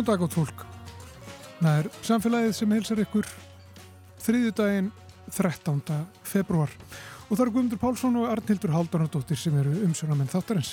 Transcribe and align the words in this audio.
Góð 0.00 0.06
dag 0.06 0.22
átt 0.24 0.32
fólk. 0.32 0.62
Það 1.58 1.74
er 1.78 1.86
samfélagið 2.08 2.52
sem 2.56 2.70
heilsar 2.72 3.00
ykkur 3.02 3.26
þriðjudaginn 4.24 4.86
13. 5.36 5.82
februar 6.24 6.72
og 7.26 7.34
það 7.34 7.42
eru 7.44 7.52
Guðmundur 7.56 7.80
Pálsson 7.82 8.16
og 8.16 8.30
Arnildur 8.30 8.72
Haldanadóttir 8.72 9.36
sem 9.36 9.58
eru 9.60 9.74
umsjónamenn 9.84 10.32
þáttarins. 10.32 10.72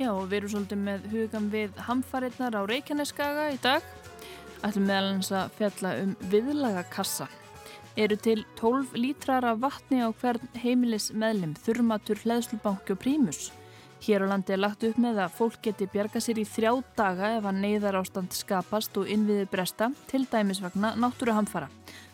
Já, 0.00 0.08
við 0.16 0.38
erum 0.38 0.52
svolítið 0.54 0.82
með 0.86 1.04
hugam 1.12 1.52
við 1.52 1.84
hamfarinnar 1.90 2.56
á 2.56 2.62
Reykjaneskaga 2.72 3.50
í 3.52 3.60
dag. 3.68 3.84
Ætlum 4.64 4.88
meðalans 4.88 5.32
að 5.36 5.52
fjalla 5.58 5.94
um 6.00 6.18
viðlagakassa. 6.32 7.28
Eru 8.00 8.16
til 8.16 8.46
12 8.62 8.96
lítrar 8.96 9.44
af 9.44 9.60
vatni 9.60 10.00
á 10.00 10.08
hvern 10.08 10.48
heimilis 10.64 11.12
meðlum 11.12 11.52
þurrmatur, 11.66 12.24
hlæðslubanki 12.24 12.96
og 12.96 13.04
prímus. 13.04 13.50
Hér 14.02 14.24
á 14.26 14.34
landi 14.34 14.50
er 14.50 14.58
lagt 14.58 14.82
upp 14.82 14.96
með 14.98 15.20
að 15.22 15.34
fólk 15.36 15.60
geti 15.62 15.86
bjarga 15.86 16.18
sér 16.18 16.40
í 16.42 16.44
þrjá 16.48 16.72
daga 16.98 17.28
ef 17.36 17.44
að 17.46 17.58
neyðar 17.62 18.00
ástand 18.00 18.32
skapast 18.34 18.96
og 18.98 19.06
innviði 19.06 19.44
bresta 19.46 19.92
til 20.10 20.24
dæmis 20.26 20.58
vegna 20.58 20.96
náttúru 20.98 21.36
hamfara. 21.36 21.68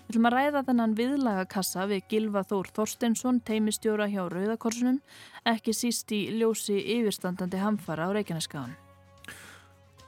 Við 0.05 0.11
ætlum 0.13 0.29
að 0.29 0.35
ræða 0.35 0.63
þennan 0.67 0.97
viðlagakassa 0.99 1.87
við 1.89 2.03
Gilva 2.11 2.43
Þór 2.45 2.69
Þorstensson, 2.77 3.39
teimistjóra 3.41 4.09
hjá 4.13 4.21
Rauðakorsunum, 4.29 4.99
ekki 5.49 5.73
síst 5.73 6.13
í 6.13 6.27
ljósi 6.37 6.77
yfirstandandi 6.99 7.63
hamfara 7.63 8.11
á 8.13 8.17
Reykjaneskaðan. 8.19 8.77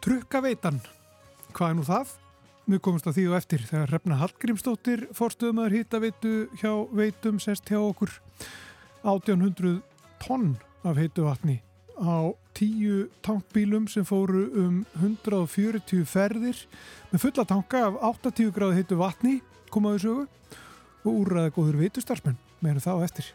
Trukkaveitan, 0.05 0.83
hvað 1.57 1.73
er 1.73 1.81
nú 1.81 1.87
það? 1.89 2.13
Við 2.69 2.85
komumst 2.85 3.09
að 3.09 3.17
því 3.17 3.27
og 3.31 3.39
eftir 3.41 3.67
þegar 3.71 3.95
Hrefna 3.95 4.21
Hallgrímsdóttir 4.21 5.07
fórstöðumöður 5.17 5.79
hýttaveitu 5.79 6.37
hjá 6.61 6.77
veitum 6.93 7.41
sest 7.41 7.73
hjá 7.73 7.81
okkur 7.81 8.13
1800 9.01 9.81
tonn 10.21 10.55
af 10.85 11.01
heitu 11.01 11.25
vatni 11.25 11.63
á 12.01 12.33
tíu 12.57 13.07
tankbílum 13.25 13.87
sem 13.89 14.05
fóru 14.05 14.49
um 14.57 14.81
140 14.99 16.05
ferðir 16.09 16.65
með 17.13 17.27
fulla 17.27 17.45
tanka 17.45 17.85
af 17.89 18.01
80 18.25 18.51
gráði 18.57 18.81
heitu 18.81 18.99
vatni 19.01 19.39
komaðu 19.71 20.03
sögu 20.05 20.27
og 21.05 21.13
úrraða 21.13 21.55
góður 21.55 21.81
veitustarfsmenn 21.85 22.41
meðan 22.61 22.85
þá 22.85 22.93
eftir. 23.05 23.31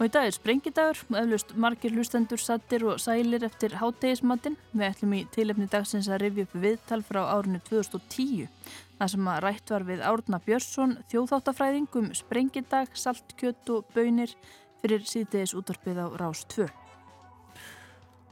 Og 0.00 0.06
í 0.08 0.12
dag 0.14 0.30
er 0.30 0.32
sprengidagur 0.32 1.02
og 1.10 1.16
eflust 1.20 1.50
margir 1.60 1.92
hlustendur 1.92 2.40
sattir 2.40 2.86
og 2.88 3.02
sælir 3.04 3.44
eftir 3.44 3.74
háttegismattin. 3.76 4.56
Við 4.72 4.86
ætlum 4.86 5.12
í 5.18 5.26
tilefni 5.34 5.68
dagsins 5.68 6.08
að 6.08 6.22
rifja 6.22 6.46
upp 6.46 6.54
viðtal 6.62 7.02
frá 7.04 7.20
árinu 7.34 7.60
2010. 7.68 8.48
Það 8.96 9.12
sem 9.12 9.28
að 9.34 9.42
rætt 9.44 9.74
var 9.74 9.84
við 9.90 10.06
Árna 10.08 10.40
Björnsson, 10.46 10.96
þjóðháttafræðingum, 11.12 12.14
sprengidag, 12.16 12.96
saltkjött 12.96 13.76
og 13.76 13.92
bönir 13.92 14.32
fyrir 14.80 15.04
síðdeis 15.04 15.52
útvarpið 15.52 16.00
á 16.00 16.06
Rás 16.16 16.46
2. 16.56 16.79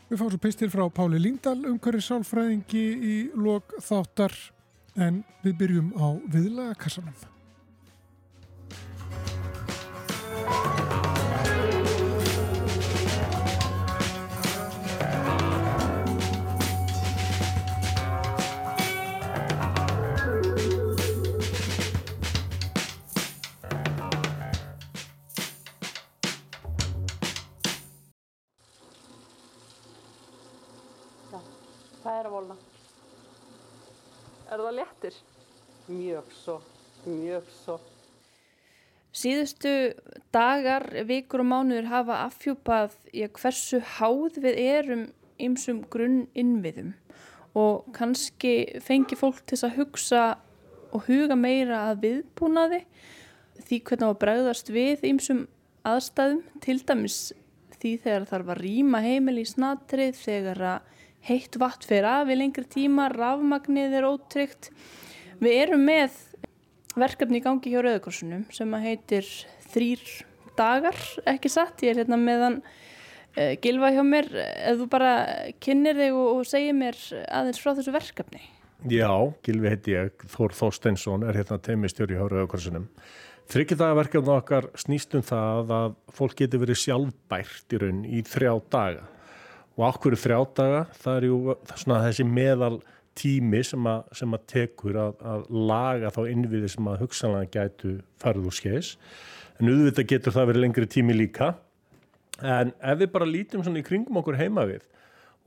Við 0.09 0.23
fáum 0.23 0.31
svo 0.33 0.39
pistil 0.41 0.71
frá 0.73 0.87
Páli 0.89 1.19
Líndal 1.21 1.59
umhverju 1.69 2.01
sálfræðingi 2.01 2.85
í 2.97 3.17
lok 3.37 3.75
þáttar 3.85 4.33
en 4.97 5.19
við 5.43 5.59
byrjum 5.61 5.91
á 6.01 6.17
viðlaga 6.33 6.79
kassanum. 6.81 7.38
Það 35.09 35.15
léttir? 35.15 35.25
Mjög 35.89 36.33
svo, 36.37 36.61
mjög 37.07 37.45
svo. 37.65 37.79
Síðustu 39.13 39.71
dagar, 40.33 40.85
vikur 41.09 41.41
og 41.41 41.49
mánuður 41.49 41.89
hafa 41.89 42.19
affjúpað 42.27 42.93
í 43.13 43.25
að 43.25 43.39
hversu 43.41 43.81
háð 43.97 44.37
við 44.45 44.59
erum 44.61 45.07
ymsum 45.41 45.81
grunn 45.89 46.27
innviðum 46.37 46.93
og 47.57 47.89
kannski 47.97 48.81
fengi 48.85 49.17
fólk 49.17 49.41
til 49.49 49.59
að 49.65 49.79
hugsa 49.79 50.25
og 50.93 51.09
huga 51.09 51.37
meira 51.39 51.89
að 51.89 52.05
viðbúnaði 52.05 52.83
því 53.65 53.81
hvernig 53.89 54.05
á 54.05 54.13
að 54.13 54.21
bregðast 54.23 54.71
við 54.71 55.09
ymsum 55.09 55.47
aðstæðum, 55.89 56.45
til 56.61 56.79
dæmis 56.85 57.33
því 57.79 57.97
þegar 58.05 58.29
þarf 58.29 58.53
að 58.53 58.63
rýma 58.63 59.01
heimil 59.03 59.39
í 59.41 59.49
snatrið, 59.49 60.15
þegar 60.21 60.63
að 60.75 60.95
heitt 61.27 61.59
vatn 61.61 61.87
fyrir 61.89 62.09
af 62.09 62.31
í 62.31 62.37
lengri 62.39 62.65
tíma, 62.71 63.09
rafmagnið 63.13 63.97
er 63.99 64.09
ótryggt. 64.09 64.71
Við 65.43 65.61
erum 65.65 65.85
með 65.87 66.17
verkefni 66.99 67.41
í 67.41 67.45
gangi 67.45 67.73
hjá 67.73 67.83
Rauðakorsunum 67.85 68.47
sem 68.55 68.75
að 68.75 68.87
heitir 68.89 69.31
þrýr 69.73 70.05
dagar, 70.59 70.99
ekki 71.31 71.51
satt, 71.53 71.85
ég 71.85 71.95
er 71.95 72.03
hérna 72.03 72.19
meðan 72.19 72.61
uh, 72.63 73.55
gilfa 73.63 73.93
hjá 73.95 74.03
mér, 74.07 74.31
ef 74.35 74.81
þú 74.81 74.89
bara 74.91 75.13
kynir 75.63 75.99
þig 76.01 76.17
og, 76.17 76.41
og 76.41 76.49
segir 76.49 76.75
mér 76.75 76.99
aðeins 77.29 77.63
frá 77.63 77.75
þessu 77.77 77.95
verkefni. 77.95 78.43
Já, 78.87 79.11
Gilvi 79.43 79.73
heiti 79.73 79.95
ég, 79.97 80.27
Þór 80.31 80.55
Þósteinsson 80.55 81.25
er 81.27 81.39
hérna 81.41 81.59
teimistjóri 81.63 82.15
hjá 82.15 82.27
Rauðakorsunum. 82.27 82.87
Þryggjadaverkefni 83.49 84.35
okkar 84.35 84.69
snýst 84.79 85.15
um 85.19 85.23
það 85.25 85.71
að 85.75 85.95
fólk 86.15 86.37
getur 86.39 86.63
verið 86.63 86.83
sjálfbært 86.83 87.75
í 87.75 87.81
raun 87.81 88.03
í 88.05 88.21
þrjá 88.27 88.53
daga 88.71 89.07
og 89.79 90.07
er 90.11 90.19
þrjá 90.19 90.39
daga, 90.59 90.85
það 90.99 91.17
er 91.17 91.27
ju 91.29 91.57
svona 91.77 92.01
þessi 92.03 92.25
meðal 92.27 92.81
tími 93.19 93.63
sem 93.67 93.87
að, 93.87 94.05
sem 94.19 94.35
að 94.35 94.45
tekur 94.51 94.99
að, 94.99 95.17
að 95.23 95.47
laga 95.71 96.11
þá 96.15 96.21
innviði 96.33 96.71
sem 96.73 96.91
að 96.91 97.01
hugsanlega 97.05 97.51
gætu 97.55 97.95
farið 98.23 98.49
úr 98.51 98.57
skeiðis 98.59 98.93
en 99.59 99.71
auðvitað 99.73 100.11
getur 100.13 100.35
það 100.35 100.51
verið 100.53 100.65
lengri 100.65 100.87
tími 100.91 101.17
líka. 101.17 101.53
En 102.39 102.71
ef 102.79 103.01
við 103.01 103.11
bara 103.15 103.27
lítum 103.27 103.65
svona 103.67 103.81
í 103.81 103.87
kringum 103.87 104.21
okkur 104.21 104.39
heima 104.39 104.67
við 104.69 104.85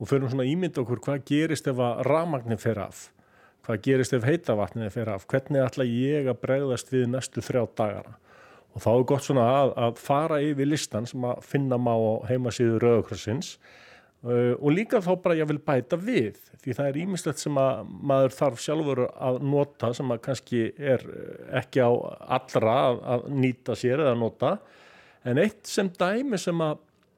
og 0.00 0.08
förum 0.10 0.32
svona 0.32 0.48
ímynda 0.48 0.82
okkur 0.82 1.00
hvað 1.04 1.24
gerist 1.28 1.68
ef 1.70 1.80
að 1.80 2.02
ramagnir 2.08 2.60
fer 2.60 2.80
af 2.82 3.06
hvað 3.66 3.84
gerist 3.84 4.16
ef 4.16 4.24
heitavatnir 4.26 4.90
fer 4.90 5.12
af 5.12 5.24
hvernig 5.30 5.62
ætla 5.62 5.86
ég 5.86 6.28
að 6.28 6.40
bregðast 6.42 6.90
við 6.92 7.06
næstu 7.12 7.44
þrjá 7.44 7.62
dagana? 7.78 8.16
Og 8.72 8.82
þá 8.82 8.90
er 8.92 9.06
gott 9.08 9.26
svona 9.26 9.46
að, 9.60 9.72
að 9.84 10.00
fara 10.00 10.40
yfir 10.42 10.68
listan 10.68 11.06
sem 11.06 11.24
að 11.28 11.44
finna 11.44 11.78
má 11.78 11.92
á 11.92 12.24
heimasíðu 12.30 12.80
Rauðakrossins 12.82 13.54
Uh, 14.22 14.54
og 14.62 14.70
líka 14.70 15.00
þá 15.02 15.16
bara 15.18 15.34
ég 15.34 15.48
vil 15.50 15.58
bæta 15.58 15.96
við 15.98 16.36
því 16.62 16.74
það 16.78 16.88
er 16.88 16.98
ímislegt 17.02 17.40
sem 17.42 17.56
að 17.58 17.88
maður 18.06 18.36
þarf 18.36 18.60
sjálfur 18.62 19.00
að 19.10 19.38
nota 19.50 19.90
sem 19.98 20.12
að 20.14 20.20
kannski 20.28 20.60
er 20.78 21.02
uh, 21.10 21.32
ekki 21.58 21.82
á 21.82 21.90
allra 22.38 22.76
að, 22.84 23.00
að 23.16 23.24
nýta 23.42 23.74
sér 23.80 24.04
eða 24.04 24.14
nota. 24.20 24.52
En 25.26 25.42
eitt 25.42 25.66
sem 25.66 25.90
dæmi 25.90 26.38
sem 26.38 26.62
að 26.62 26.76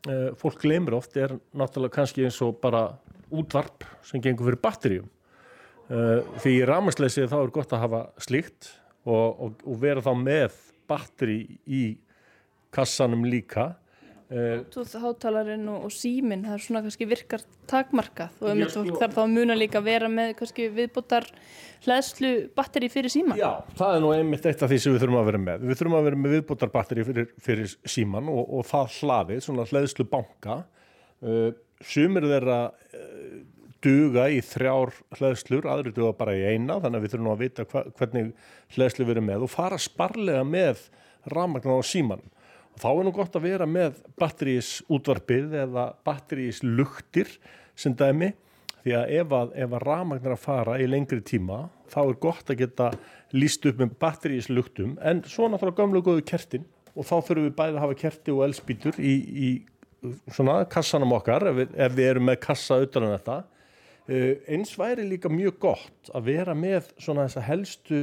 uh, 0.08 0.30
fólk 0.40 0.64
glemir 0.64 0.96
oft 0.96 1.20
er 1.20 1.36
náttúrulega 1.52 1.98
kannski 1.98 2.24
eins 2.24 2.40
og 2.46 2.56
bara 2.64 2.86
útvarp 3.28 3.84
sem 4.08 4.24
gengur 4.24 4.48
fyrir 4.48 4.62
batterjum 4.64 5.12
því 5.84 6.50
í 6.54 6.64
rámasleisi 6.64 7.26
þá 7.28 7.34
er 7.42 7.50
gott 7.52 7.72
að 7.76 7.82
hafa 7.82 7.98
slíkt 8.24 8.70
og, 9.04 9.26
og, 9.44 9.64
og 9.68 9.80
vera 9.82 10.00
þá 10.00 10.14
með 10.16 10.54
batteri 10.88 11.58
í 11.68 11.82
kassanum 12.72 13.26
líka 13.28 13.74
Bluetooth 14.30 14.96
hátalarinn 15.02 15.66
og, 15.68 15.84
og 15.86 15.92
síminn 15.92 16.46
það 16.46 16.56
er 16.56 16.62
svona 16.64 16.80
kannski 16.84 17.06
virkar 17.08 17.42
takmarkað 17.70 18.38
og 18.40 18.50
um 18.50 18.62
þetta 18.62 18.84
þarf 19.02 19.16
þá 19.18 19.22
að 19.22 19.34
muna 19.34 19.56
líka 19.58 19.80
að 19.82 19.88
vera 19.90 20.08
með 20.10 20.32
kannski 20.38 20.68
viðbútar 20.72 21.26
hlæðslu 21.84 22.30
batteri 22.56 22.88
fyrir 22.92 23.12
síman. 23.12 23.36
Já, 23.38 23.60
það 23.76 23.96
er 23.96 24.04
nú 24.04 24.12
einmitt 24.16 24.48
eitt 24.48 24.64
af 24.64 24.72
því 24.72 24.78
sem 24.80 24.94
við 24.94 25.04
þurfum 25.04 25.20
að 25.20 25.28
vera 25.28 25.42
með. 25.44 25.66
Við 25.68 25.80
þurfum 25.80 25.98
að 25.98 26.08
vera 26.08 26.20
með 26.24 26.36
viðbútar 26.38 26.72
batteri 26.72 27.06
fyrir, 27.10 27.28
fyrir 27.44 27.74
síman 27.96 28.30
og, 28.32 28.42
og 28.58 28.68
það 28.70 28.96
hlaðið, 28.98 29.42
svona 29.44 29.68
hlæðslu 29.68 30.08
banka 30.14 30.60
uh, 30.64 31.50
sumir 31.84 32.28
þeirra 32.32 32.60
uh, 32.72 33.34
duga 33.84 34.28
í 34.32 34.40
þrjár 34.44 34.94
hlæðslur, 35.18 35.68
aðri 35.68 35.92
duga 35.92 36.14
bara 36.16 36.36
í 36.36 36.44
eina 36.54 36.78
þannig 36.80 37.00
að 37.00 37.04
við 37.04 37.14
þurfum 37.14 37.32
að 37.34 37.42
vita 37.44 37.66
hva, 37.68 37.82
hvernig 37.98 38.30
hlæðslu 38.76 39.04
við 39.04 39.18
erum 39.18 39.28
með 39.28 39.44
og 39.44 39.52
fara 39.52 39.80
sparlega 39.80 40.44
með 40.48 40.86
rafmagnar 41.28 41.84
á 41.84 41.84
síman 41.84 42.24
Þá 42.80 42.88
er 42.90 43.04
nú 43.06 43.12
gott 43.14 43.36
að 43.38 43.46
vera 43.46 43.66
með 43.70 44.00
batterís 44.18 44.78
útvarpið 44.92 45.54
eða 45.62 45.90
batterís 46.06 46.62
luktir 46.64 47.30
sem 47.78 47.94
dæmi. 47.94 48.32
Því 48.84 48.96
að 48.98 49.12
ef 49.16 49.30
að, 49.32 49.52
að 49.64 49.76
rafmagnar 49.86 50.34
að 50.34 50.42
fara 50.42 50.74
í 50.82 50.88
lengri 50.90 51.22
tíma 51.24 51.62
þá 51.88 52.00
er 52.02 52.18
gott 52.20 52.50
að 52.52 52.58
geta 52.60 52.90
líst 53.32 53.64
upp 53.68 53.78
með 53.80 53.94
batterís 54.02 54.50
luktum 54.50 54.98
en 55.00 55.22
svo 55.24 55.48
náttúrulega 55.48 55.78
gamlu 55.78 56.02
góðu 56.04 56.24
kertin 56.28 56.66
og 56.92 57.06
þá 57.08 57.14
fyrir 57.24 57.46
við 57.46 57.56
bæði 57.56 57.78
að 57.78 57.84
hafa 57.86 57.96
kerti 58.02 58.34
og 58.34 58.42
elspítur 58.44 58.98
í, 59.00 59.14
í 59.16 59.48
svona 60.34 60.60
kassanum 60.70 61.16
okkar 61.16 61.48
ef 61.48 61.58
við, 61.62 61.74
ef 61.86 61.96
við 61.96 62.10
erum 62.10 62.28
með 62.28 62.38
kassa 62.44 62.78
utan 62.84 63.08
um 63.08 63.14
þetta. 63.14 63.40
Uh, 64.04 64.30
eins 64.52 64.74
væri 64.76 65.06
líka 65.08 65.32
mjög 65.32 65.58
gott 65.64 66.12
að 66.12 66.28
vera 66.28 66.54
með 66.58 66.92
svona 67.00 67.24
þessa 67.24 67.46
helstu 67.48 68.02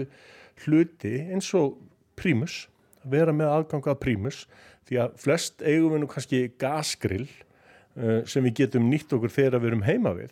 hluti 0.65 1.13
eins 1.29 1.51
og 1.57 1.77
prímus 2.17 2.63
að 3.01 3.15
vera 3.15 3.33
með 3.35 3.55
aðganga 3.55 3.95
að 3.95 4.03
prímus 4.03 4.43
því 4.89 5.01
að 5.03 5.17
flest 5.21 5.63
eigum 5.65 5.95
við 5.95 6.03
nú 6.03 6.11
kannski 6.11 6.43
gasgrill 6.61 7.27
uh, 7.27 8.21
sem 8.29 8.45
við 8.45 8.63
getum 8.63 8.89
nýtt 8.89 9.13
okkur 9.13 9.33
þegar 9.33 9.61
við 9.61 9.73
erum 9.73 9.87
heima 9.87 10.15
við 10.17 10.31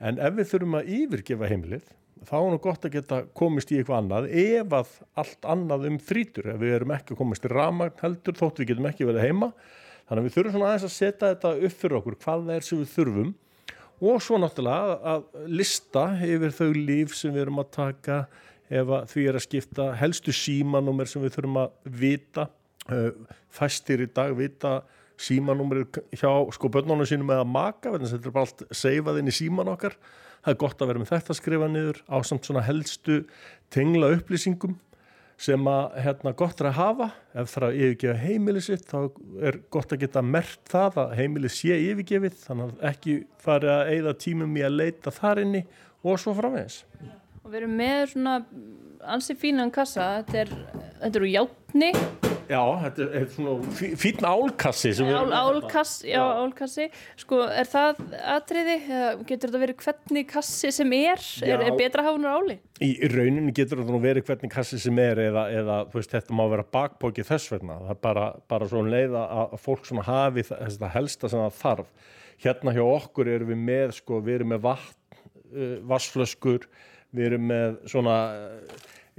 En 0.00 0.16
ef 0.16 0.36
við 0.38 0.48
þurfum 0.48 0.78
að 0.78 0.92
yfirgefa 0.96 1.48
heimilið, 1.50 1.88
þá 2.24 2.36
er 2.38 2.46
nú 2.54 2.58
gott 2.64 2.86
að 2.88 2.94
geta 2.94 3.18
komist 3.36 3.72
í 3.72 3.76
eitthvað 3.76 3.98
annað 3.98 4.28
ef 4.42 4.76
að 4.78 4.94
allt 5.20 5.48
annað 5.54 5.84
um 5.90 5.98
þrítur. 6.08 6.48
Ef 6.54 6.60
við 6.62 6.76
erum 6.78 6.94
ekki 6.96 7.12
að 7.12 7.20
komast 7.20 7.44
í 7.44 7.50
ramagn 7.52 8.00
heldur, 8.00 8.38
þótt 8.38 8.62
við 8.62 8.70
getum 8.72 8.88
ekki 8.88 9.08
verið 9.08 9.26
heima. 9.28 9.50
Þannig 10.08 10.22
að 10.22 10.26
við 10.26 10.36
þurfum 10.36 10.54
svona 10.56 10.70
aðeins 10.70 10.86
að 10.88 10.94
setja 10.94 11.32
þetta 11.34 11.52
upp 11.68 11.76
fyrir 11.82 11.98
okkur, 12.00 12.16
hvað 12.24 12.46
það 12.46 12.56
er 12.56 12.66
sem 12.66 12.80
við 12.80 12.94
þurfum 12.94 13.34
og 14.00 14.22
svo 14.24 14.38
náttúrulega 14.40 14.96
að 15.12 15.48
lista 15.60 16.04
yfir 16.24 16.56
þau 16.56 16.68
líf 16.72 17.12
sem 17.18 17.34
við 17.34 17.44
erum 17.44 17.60
að 17.60 17.72
taka 17.76 18.16
ef 18.70 18.94
því 19.10 19.26
er 19.26 19.38
að 19.38 19.46
skipta 19.46 19.90
helstu 19.98 20.34
símanúmer 20.34 21.10
sem 21.10 21.22
við 21.24 21.36
þurfum 21.36 21.60
að 21.64 21.92
vita 22.00 22.46
uh, 22.90 23.10
fæstir 23.52 24.04
í 24.04 24.10
dag 24.14 24.34
vita 24.38 24.80
símanúmer 25.20 25.84
hjá 26.16 26.30
sko 26.54 26.70
börnunum 26.72 27.08
sínum 27.08 27.32
eða 27.34 27.46
maka 27.46 27.92
þetta 27.98 28.20
er 28.20 28.34
bara 28.34 28.46
allt 28.46 28.62
seifað 28.72 29.20
inn 29.20 29.30
í 29.32 29.36
síman 29.36 29.72
okkar. 29.72 29.96
Það 30.40 30.54
er 30.54 30.60
gott 30.62 30.80
að 30.80 30.88
vera 30.88 31.02
með 31.02 31.10
þetta 31.10 31.34
að 31.34 31.40
skrifa 31.42 31.66
niður 31.68 31.98
á 32.08 32.16
samt 32.24 32.46
svona 32.48 32.62
helstu 32.64 33.18
tengla 33.74 34.14
upplýsingum 34.14 34.78
sem 35.40 35.68
að 35.72 35.98
hérna, 36.04 36.32
gott 36.36 36.58
er 36.60 36.68
að 36.70 36.78
hafa. 36.78 37.10
Ef 37.32 37.52
það 37.52 37.60
er 37.60 37.66
að 37.66 37.78
yfirgefa 37.84 38.22
heimilið 38.24 38.66
sitt 38.66 38.88
þá 38.88 38.98
er 39.50 39.60
gott 39.72 39.92
að 39.92 40.02
geta 40.04 40.24
mert 40.24 40.60
það 40.68 40.98
að 41.04 41.14
heimilið 41.20 41.54
sé 41.56 41.78
yfirgefið 41.90 42.36
þannig 42.46 42.72
að 42.72 42.84
ekki 42.92 43.16
fari 43.40 43.72
að 43.72 43.94
eigða 43.94 44.18
tímum 44.24 44.56
í 44.56 44.64
að 44.64 44.76
leita 44.80 45.12
þar 45.16 45.42
inni 45.44 45.64
og 46.00 46.20
svo 46.20 46.36
framvegis 46.36 46.82
og 47.50 47.56
við 47.56 47.64
erum 47.64 47.78
með 47.80 48.00
svona 48.12 48.38
ansi 49.10 49.34
fínan 49.34 49.72
kassa. 49.74 50.20
Þetta 50.22 50.42
er, 50.44 50.50
þetta 51.00 51.18
eru 51.18 51.30
játni 51.34 51.88
Já, 52.50 52.58
þetta 52.82 53.04
er 53.14 53.26
svona 53.30 53.74
fín 53.78 54.24
álkassi 54.26 54.90
Ál, 55.04 55.30
álkass, 55.30 56.00
já, 56.02 56.16
já, 56.18 56.22
álkassi. 56.42 56.86
Sko, 57.20 57.44
er 57.46 57.68
það 57.70 58.00
atriði? 58.34 58.74
Getur 59.28 59.52
þetta 59.52 59.60
verið 59.62 59.84
hvernig 59.84 60.26
kassi 60.32 60.72
sem 60.74 60.94
er? 60.96 61.22
Já. 61.22 61.52
er, 61.54 61.62
er 61.68 61.78
betra 61.78 62.02
hafnur 62.08 62.40
áli? 62.40 62.58
Í, 62.82 62.90
rauninni 63.12 63.54
getur 63.54 63.84
þetta 63.84 64.02
verið 64.02 64.26
hvernig 64.26 64.54
kassi 64.54 64.80
sem 64.82 64.98
er 64.98 65.22
eða, 65.28 65.46
eða 65.60 65.78
veist, 65.94 66.10
þetta 66.16 66.38
má 66.40 66.42
vera 66.50 66.66
bakbókið 66.78 67.30
þess 67.30 67.54
vegna. 67.54 67.78
Það 67.84 67.94
er 67.94 68.02
bara, 68.08 68.26
bara 68.50 68.70
svona 68.72 68.94
leið 68.96 69.18
að 69.22 69.56
fólk 69.62 69.86
svona 69.86 70.06
hafi 70.10 70.46
það 70.50 70.88
helsta 70.96 71.30
sem 71.30 71.44
það 71.46 71.58
þarf. 71.62 72.14
Hérna 72.40 72.74
hjá 72.74 72.84
okkur 72.88 73.30
erum 73.30 73.54
við 73.54 73.66
með 73.70 73.98
sko, 74.00 74.22
við 74.26 74.40
erum 74.40 74.56
með 74.56 74.66
vatn, 74.66 75.20
uh, 75.54 75.76
vassflöskur 75.86 76.66
við 77.16 77.26
erum 77.30 77.46
með 77.50 77.76
svona 77.90 78.16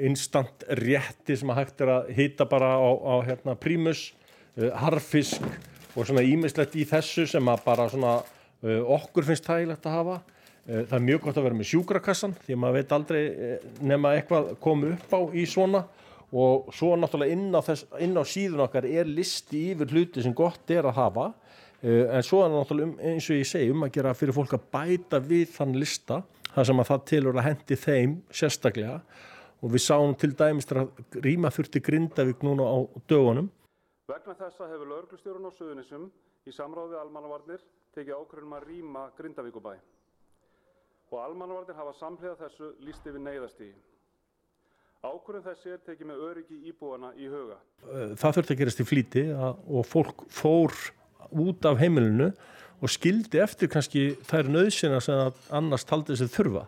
instant 0.01 0.65
rétti 0.81 1.35
sem 1.38 1.51
að 1.51 1.61
hægt 1.61 1.83
er 1.83 1.93
að 1.95 2.11
hýta 2.17 2.47
bara 2.49 2.73
á, 2.79 2.89
á 2.89 3.15
hérna, 3.27 3.55
prímus, 3.59 4.11
uh, 4.57 4.71
harfisk 4.81 5.43
og 5.95 6.07
svona 6.07 6.23
ímislegt 6.25 6.77
í 6.79 6.85
þessu 6.88 7.27
sem 7.29 7.51
að 7.51 7.65
bara 7.65 7.89
svona 7.91 8.19
uh, 8.21 8.93
okkur 8.97 9.27
finnst 9.27 9.47
þægilegt 9.49 9.88
að 9.88 9.97
hafa. 9.99 10.19
Uh, 10.65 10.83
það 10.85 10.97
er 10.97 11.07
mjög 11.09 11.25
gott 11.25 11.39
að 11.41 11.47
vera 11.47 11.59
með 11.59 11.71
sjúkrakassan 11.71 12.38
því 12.45 12.55
að 12.55 12.61
maður 12.63 12.79
veit 12.79 12.95
aldrei 12.97 13.23
nema 13.81 14.15
eitthvað 14.17 14.53
komu 14.63 14.93
upp 14.95 15.17
á 15.17 15.21
í 15.35 15.45
svona 15.49 15.85
og 16.31 16.69
svo 16.71 16.93
náttúrulega 16.95 17.35
inn 17.35 17.49
á, 17.51 17.59
þess, 17.65 17.89
inn 17.99 18.15
á 18.15 18.23
síðun 18.23 18.63
okkar 18.63 18.88
er 18.88 19.09
listi 19.09 19.65
yfir 19.73 19.89
hluti 19.91 20.23
sem 20.23 20.35
gott 20.35 20.69
er 20.71 20.88
að 20.88 20.95
hafa 20.95 21.25
en 21.81 22.23
svo 22.23 22.39
er 22.45 22.53
náttúrulega 22.53 22.88
um, 22.88 22.93
eins 23.09 23.27
og 23.27 23.35
ég 23.35 23.49
segi 23.49 23.73
um 23.73 23.83
að 23.83 23.97
gera 23.97 24.13
fyrir 24.15 24.38
fólk 24.38 24.53
að 24.55 24.69
bæta 24.71 25.19
við 25.25 25.49
þann 25.57 25.75
lista 25.81 26.21
þar 26.56 26.68
sem 26.69 26.81
að 26.81 26.89
það 26.89 27.06
tilur 27.12 27.39
að 27.39 27.48
hendi 27.48 27.77
þeim 27.80 28.15
sérstaklega 28.33 28.98
og 29.62 29.74
við 29.75 29.83
sáum 29.86 30.15
til 30.18 30.31
dæmis 30.38 30.69
að 30.74 30.89
rýma 31.24 31.51
þurfti 31.53 31.81
Grindavík 31.86 32.44
núna 32.45 32.65
á 32.65 32.77
dögunum. 33.09 33.51
Vegna 34.09 34.36
þessa 34.36 34.68
hefur 34.71 34.89
lauruglustjórun 34.89 35.48
á 35.48 35.51
Suðunisum 35.56 36.09
í 36.48 36.53
samráði 36.56 36.98
almannavarnir 37.00 37.62
tekið 37.95 38.18
ákveðum 38.18 38.57
að 38.57 38.68
rýma 38.71 39.06
Grindavíkubæ 39.19 39.75
og 41.12 41.18
almannavarnir 41.19 41.77
hafa 41.77 41.94
samhliða 42.00 42.38
þessu 42.39 42.71
lísti 42.86 43.12
við 43.12 43.25
neyðastígi. 43.27 43.80
Ákvörðum 45.01 45.45
þessi 45.48 45.71
er 45.74 45.80
tekið 45.86 46.09
með 46.12 46.24
öryggi 46.27 46.57
íbúana 46.69 47.09
í 47.18 47.27
huga. 47.30 47.57
Það 48.21 48.36
þurfti 48.38 48.53
að 48.53 48.59
gerast 48.59 48.81
í 48.83 48.86
flíti 48.86 49.24
og 49.33 49.88
fólk 49.89 50.25
fór 50.30 50.75
út 51.42 51.65
af 51.65 51.80
heimilinu 51.81 52.30
og 52.81 52.89
skildi 52.89 53.42
eftir 53.42 53.69
kannski 53.72 54.16
þær 54.28 54.50
nöðsina 54.51 55.00
sem 55.04 55.30
annars 55.54 55.86
taldi 55.88 56.16
þessi 56.16 56.33
þurfa. 56.33 56.66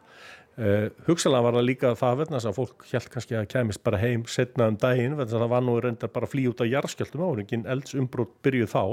Uh, 0.53 0.91
hugsalega 1.07 1.47
var 1.47 1.55
það 1.57 1.65
líka 1.65 1.91
það 1.97 2.19
verðna 2.19 2.39
að 2.45 2.57
fólk 2.59 2.83
held 2.91 3.09
kannski 3.15 3.37
að 3.39 3.47
kemist 3.49 3.81
bara 3.81 3.97
heim 3.97 4.27
setna 4.29 4.67
um 4.69 4.75
daginn, 4.77 5.15
það 5.17 5.47
var 5.49 5.63
nú 5.65 5.79
reyndar 5.81 6.11
bara 6.13 6.29
flý 6.29 6.43
út 6.51 6.61
á 6.61 6.69
jarðskjöldum, 6.69 7.23
áringin 7.25 7.65
eldsumbrútt 7.73 8.35
byrjuð 8.45 8.69
þá, 8.69 8.83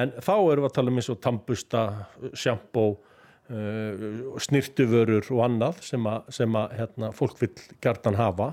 en 0.00 0.14
þá 0.18 0.34
erum 0.34 0.64
við 0.64 0.66
að 0.66 0.74
tala 0.80 0.90
um 0.90 0.98
eins 0.98 1.10
og 1.14 1.20
tambusta 1.22 1.84
sjampó, 2.34 2.84
uh, 3.54 4.34
snirtuvörur 4.42 5.30
og 5.36 5.44
annað 5.46 5.78
sem 5.86 6.10
að, 6.10 6.34
sem 6.34 6.58
að 6.58 6.76
hérna, 6.80 7.12
fólk 7.14 7.38
vil 7.44 7.52
gertan 7.84 8.18
hafa. 8.18 8.50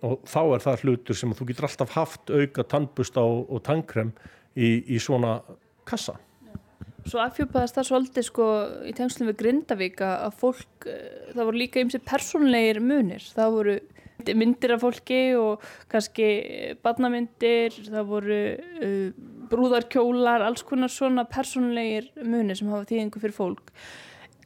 Og 0.00 0.24
þá 0.24 0.40
er 0.46 0.64
það 0.64 0.86
hlutur 0.86 1.20
sem 1.20 1.36
þú 1.36 1.50
getur 1.50 1.68
alltaf 1.68 1.92
haft 1.92 2.32
auka 2.32 2.64
tannbusta 2.64 3.20
og, 3.20 3.44
og 3.52 3.60
tannkrem 3.68 4.14
í, 4.56 4.78
í 4.96 4.96
svona 4.96 5.42
kassa 5.84 6.16
Svo 7.08 7.22
afhjúpaðast 7.22 7.78
það 7.78 7.88
svolítið 7.88 8.26
sko 8.26 8.48
í 8.88 8.92
tengslum 8.96 9.30
við 9.30 9.38
Grindavík 9.40 10.02
að 10.04 10.34
fólk, 10.40 10.86
eh, 10.90 11.30
það 11.32 11.46
voru 11.48 11.62
líka 11.62 11.80
ymsi 11.80 12.00
persónleir 12.04 12.80
munir, 12.84 13.24
það 13.36 13.56
voru 13.56 13.78
myndir 14.36 14.74
af 14.74 14.82
fólki 14.84 15.20
og 15.38 15.64
kannski 15.90 16.28
badnamyndir, 16.84 17.72
það 17.88 18.08
voru 18.10 18.40
uh, 18.84 19.06
brúðarkjólar, 19.50 20.44
alls 20.44 20.64
konar 20.66 20.92
svona 20.92 21.24
persónleir 21.24 22.10
munir 22.20 22.58
sem 22.58 22.70
hafa 22.70 22.88
þýðingu 22.90 23.22
fyrir 23.22 23.36
fólk. 23.36 23.72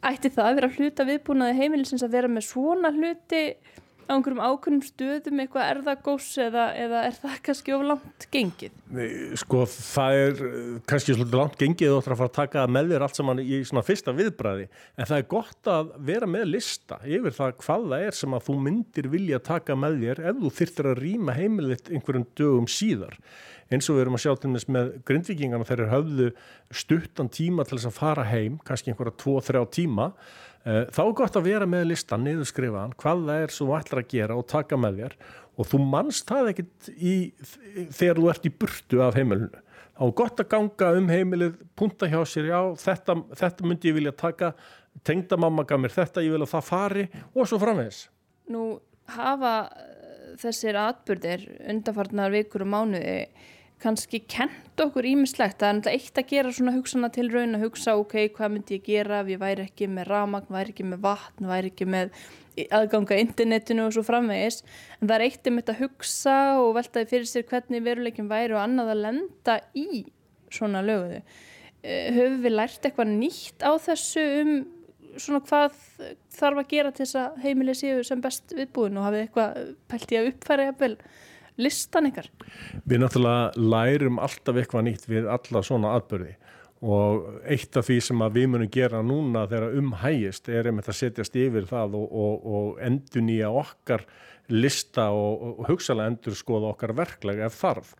Ætti 0.04 0.30
það 0.32 0.50
að 0.50 0.58
vera 0.60 0.72
hluta 0.76 1.08
viðbúnaði 1.08 1.58
heimilisins 1.58 2.04
að 2.04 2.16
vera 2.18 2.30
með 2.30 2.46
svona 2.50 2.92
hluti 2.94 3.44
á 4.08 4.12
einhverjum 4.14 4.42
ákveðnum 4.44 4.82
stöðum 4.84 5.40
eitthvað 5.42 5.70
erðagós 5.72 6.26
eða, 6.42 6.64
eða 6.78 7.02
er 7.08 7.16
það 7.18 7.38
kannski 7.48 7.74
of 7.76 7.84
langt 7.88 8.26
gengið? 8.34 8.74
Sko 9.40 9.62
það 9.70 10.18
er 10.20 10.42
eh, 10.48 10.68
kannski 10.90 11.16
svolítið 11.16 11.40
langt 11.40 11.56
gengið 11.60 11.94
og 11.94 12.04
það 12.04 12.10
er 12.10 12.16
að 12.16 12.20
fara 12.22 12.32
að 12.32 12.36
taka 12.38 12.66
með 12.76 12.92
þér 12.92 13.06
allt 13.06 13.20
saman 13.20 13.42
í 13.44 13.62
svona 13.68 13.84
fyrsta 13.86 14.16
viðbræði 14.18 14.68
en 14.68 15.10
það 15.10 15.16
er 15.16 15.26
gott 15.34 15.72
að 15.74 15.90
vera 16.10 16.30
með 16.30 16.46
lista 16.52 17.00
yfir 17.04 17.36
það 17.38 17.56
hvað 17.64 17.88
það 17.94 18.06
er 18.10 18.20
sem 18.20 18.38
að 18.38 18.46
þú 18.50 18.60
myndir 18.68 19.10
vilja 19.14 19.42
taka 19.50 19.78
með 19.78 19.98
þér 20.04 20.22
ef 20.30 20.40
þú 20.44 20.54
þyrtir 20.60 20.92
að 20.92 21.02
rýma 21.02 21.36
heimilitt 21.38 21.90
einhverjum 21.90 22.30
dögum 22.38 22.70
síðar. 22.70 23.18
Eins 23.72 23.88
og 23.88 23.96
við 23.96 24.04
erum 24.04 24.16
að 24.18 24.24
sjá 24.24 24.32
til 24.36 24.50
þess 24.52 24.70
með 24.76 24.90
grindvikingana 25.08 25.66
þegar 25.66 25.92
höfðu 25.94 26.26
stuttan 26.74 27.30
tíma 27.32 27.64
til 27.64 27.78
þess 27.78 27.88
að 27.88 27.96
fara 27.96 28.26
heim, 28.28 28.58
kannski 28.66 28.92
einhverja 28.92 29.16
2-3 29.24 29.64
tíma 29.72 30.10
þá 30.64 31.00
er 31.04 31.16
gott 31.18 31.34
að 31.36 31.48
vera 31.50 31.66
með 31.68 31.90
listan, 31.90 32.24
niðurskrifaðan, 32.24 32.94
hvað 33.00 33.26
það 33.28 33.42
er 33.42 33.52
sem 33.52 33.66
þú 33.66 33.74
ætlar 33.78 34.00
að 34.00 34.12
gera 34.14 34.38
og 34.38 34.46
taka 34.48 34.78
með 34.80 35.00
þér 35.02 35.16
og 35.54 35.68
þú 35.70 35.80
mannst 35.92 36.30
það 36.30 36.50
ekkit 36.54 36.88
í, 36.94 37.14
þegar 37.92 38.20
þú 38.20 38.30
ert 38.32 38.48
í 38.48 38.52
burtu 38.62 39.02
af 39.04 39.18
heimilinu. 39.18 39.60
Þá 39.94 40.02
er 40.08 40.14
gott 40.18 40.40
að 40.42 40.48
ganga 40.50 40.88
um 40.98 41.10
heimilið, 41.12 41.58
punta 41.78 42.08
hjá 42.10 42.18
sér, 42.26 42.48
já, 42.50 42.58
þetta, 42.82 43.14
þetta 43.38 43.68
myndi 43.68 43.92
ég 43.92 43.98
vilja 44.00 44.14
taka, 44.24 44.50
tengda 45.06 45.38
mamma 45.38 45.62
gaf 45.68 45.78
mér 45.82 45.94
þetta, 45.94 46.24
ég 46.24 46.34
vil 46.34 46.42
að 46.42 46.50
það 46.56 46.66
fari 46.66 47.04
og 47.30 47.46
svo 47.46 47.60
framvegs. 47.62 48.00
Nú 48.50 48.64
hafa 49.14 49.52
eh, 49.78 50.32
þessir 50.42 50.80
atbyrðir 50.80 51.46
undarfarnar 51.70 52.34
vikur 52.34 52.64
og 52.66 52.72
mánuði 52.72 53.20
kannski 53.84 54.22
kent 54.30 54.80
okkur 54.80 55.06
ímislegt 55.06 55.60
það 55.60 55.68
er 55.68 55.76
náttúrulega 55.78 55.98
eitt 56.00 56.20
að 56.20 56.30
gera 56.32 56.54
svona 56.56 56.74
hugsana 56.74 57.10
til 57.14 57.26
raun 57.30 57.58
að 57.58 57.66
hugsa 57.66 57.94
ok, 58.00 58.16
hvað 58.36 58.54
myndi 58.54 58.78
ég 58.78 58.86
gera 58.88 59.20
ef 59.22 59.30
ég 59.34 59.42
væri 59.42 59.66
ekki 59.68 59.90
með 59.92 60.08
ramagn, 60.10 60.50
væri 60.56 60.74
ekki 60.74 60.88
með 60.88 61.04
vatn 61.04 61.50
væri 61.50 61.70
ekki 61.72 61.88
með 61.92 62.16
aðganga 62.74 63.18
internetinu 63.18 63.88
og 63.88 63.94
svo 63.96 64.04
framvegis. 64.06 64.60
En 65.00 65.08
það 65.08 65.16
er 65.16 65.24
eitt 65.26 65.50
um 65.50 65.58
þetta 65.58 65.74
að 65.74 65.82
hugsa 65.82 66.36
og 66.60 66.70
veltaði 66.76 67.10
fyrir 67.10 67.30
sér 67.30 67.48
hvernig 67.50 67.84
veruleikin 67.84 68.30
væri 68.30 68.54
og 68.54 68.62
annað 68.62 68.94
að 68.94 69.02
lenda 69.08 69.58
í 69.78 70.04
svona 70.54 70.84
löguðu. 70.86 71.20
Eh, 71.82 72.14
höfum 72.14 72.40
við 72.44 72.54
lært 72.54 72.86
eitthvað 72.86 73.12
nýtt 73.18 73.66
á 73.66 73.72
þessu 73.82 74.24
um 74.40 74.54
svona 75.20 75.42
hvað 75.46 75.76
þarf 76.34 76.60
að 76.62 76.70
gera 76.70 76.90
til 76.90 77.04
þess 77.04 77.18
að 77.20 77.36
heimilið 77.44 77.78
séu 77.78 78.06
sem 78.06 78.22
best 78.22 78.54
viðbúin 78.56 78.98
og 78.98 79.06
hafið 79.08 79.24
eitthvað 79.24 79.60
pælt 79.90 80.14
í 80.14 80.18
að 80.18 80.30
uppfæra 80.32 80.66
listan 81.60 82.08
ykkar? 82.10 82.30
Við 82.84 83.02
náttúrulega 83.02 83.68
lærum 83.74 84.18
alltaf 84.22 84.58
eitthvað 84.58 84.88
nýtt 84.88 85.06
við 85.10 85.28
alla 85.30 85.62
svona 85.66 85.94
aðbörði 85.98 86.34
og 86.84 87.46
eitt 87.48 87.76
af 87.78 87.86
því 87.88 87.96
sem 88.04 88.22
við 88.34 88.50
munum 88.52 88.70
gera 88.72 89.00
núna 89.06 89.46
þegar 89.48 89.78
umhægist 89.78 90.50
er 90.52 90.68
einmitt 90.68 90.90
að 90.90 90.98
setjast 90.98 91.38
yfir 91.40 91.64
það 91.70 91.96
og, 91.96 92.04
og, 92.10 92.34
og 92.44 92.82
endur 92.84 93.24
nýja 93.24 93.48
okkar 93.54 94.04
lista 94.52 95.08
og, 95.16 95.46
og 95.62 95.70
hugsalega 95.70 96.12
endur 96.12 96.36
skoða 96.36 96.74
okkar 96.74 96.92
verklega 96.98 97.48
ef 97.48 97.56
þarf. 97.56 97.94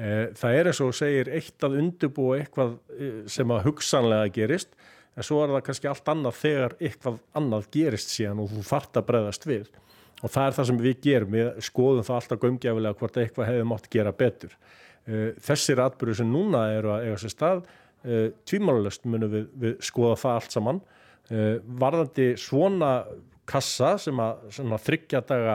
Eh, 0.00 0.30
það 0.38 0.56
er 0.56 0.70
eins 0.70 0.80
og 0.80 0.94
segir 0.96 1.28
eitt 1.28 1.66
að 1.66 1.76
undirbúa 1.82 2.38
eitthvað 2.40 2.78
eh, 2.96 3.18
sem 3.28 3.52
að 3.52 3.66
hugsanlega 3.66 4.32
gerist 4.32 4.72
en 5.12 5.26
svo 5.26 5.42
er 5.42 5.52
það 5.52 5.64
kannski 5.66 5.90
allt 5.90 6.08
annað 6.08 6.38
þegar 6.40 6.76
eitthvað 6.80 7.18
annað 7.36 7.68
gerist 7.74 8.14
síðan 8.14 8.40
og 8.40 8.54
þú 8.54 8.64
fart 8.64 8.96
að 8.96 9.08
breyðast 9.10 9.44
við 9.50 9.68
og 10.22 10.30
það 10.30 10.46
er 10.46 10.56
það 10.56 10.68
sem 10.70 10.80
við 10.82 11.00
gerum, 11.02 11.36
við 11.36 11.50
skoðum 11.66 12.06
það 12.06 12.18
alltaf 12.20 12.42
gömgefilega 12.42 12.98
hvort 13.00 13.20
eitthvað 13.20 13.50
hefði 13.50 13.68
mátt 13.72 13.90
gera 13.92 14.14
betur. 14.14 14.56
Eh, 15.06 15.28
þessir 15.42 15.82
atbyrju 15.82 16.20
sem 16.20 16.30
núna 16.30 16.66
eru 16.76 16.94
að 16.94 17.08
eiga 17.08 17.18
sér 17.18 17.34
stað, 17.34 17.64
eh, 18.06 18.28
tvímálulust 18.46 19.04
munum 19.04 19.32
við, 19.32 19.48
við 19.58 19.76
skoða 19.82 20.20
það 20.22 20.38
allt 20.38 20.58
saman. 20.58 20.82
Uh, 21.32 21.62
varðandi 21.78 22.32
svona 22.36 23.04
kassa 23.48 23.92
sem 24.02 24.18
að, 24.20 24.40
sem 24.52 24.72
að 24.74 24.82
þryggja 24.88 25.20
daga 25.24 25.54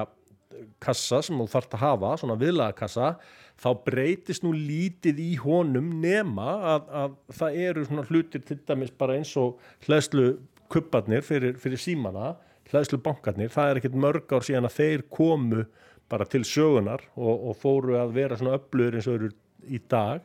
kassa 0.82 1.20
sem 1.26 1.38
þú 1.38 1.48
þarfst 1.52 1.76
að 1.76 1.84
hafa, 1.84 2.14
svona 2.22 2.38
viðlaga 2.40 2.76
kassa, 2.78 3.10
þá 3.58 3.68
breytist 3.86 4.46
nú 4.46 4.54
lítið 4.56 5.20
í 5.22 5.32
honum 5.42 5.90
nema 6.02 6.48
að, 6.74 6.92
að 7.02 7.16
það 7.40 7.60
eru 7.68 7.86
svona 7.88 8.06
hlutir 8.10 8.44
til 8.48 8.60
dæmis 8.70 8.94
bara 8.98 9.18
eins 9.18 9.34
og 9.40 9.58
hlæðslu 9.86 10.28
kupparnir 10.72 11.26
fyrir, 11.26 11.58
fyrir 11.62 11.82
símana, 11.82 12.36
hlæðslu 12.72 13.00
bankarnir, 13.04 13.52
það 13.54 13.70
er 13.70 13.80
ekkert 13.82 14.00
mörg 14.04 14.34
ár 14.34 14.46
síðan 14.46 14.68
að 14.70 14.78
þeir 14.78 15.06
komu 15.14 15.66
bara 16.12 16.28
til 16.30 16.44
sögunar 16.48 17.04
og, 17.16 17.50
og 17.52 17.60
fóru 17.60 17.98
að 18.00 18.16
vera 18.16 18.40
svona 18.40 18.58
öflugur 18.58 18.98
eins 18.98 19.08
og 19.10 19.20
eru 19.20 19.32
í 19.68 19.80
dag. 19.92 20.24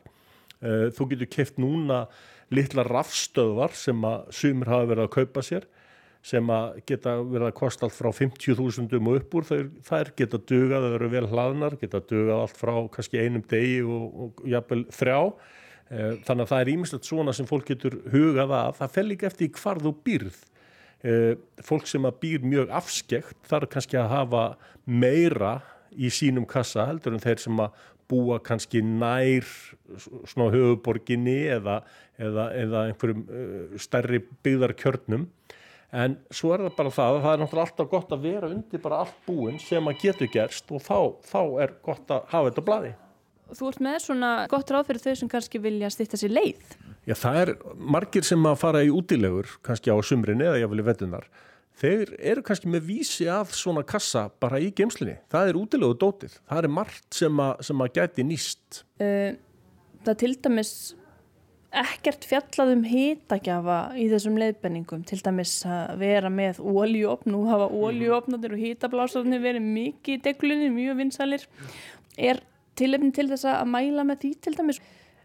Uh, 0.63 0.87
þú 0.95 1.09
getur 1.11 1.31
keft 1.31 1.59
núna 1.59 2.05
litla 2.53 2.85
rafstöðvar 2.87 3.73
sem 3.75 4.03
að 4.07 4.29
sumir 4.35 4.71
hafa 4.71 4.91
verið 4.91 5.07
að 5.07 5.15
kaupa 5.17 5.43
sér 5.43 5.67
sem 6.23 6.47
að 6.55 6.77
geta 6.87 7.17
verið 7.19 7.49
að 7.49 7.57
kosta 7.57 7.83
allt 7.87 7.97
frá 7.97 8.07
50.000 8.15 8.95
og 9.01 9.17
upp 9.17 9.35
úr. 9.35 9.49
Þær 9.83 10.13
geta 10.15 10.39
dugað, 10.39 10.85
það 10.85 10.95
eru 10.99 11.09
vel 11.11 11.25
hlaðnar 11.33 11.75
geta 11.81 11.99
dugað 11.99 12.45
allt 12.45 12.61
frá 12.61 12.73
kannski 12.93 13.19
einum 13.19 13.43
degi 13.51 13.81
og, 13.83 14.05
og 14.23 14.45
jafnvel 14.47 14.85
þrjá. 14.95 15.17
Eh, 15.91 16.13
þannig 16.23 16.45
að 16.45 16.53
það 16.53 16.61
er 16.61 16.71
ímislegt 16.77 17.09
svona 17.09 17.35
sem 17.35 17.49
fólk 17.49 17.67
getur 17.73 17.99
hugað 18.13 18.55
að, 18.55 18.69
það 18.79 18.95
fel 18.95 19.05
ekki 19.17 19.27
eftir 19.27 19.51
hvar 19.59 19.83
þú 19.83 19.95
býrð 20.07 20.39
fólk 21.67 21.87
sem 21.89 22.05
að 22.07 22.19
býr 22.21 22.43
mjög 22.47 22.69
afskekt 22.71 23.35
þarf 23.49 23.73
kannski 23.73 23.97
að 23.99 24.11
hafa 24.13 24.43
meira 24.87 25.57
í 25.91 26.07
sínum 26.13 26.45
kassa 26.49 26.85
heldur 26.87 27.17
en 27.17 27.23
þeir 27.23 27.41
sem 27.43 27.59
að 27.59 27.73
búa 28.11 28.39
kannski 28.43 28.81
nær 28.83 29.47
svona 30.27 30.51
höfuborginni 30.53 31.37
eða, 31.55 31.79
eða, 32.19 32.47
eða 32.59 32.85
einhverjum 32.89 33.23
uh, 33.27 33.77
stærri 33.81 34.21
byggðarkjörnum 34.45 35.27
en 35.93 36.17
svo 36.33 36.53
er 36.55 36.65
það 36.65 36.77
bara 36.79 36.93
það 36.93 37.15
að 37.17 37.23
það 37.23 37.35
er 37.35 37.41
náttúrulega 37.43 37.67
alltaf 37.69 37.91
gott 37.91 38.13
að 38.15 38.27
vera 38.27 38.49
undir 38.49 38.83
bara 38.83 39.01
allt 39.03 39.17
búin 39.27 39.59
sem 39.61 39.89
að 39.89 40.05
getur 40.07 40.31
gerst 40.33 40.73
og 40.73 40.83
þá, 40.83 40.99
þá 41.29 41.41
er 41.65 41.75
gott 41.85 42.13
að 42.13 42.29
hafa 42.31 42.49
þetta 42.49 42.65
bladi. 42.69 42.93
Þú 43.53 43.69
ert 43.69 43.81
með 43.83 43.97
svona 44.05 44.33
gott 44.51 44.71
ráð 44.71 44.87
fyrir 44.89 45.03
þau 45.03 45.15
sem 45.19 45.31
kannski 45.31 45.61
vilja 45.61 45.91
stýtta 45.93 46.19
sér 46.19 46.33
leið? 46.33 46.77
Já, 47.03 47.15
það 47.19 47.39
er 47.41 47.55
margir 47.75 48.25
sem 48.25 48.45
að 48.47 48.61
fara 48.61 48.83
í 48.85 48.93
útilegur 48.93 49.57
kannski 49.65 49.91
á 49.91 49.97
sumrin 50.05 50.41
eða 50.45 50.61
jáfnvel 50.61 50.83
í 50.83 50.87
vettunar 50.87 51.27
þeir 51.79 52.15
eru 52.21 52.43
kannski 52.45 52.71
með 52.71 52.89
vísi 52.89 53.29
að 53.31 53.53
svona 53.57 53.83
kassa 53.87 54.27
bara 54.41 54.61
í 54.61 54.71
geimslinni. 54.75 55.17
Það 55.31 55.51
er 55.51 55.59
útilegu 55.59 55.97
dótið. 55.99 56.35
Það 56.49 56.59
er 56.59 56.75
margt 56.79 57.07
sem 57.17 57.39
að, 57.43 57.63
sem 57.67 57.85
að 57.85 57.95
gæti 57.97 58.27
nýst. 58.27 58.83
Uh, 59.01 59.31
það 60.05 60.19
til 60.23 60.33
dæmis 60.45 60.73
ekkert 61.83 62.27
fjallað 62.29 62.75
um 62.75 62.83
hýtagjafa 62.85 63.77
í 63.97 64.07
þessum 64.11 64.37
leiðbenningum. 64.41 65.05
Til 65.09 65.19
dæmis 65.25 65.55
að 65.65 65.97
vera 66.03 66.31
með 66.33 66.61
óljuopn. 66.61 67.33
Nú 67.33 67.45
hafa 67.49 67.69
óljuopnadir 67.73 68.55
og 68.55 68.65
hýtablásarnir 68.67 69.43
verið 69.43 69.69
mikið 69.73 70.19
í 70.19 70.23
deglunni, 70.29 70.73
mjög 70.73 70.99
vinsalir. 71.01 71.47
Er 72.13 72.43
tilefni 72.79 73.13
til 73.15 73.29
þess 73.31 73.47
að 73.51 73.69
mæla 73.73 74.05
með 74.07 74.21
því 74.23 74.33
til 74.43 74.57
dæmis? 74.57 74.81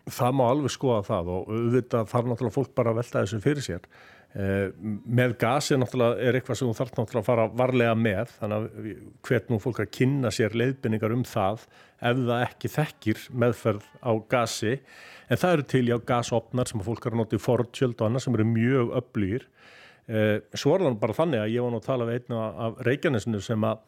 Það 0.09 0.39
má 0.39 0.45
alveg 0.49 0.73
skoða 0.73 1.03
það 1.09 1.33
og 1.35 1.51
auðvitað 1.53 2.13
þarf 2.13 2.31
náttúrulega 2.31 2.55
fólk 2.55 2.71
bara 2.79 2.95
að 2.95 3.03
velta 3.03 3.25
þessu 3.25 3.43
fyrir 3.45 3.65
sér. 3.67 3.91
Uh, 4.29 4.69
með 5.09 5.35
gasi 5.41 5.77
náttúrulega 5.81 6.21
er 6.21 6.37
eitthvað 6.37 6.59
sem 6.61 6.69
þú 6.69 6.77
þarf 6.77 6.91
náttúrulega 6.93 7.23
að 7.23 7.29
fara 7.31 7.47
varlega 7.57 7.95
með 7.97 8.33
þannig 8.37 8.59
að 8.59 8.89
hvert 9.25 9.47
nú 9.49 9.59
fólk 9.65 9.79
að 9.81 9.93
kynna 9.97 10.33
sér 10.37 10.57
leiðbynningar 10.61 11.15
um 11.17 11.23
það 11.25 11.65
ef 11.65 12.21
það 12.21 12.43
ekki 12.45 12.71
þekkir 12.75 13.23
meðferð 13.45 13.87
á 14.05 14.13
gasi 14.29 14.75
en 14.77 15.41
það 15.41 15.55
eru 15.57 15.67
til 15.73 15.83
já 15.89 15.97
gasopnar 16.13 16.69
sem 16.69 16.85
fólk 16.85 17.09
er 17.09 17.17
að 17.17 17.23
nota 17.23 17.39
í 17.39 17.43
fortjöld 17.43 17.97
og 17.97 18.11
annað 18.11 18.27
sem 18.27 18.37
eru 18.37 18.47
mjög 18.53 18.93
öflýr 19.01 19.49
uh, 19.49 20.37
svo 20.53 20.77
er 20.77 20.85
það 20.85 21.01
bara 21.07 21.19
þannig 21.23 21.47
að 21.47 21.55
ég 21.55 21.65
var 21.65 21.73
nú 21.73 21.81
að 21.81 21.89
tala 21.89 22.11
við 22.11 22.21
einna 22.21 22.45
af 22.69 22.85
Reykjanesinu 22.85 23.41
sem 23.49 23.65
að 23.65 23.81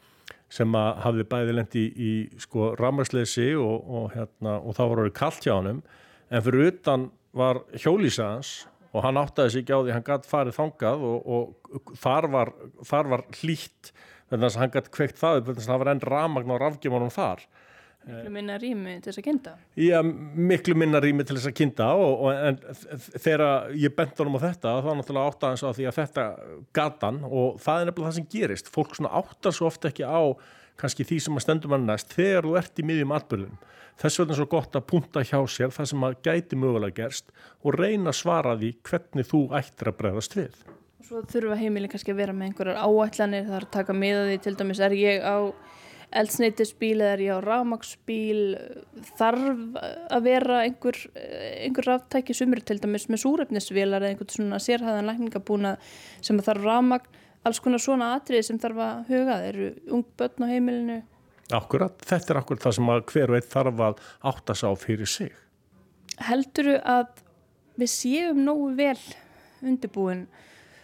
sem 0.51 0.75
að 0.77 0.91
hafði 1.05 1.27
bæði 1.31 1.57
lendi 1.57 1.85
í, 1.85 1.91
í 2.11 2.43
sko 2.43 2.73
rammarsleysi 2.79 3.53
og, 3.61 3.87
og, 3.87 4.11
hérna, 4.15 4.59
og 4.59 4.77
þá 4.79 4.83
var 4.83 5.03
orðið 5.05 5.17
kallt 5.21 5.47
hjá 5.47 5.55
hann 5.57 5.71
en 5.73 6.45
fyrir 6.47 6.71
utan 6.73 7.09
var 7.37 7.63
hjólísaðans 7.79 8.53
og 8.91 9.05
hann 9.07 9.21
áttaði 9.21 9.55
sig 9.55 9.65
ekki 9.65 9.77
á 9.77 9.81
því 9.81 9.95
hann 9.95 10.07
gæti 10.07 10.31
farið 10.31 10.57
þangað 10.59 11.05
og, 11.07 11.29
og 11.31 11.95
þar, 12.03 12.29
var, 12.33 12.53
þar 12.87 13.11
var 13.13 13.27
hlýtt 13.39 13.93
þannig 14.31 14.47
að 14.49 14.61
hann 14.63 14.75
gæti 14.75 14.95
kveikt 14.97 15.21
það 15.21 15.43
þannig 15.47 15.63
að 15.63 15.69
það 15.71 15.83
var 15.83 15.93
enn 15.93 16.05
ramagn 16.07 16.55
á 16.55 16.63
rafgjumunum 16.65 17.15
þar 17.15 17.45
Miklu 18.07 18.31
minna 18.33 18.57
rými 18.57 18.95
til 19.05 19.11
þess 19.11 19.21
að 19.21 19.27
kynnta 19.27 19.51
Já, 19.77 19.99
miklu 20.01 20.77
minna 20.79 21.01
rými 21.05 21.27
til 21.29 21.37
þess 21.37 21.51
að 21.51 21.57
kynnta 21.59 21.89
og, 22.01 22.23
og 22.25 22.39
en 22.49 22.57
þegar 23.13 23.75
ég 23.77 23.93
bent 23.99 24.23
honum 24.23 24.39
á 24.41 24.45
þetta 24.47 24.73
þá 24.81 24.89
náttúrulega 24.97 25.33
áttaði 25.35 25.51
hans 25.51 25.67
á 25.69 25.77
því 25.77 25.89
að 25.91 25.99
þetta 25.99 26.25
gatan 26.81 27.21
og 27.29 27.61
það 27.61 27.83
er 27.83 27.91
nefnilega 27.91 28.09
það 28.09 28.17
sem 28.17 28.31
gerist. 28.33 28.73
Fólk 28.73 28.97
svona 28.97 29.13
áttar 29.21 29.57
svo 29.57 29.69
ofta 29.69 29.93
ekki 29.93 30.09
á 30.09 30.23
kannski 30.81 31.05
því 31.05 31.21
sem 31.27 31.37
að 31.37 31.45
stendum 31.45 31.77
að 31.77 31.87
næst 31.91 32.17
þegar 32.17 32.49
þú 32.49 32.57
ert 32.63 32.81
í 32.81 32.87
miðjum 32.89 33.15
atbyrðum 33.19 33.61
þess 34.01 34.21
vegna 34.21 34.35
er 34.35 34.41
svo 34.41 34.49
gott 34.51 34.77
að 34.79 34.87
punta 34.89 35.23
hjá 35.27 35.39
sér 35.51 35.73
það 35.75 35.89
sem 35.91 36.05
að 36.07 36.19
gæti 36.25 36.59
mögulega 36.59 37.03
gerst 37.03 37.33
og 37.61 37.77
reyna 37.77 38.13
að 38.13 38.21
svara 38.21 38.55
því 38.57 38.71
hvernig 38.89 39.29
þú 39.29 39.41
ættir 39.59 39.91
að 39.91 39.99
bregðast 39.99 40.37
við. 40.39 40.55
Svo 41.05 41.21
þurfa 41.29 41.59
heimilin 41.59 41.91
kannski 41.91 42.15
að 42.15 42.23
vera 42.23 42.37
með 42.37 42.51
einhverjar 42.51 42.81
áætlanir 42.81 43.49
þar 43.51 43.67
að 43.67 43.75
taka 43.77 43.97
með 43.97 44.23
því 44.31 44.39
til 44.47 44.55
dæmis 44.61 44.81
er 44.85 44.97
ég 44.97 45.27
á 45.27 45.37
eldsneitisbíl 46.11 46.99
eða 46.99 47.13
er 47.15 47.23
ég 47.25 47.39
á 47.39 47.41
rámagsbíl 47.45 48.41
þarf 49.19 49.79
að 50.11 50.27
vera 50.27 50.63
einhver, 50.65 50.99
einhver 51.15 51.87
ráttæki 51.87 52.35
sumur 52.35 52.63
til 52.67 52.81
dæmis 52.83 53.07
með 53.11 53.23
súrefnisvilar 53.25 54.03
eða 54.03 54.15
einhvern 54.15 54.35
svona 54.35 54.61
sérhæðan 54.63 55.11
lækningabúna 55.11 55.77
sem 56.19 56.41
þarf 56.43 56.67
rámagn 56.67 57.21
alls 57.47 57.63
konar 57.63 57.81
svona 57.81 58.15
atrið 58.19 58.49
sem 58.49 58.59
þarf 58.61 58.83
að 58.85 59.15
huga 59.15 59.39
eru 59.47 59.71
ung 59.95 60.05
börn 60.19 60.45
á 60.45 60.51
heimilinu 60.51 61.01
Akkurat, 61.51 61.97
þetta 62.07 62.35
er 62.35 62.39
akkurat 62.39 62.63
það 62.63 62.77
sem 62.77 62.91
hver 63.11 63.33
og 63.33 63.37
einn 63.39 63.49
þarf 63.51 63.81
að 63.83 64.03
átta 64.31 64.55
sá 64.55 64.69
fyrir 64.79 65.09
sig. 65.11 65.33
Helduru 66.23 66.77
að 66.79 67.25
við 67.81 67.91
séum 67.91 68.45
nógu 68.47 68.69
vel 68.79 68.99
undirbúin 69.65 70.27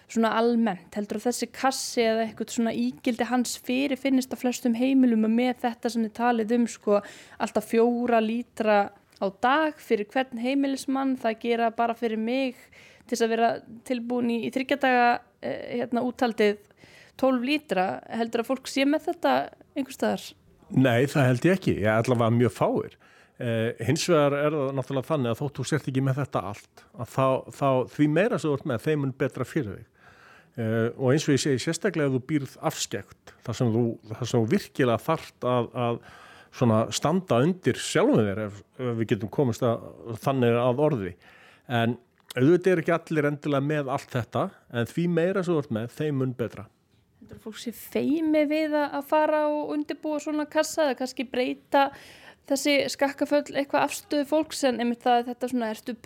svona 0.07 0.33
almennt, 0.39 0.95
heldur 0.95 1.19
að 1.19 1.27
þessi 1.29 1.49
kassi 1.55 2.05
eða 2.05 2.27
eitthvað 2.27 2.53
svona 2.55 2.75
ígildi 2.77 3.27
hans 3.27 3.57
fyrir 3.67 3.99
finnist 3.99 4.35
að 4.35 4.45
flestum 4.45 4.77
heimilum 4.79 5.27
með 5.33 5.65
þetta 5.65 5.93
sem 5.93 6.07
þið 6.07 6.15
talið 6.21 6.55
um 6.57 6.69
sko 6.71 7.01
alltaf 7.43 7.71
fjóra 7.73 8.21
lítra 8.23 8.79
á 9.19 9.27
dag 9.43 9.81
fyrir 9.81 10.07
hvern 10.13 10.39
heimilismann, 10.39 11.17
það 11.19 11.41
gera 11.43 11.73
bara 11.75 11.97
fyrir 11.97 12.21
mig 12.21 12.59
til 13.09 13.19
að 13.23 13.33
vera 13.33 13.51
tilbúin 13.87 14.31
í, 14.35 14.41
í 14.47 14.53
þryggjadaga 14.55 15.09
eh, 15.43 15.79
hérna 15.81 16.05
úttaldið 16.07 16.63
12 17.21 17.47
lítra, 17.49 17.87
heldur 18.13 18.45
að 18.45 18.51
fólk 18.51 18.69
sé 18.71 18.85
með 18.89 19.11
þetta 19.11 19.35
einhver 19.77 19.97
staðar? 19.97 20.25
Nei, 20.75 21.07
það 21.09 21.29
held 21.31 21.47
ég 21.47 21.59
ekki. 21.59 21.75
Ég 21.81 21.89
er 21.89 22.01
allavega 22.03 22.35
mjög 22.35 22.55
fáir. 22.57 22.97
Eh, 23.37 23.77
hins 23.85 24.07
vegar 24.09 24.35
er 24.39 24.55
það 24.55 24.73
náttúrulega 24.77 25.09
þannig 25.11 25.33
að 25.33 25.41
þóttu 25.43 25.67
sért 25.69 25.91
ekki 25.91 26.05
með 26.05 26.21
þetta 26.23 26.43
allt. 26.51 26.85
Þá, 27.13 27.27
þá 27.53 27.69
því 27.95 28.09
meira 28.17 28.41
þú 28.43 28.55
ert 28.57 28.69
með, 28.69 28.83
þeim 28.87 29.03
mun 29.05 29.15
betra 29.21 29.47
fyrir 29.49 29.79
þig. 29.79 29.91
Eh, 30.57 30.89
og 30.97 31.11
eins 31.13 31.27
og 31.29 31.35
ég 31.35 31.43
segi, 31.43 31.61
sérstaklega 31.61 32.09
að 32.09 32.17
þú 32.17 32.23
býrð 32.31 32.55
afskekt, 32.65 33.35
þar 33.45 33.59
sem 33.59 33.73
þú, 33.75 33.85
þar 34.09 34.31
sem 34.31 34.41
þú 34.41 34.53
virkilega 34.55 35.03
þart 35.05 35.47
að, 35.53 35.67
að 35.87 36.95
standa 36.97 37.41
undir 37.45 37.77
sjálfum 37.77 38.23
þér 38.25 38.41
ef, 38.47 38.63
ef 38.81 38.95
við 39.03 39.11
getum 39.11 39.33
komist 39.37 39.67
að, 39.67 39.85
þannig 40.25 40.57
að 40.63 40.81
orði. 40.87 41.13
En 41.69 41.99
auðvitað 42.33 42.73
er 42.73 42.83
ekki 42.83 42.95
allir 42.97 43.29
endilega 43.29 43.69
með 43.69 43.93
allt 43.93 44.17
þetta, 44.17 44.47
en 44.73 44.89
því 44.89 45.07
meira 45.19 45.45
sem 45.45 45.53
þú 45.53 45.61
ert 45.61 45.77
með, 45.77 45.93
þeim 45.99 46.23
mun 46.23 46.35
betra. 46.41 46.67
Þetta 47.21 47.37
er 47.37 47.45
fólk 47.45 47.61
sem 47.61 47.77
feimi 47.77 48.45
við 48.49 48.79
að 48.81 49.01
fara 49.11 49.45
og 49.51 49.75
undirbúa 49.77 50.23
svona 50.25 50.49
kassa 50.49 50.87
eða 50.87 50.99
kannski 51.03 51.29
breyta 51.29 51.91
þessi 52.49 52.79
skakkaföll 52.93 53.51
eitthvað 53.53 53.89
afstöðu 53.91 54.29
fólks 54.31 54.65
en 54.69 54.81
einmitt 54.81 55.05
það 55.05 55.33
þetta 55.33 55.51
svona, 55.53 55.71
ertu 55.75 55.97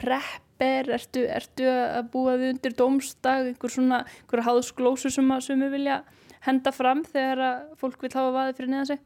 prepper, 0.60 0.90
ertu, 0.94 1.24
ertu 1.28 1.68
að 1.68 2.10
búa 2.12 2.36
þið 2.36 2.52
undir 2.54 2.74
domstag, 2.76 3.48
einhver 3.48 3.72
svona, 3.72 4.02
einhver 4.20 4.44
háðsglósu 4.44 5.10
sem 5.10 5.30
að 5.32 5.46
sumi 5.48 5.70
vilja 5.72 6.02
henda 6.44 6.72
fram 6.72 7.02
þegar 7.04 7.40
að 7.44 7.64
fólk 7.80 8.02
vil 8.02 8.12
hafa 8.12 8.34
vaði 8.34 8.56
fyrir 8.58 8.70
neðan 8.70 8.90
sig? 8.90 9.00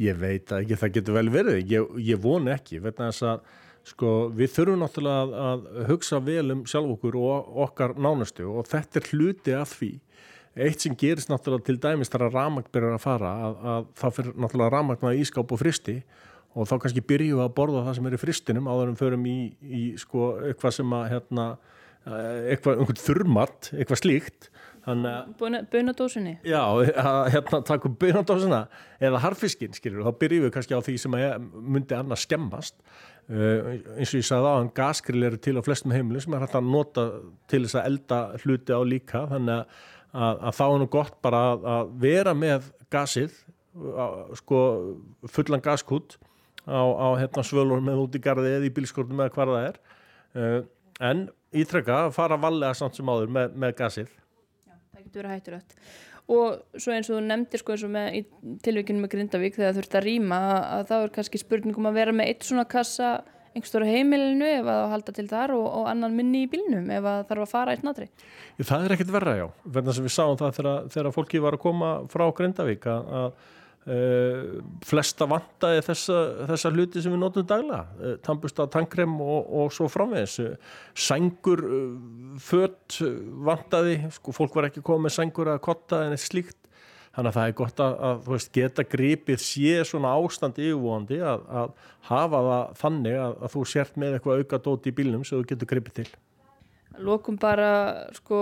Ég 0.00 0.20
veit 0.20 0.52
ekki, 0.52 0.76
það 0.80 0.94
getur 0.94 1.16
vel 1.16 1.30
verið, 1.32 1.58
ég, 1.68 1.88
ég 2.04 2.20
vonu 2.20 2.52
ekki, 2.52 2.80
vegna 2.80 3.10
þess 3.10 3.26
að 3.32 3.42
sko 3.90 4.12
við 4.36 4.52
þurfum 4.54 4.82
náttúrulega 4.84 5.24
að, 5.24 5.66
að 5.72 5.90
hugsa 5.90 6.20
vel 6.20 6.52
um 6.52 6.62
sjálf 6.68 6.94
okkur 6.94 7.16
og 7.16 7.60
okkar 7.64 7.96
nánustu 7.96 8.46
og 8.52 8.68
þetta 8.68 9.00
er 9.00 9.10
hluti 9.14 9.56
af 9.56 9.74
því 9.78 9.94
Eitt 10.60 10.82
sem 10.82 10.96
gerist 10.98 11.30
náttúrulega 11.30 11.62
til 11.68 11.76
dæmis 11.78 12.10
þar 12.10 12.24
að 12.26 12.34
ramagn 12.34 12.72
byrjar 12.74 12.96
að 12.96 13.02
fara 13.04 13.28
að, 13.46 13.52
að 13.70 13.84
það 14.00 14.14
fyrir 14.16 14.32
náttúrulega 14.34 14.72
ramagn 14.74 15.06
að 15.06 15.20
ískáp 15.22 15.52
og 15.54 15.60
fristi 15.60 15.94
og 16.54 16.66
þá 16.66 16.74
kannski 16.82 17.02
byrju 17.06 17.42
að 17.44 17.52
borða 17.58 17.84
það 17.86 17.98
sem 17.98 18.08
er 18.10 18.16
í 18.16 18.20
fristinum 18.20 18.70
áður 18.70 18.88
en 18.92 18.98
förum 18.98 19.26
í, 19.30 19.36
í 19.62 19.82
sko 20.00 20.32
eitthvað 20.48 20.74
sem 20.80 20.94
að 20.96 21.04
hérna, 21.12 21.44
eitthvað, 22.50 22.80
einhvern 22.82 23.00
þurrmatt, 23.04 23.70
eitthvað 23.76 24.00
slíkt. 24.02 24.48
Buna- 25.38 25.60
Bunadósinni. 25.70 26.32
Já, 26.48 26.62
að 26.64 27.28
hérna 27.34 27.60
taka 27.68 27.86
upp 27.90 27.98
beinadósina 28.00 28.62
eða 28.98 29.20
harfiskinn, 29.22 29.76
skilur, 29.76 30.02
þá 30.08 30.18
byrjum 30.22 30.46
við 30.48 30.52
kannski 30.56 30.74
á 30.74 30.80
því 30.82 30.94
sem 31.02 31.16
myndi 31.54 31.94
annars 31.98 32.24
skemmast. 32.26 32.80
Uh, 33.30 33.76
eins 34.00 34.10
og 34.10 34.18
ég 34.18 34.26
sagði 34.26 34.48
á 34.50 34.58
hann 34.58 34.72
gasgrill 34.74 35.22
eru 35.28 35.38
til 35.38 35.54
á 35.54 35.62
flestum 35.62 35.92
heimilum 35.94 36.24
sem 36.24 36.34
er 36.34 36.42
hægt 36.42 36.56
að 36.58 36.66
nota 36.72 37.04
til 37.52 37.60
þess 37.62 37.76
að 37.78 37.86
elda 37.92 38.18
hluti 38.42 38.74
á 38.74 38.80
líka. 38.82 39.20
Þannig 39.30 39.54
að, 39.60 39.76
að, 40.10 40.40
að 40.48 40.56
þá 40.58 40.64
er 40.66 40.80
nú 40.82 40.88
gott 40.96 41.20
bara 41.22 41.42
að, 41.52 41.68
að 41.76 41.92
vera 42.08 42.34
með 42.34 42.66
gasið 42.90 43.36
sko 44.40 44.58
fullan 45.30 45.62
gaskút 45.62 46.16
á, 46.70 46.82
á 46.86 47.08
hérna 47.20 47.44
svölur 47.46 47.82
með 47.84 48.04
út 48.04 48.16
í 48.16 48.22
garði 48.22 48.54
eða 48.56 48.68
í 48.68 48.74
bílskortum 48.76 49.20
eða 49.20 49.34
hvar 49.34 49.52
það 49.54 49.66
er 49.66 49.80
uh, 50.38 50.60
en 51.10 51.26
ítrekka 51.50 52.04
að 52.06 52.14
fara 52.16 52.38
valega 52.40 52.76
samt 52.78 52.98
sem 52.98 53.10
áður 53.10 53.34
með, 53.34 53.58
með 53.58 53.74
gasið 53.80 54.14
Það 55.00 55.02
getur 55.02 55.22
verið 55.22 55.36
hættulegt. 55.36 55.76
Og 56.30 56.78
svo 56.78 56.94
eins 56.94 57.08
og 57.10 57.16
þú 57.16 57.20
nefndir 57.26 57.62
sko 57.62 57.74
eins 57.74 57.84
og 57.86 57.92
með 57.94 58.16
í 58.20 58.22
tilvíkinu 58.62 59.02
með 59.02 59.12
Grindavík 59.14 59.56
þegar 59.56 59.76
þurft 59.78 59.96
að 59.98 60.04
rýma 60.06 60.38
að, 60.46 60.58
að 60.76 60.82
þá 60.90 60.96
er 60.98 61.12
kannski 61.16 61.40
spurningum 61.40 61.88
að 61.90 61.96
vera 61.98 62.14
með 62.14 62.30
eitt 62.30 62.46
svona 62.46 62.66
kassa 62.70 63.10
einhverstóra 63.50 63.88
heimilinu 63.88 64.46
ef 64.46 64.68
að 64.70 64.84
halda 64.92 65.14
til 65.16 65.26
þar 65.30 65.54
og, 65.56 65.64
og 65.80 65.88
annan 65.90 66.14
minni 66.14 66.44
í 66.44 66.50
bílnum 66.50 66.86
ef 66.94 67.08
að 67.10 67.24
þarf 67.32 67.46
að 67.46 67.50
fara 67.50 67.74
eitt 67.74 67.86
natri. 67.86 68.06
Það 68.60 68.84
er 68.84 68.94
ekkert 68.94 69.14
verra, 69.16 69.34
já. 69.40 69.46
Verðan 69.64 69.96
sem 69.96 70.06
við 70.06 70.14
sáum 70.14 70.38
það 70.38 70.60
þegar, 70.60 70.84
þegar 70.94 71.16
fólki 71.16 71.42
var 71.42 71.56
að 71.56 71.64
koma 71.64 71.90
frá 72.12 72.26
Grindavík 72.36 72.86
að, 72.92 73.10
að 73.20 73.48
uh, 73.88 74.60
flesta 74.86 75.28
vantaði 75.30 75.82
þessa, 75.86 76.18
þessa 76.50 76.72
hluti 76.74 77.02
sem 77.02 77.14
við 77.14 77.22
notum 77.22 77.46
daglega. 77.48 77.82
Uh, 77.98 78.14
Tampusta, 78.24 78.66
tankrem 78.72 79.16
og, 79.24 79.50
og 79.62 79.74
svo 79.74 79.88
framvegis. 79.92 80.38
Uh, 80.44 80.80
Sængur, 80.94 81.64
uh, 81.66 82.38
fött 82.42 83.00
vantaði, 83.48 84.00
sko, 84.16 84.34
fólk 84.36 84.58
var 84.58 84.70
ekki 84.70 84.84
komið 84.86 85.06
með 85.06 85.16
sængur 85.16 85.52
að 85.54 85.62
kotta 85.68 86.04
en 86.06 86.16
eitt 86.16 86.26
slíkt. 86.26 86.56
Þannig 87.10 87.32
að 87.32 87.36
það 87.36 87.48
er 87.48 87.54
gott 87.58 87.80
að, 87.82 87.94
að 88.06 88.18
veist, 88.30 88.50
geta 88.54 88.82
gripið 88.86 89.40
sé 89.42 89.70
svona 89.88 90.12
ástand 90.14 90.60
yfirvóandi 90.62 91.18
að, 91.26 91.40
að 91.50 91.72
hafa 92.06 92.42
það 92.46 92.76
þannig 92.84 93.16
að, 93.18 93.32
að 93.34 93.54
þú 93.56 93.62
sért 93.72 93.98
með 93.98 94.14
eitthvað 94.16 94.44
auka 94.44 94.60
dóti 94.62 94.92
í 94.92 94.94
bílnum 95.00 95.24
sem 95.26 95.40
þú 95.40 95.48
getur 95.50 95.70
gripið 95.72 95.96
til. 95.98 96.06
Lokum 97.02 97.38
bara 97.40 97.72
sko 98.14 98.38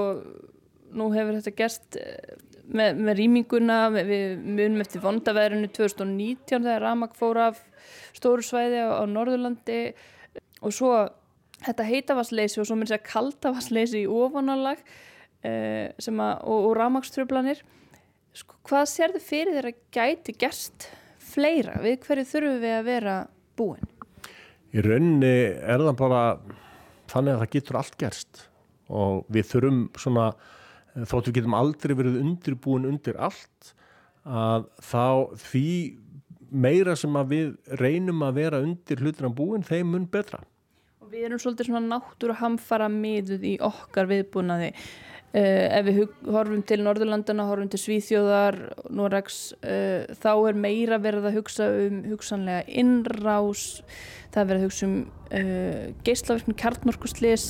nú 0.97 1.09
hefur 1.15 1.39
þetta 1.39 1.55
gerst 1.57 1.99
eh, 2.01 2.37
með, 2.69 3.01
með 3.01 3.19
rýminguna, 3.23 3.79
við, 3.95 4.25
munum 4.45 4.85
eftir 4.85 5.03
vondaveðrinu 5.05 5.71
2019 5.73 6.67
þegar 6.67 6.85
Ramak 6.85 7.17
fór 7.19 7.41
af 7.49 7.63
stóru 8.17 8.45
svæði 8.45 8.83
á, 8.85 9.01
á 9.01 9.05
Norðurlandi 9.09 9.81
og 10.65 10.75
svo 10.75 10.93
þetta 11.65 11.87
heitavassleysi 11.89 12.61
og 12.63 12.69
svo 12.69 12.79
mér 12.79 12.93
segja 12.93 13.07
kaldavassleysi 13.09 14.05
í 14.05 14.11
ofanálag 14.11 14.83
eh, 15.47 15.91
að, 15.97 16.21
og, 16.21 16.69
og 16.71 16.73
Ramakströflanir 16.79 17.63
sko, 18.37 18.59
hvað 18.69 18.87
sérðu 18.93 19.23
fyrir 19.25 19.59
þeirra 19.59 19.75
gæti 19.95 20.37
gerst 20.39 20.91
fleira? 21.29 21.79
Við 21.83 22.03
hverju 22.07 22.29
þurfum 22.33 22.61
við 22.63 22.77
að 22.77 22.87
vera 22.89 23.17
búin? 23.59 23.89
Í 24.75 24.85
rauninni 24.85 25.35
er 25.65 25.81
það 25.81 25.97
bara 25.99 26.23
þannig 27.09 27.35
að 27.35 27.43
það 27.43 27.53
getur 27.57 27.81
allt 27.81 27.99
gerst 28.01 28.45
og 28.89 29.25
við 29.33 29.51
þurfum 29.51 29.83
svona 29.99 30.31
þóttu 30.97 31.31
við 31.31 31.41
getum 31.41 31.57
aldrei 31.59 31.95
verið 31.99 32.21
undirbúin 32.23 32.89
undir 32.89 33.19
allt 33.21 33.73
að 34.29 34.69
þá 34.85 35.37
því 35.41 35.69
meira 36.49 36.95
sem 36.97 37.17
að 37.19 37.35
við 37.35 37.77
reynum 37.81 38.25
að 38.25 38.41
vera 38.41 38.63
undir 38.65 39.03
hlutina 39.03 39.31
búin 39.33 39.67
þeim 39.67 39.93
mun 39.95 40.09
betra. 40.11 40.41
Og 41.03 41.13
við 41.13 41.29
erum 41.29 41.41
svolítið 41.41 41.71
svona 41.71 41.85
náttúru 41.97 42.37
hamfara 42.37 42.89
miðuð 42.93 43.47
í 43.49 43.55
okkar 43.65 44.09
viðbúnaði. 44.11 44.73
Uh, 45.29 45.67
ef 45.77 45.85
við 45.85 45.99
horfum 46.33 46.63
til 46.65 46.79
Norðurlandana, 46.81 47.45
horfum 47.51 47.69
til 47.69 47.83
Svíþjóðar, 47.83 48.57
Noregs, 48.97 49.51
uh, 49.61 50.09
þá 50.17 50.31
er 50.49 50.57
meira 50.57 50.97
verið 51.05 51.29
að 51.29 51.37
hugsa 51.37 51.67
um 51.83 51.99
hugsanlega 52.09 52.63
innrás, 52.81 53.83
það 54.33 54.41
er 54.41 54.49
verið 54.49 54.63
að 54.63 54.65
hugsa 54.71 54.89
um 54.89 54.95
uh, 55.05 55.83
geislaverkni 56.09 56.57
kjartnorkuslis. 56.63 57.47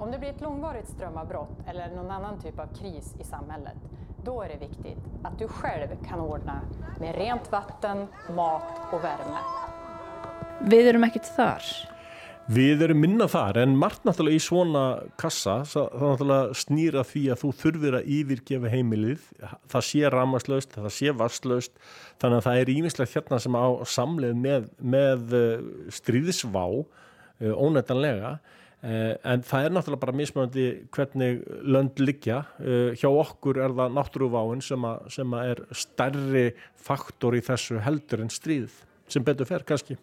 Om 0.00 0.10
det 0.10 0.18
blir 0.18 0.30
ett 0.30 0.40
långvarigt 0.40 0.88
strömavbrott 0.88 1.68
eller 1.68 1.90
någon 1.94 2.10
annan 2.10 2.40
typ 2.40 2.58
av 2.58 2.66
kris 2.66 3.14
i 3.20 3.24
samhället, 3.24 3.76
då 4.24 4.42
är 4.42 4.48
det 4.48 4.56
viktigt 4.56 4.98
att 5.22 5.38
du 5.38 5.48
själv 5.48 5.88
kan 6.08 6.20
ordna 6.20 6.60
med 7.00 7.14
rent 7.14 7.52
vatten, 7.52 8.06
mat 8.36 8.92
och 8.92 9.04
värme. 9.04 9.40
Við 10.60 10.88
erum 10.88 11.04
ekkert 11.04 11.28
þar. 11.36 11.66
Við 12.48 12.84
erum 12.86 13.00
minna 13.04 13.26
þar 13.28 13.58
en 13.60 13.74
margt 13.76 14.06
náttúrulega 14.08 14.40
í 14.40 14.44
svona 14.44 14.84
kassa 15.20 15.58
það 15.68 15.92
náttúrulega 16.00 16.56
snýra 16.62 17.04
því 17.04 17.24
að 17.34 17.42
þú 17.42 17.50
þurfir 17.58 17.96
að 17.98 18.08
yfirgefa 18.16 18.72
heimilið 18.72 19.26
það 19.74 19.84
sé 19.90 20.12
ramaslaust, 20.14 20.78
það 20.78 20.94
sé 20.96 21.12
vasslaust 21.12 21.76
þannig 22.22 22.38
að 22.38 22.46
það 22.48 22.62
er 22.62 22.72
ímislegt 22.78 23.18
hérna 23.18 23.42
sem 23.44 23.60
á 23.60 23.68
samleið 23.84 24.40
með, 24.48 24.72
með 24.80 25.36
eh, 25.42 25.68
stríðisvá 26.00 26.64
eh, 26.72 27.52
ónættanlega 27.52 28.38
en 28.80 29.42
það 29.44 29.66
er 29.66 29.72
náttúrulega 29.74 30.00
bara 30.00 30.16
mismöndi 30.16 30.62
hvernig 30.94 31.42
lönd 31.68 32.00
liggja 32.00 32.38
Eh, 32.60 32.92
hjá 32.98 33.08
okkur 33.08 33.58
er 33.60 33.72
það 33.72 33.94
náttúruváin 33.96 34.62
sem, 34.64 34.84
að, 34.84 35.06
sem 35.14 35.34
að 35.36 35.50
er 35.50 35.60
stærri 35.76 36.44
faktor 36.76 37.36
í 37.38 37.42
þessu 37.44 37.80
heldur 37.80 38.22
en 38.24 38.32
stríð 38.32 38.74
sem 39.10 39.24
betur 39.24 39.48
fer 39.48 39.64
kannski 39.66 39.96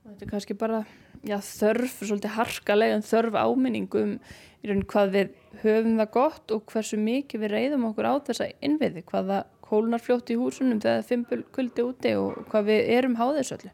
Þetta 0.00 0.24
er 0.24 0.30
kannski 0.30 0.56
bara 0.58 0.80
já, 1.22 1.36
þörf, 1.44 1.98
svolítið 2.00 2.34
harkaleg 2.38 2.94
en 2.96 3.04
þörf 3.04 3.36
áminningum 3.36 4.14
í 4.60 4.70
raun 4.70 4.82
hvað 4.88 5.12
við 5.14 5.34
höfum 5.62 6.00
það 6.00 6.12
gott 6.16 6.54
og 6.56 6.64
hversu 6.72 6.98
mikið 7.00 7.44
við 7.44 7.54
reyðum 7.54 7.86
okkur 7.90 8.08
á 8.08 8.14
þessa 8.26 8.48
innviði, 8.64 9.04
hvað 9.10 9.34
það 9.34 9.52
kólnar 9.70 10.02
fljótt 10.02 10.32
í 10.32 10.38
húsunum 10.40 10.80
þegar 10.80 11.02
það 11.02 11.10
fimpul 11.12 11.40
kuldi 11.54 11.86
úti 11.86 12.14
og 12.18 12.40
hvað 12.50 12.72
við 12.72 12.90
erum 12.96 13.18
háðis 13.20 13.52
öllu. 13.54 13.70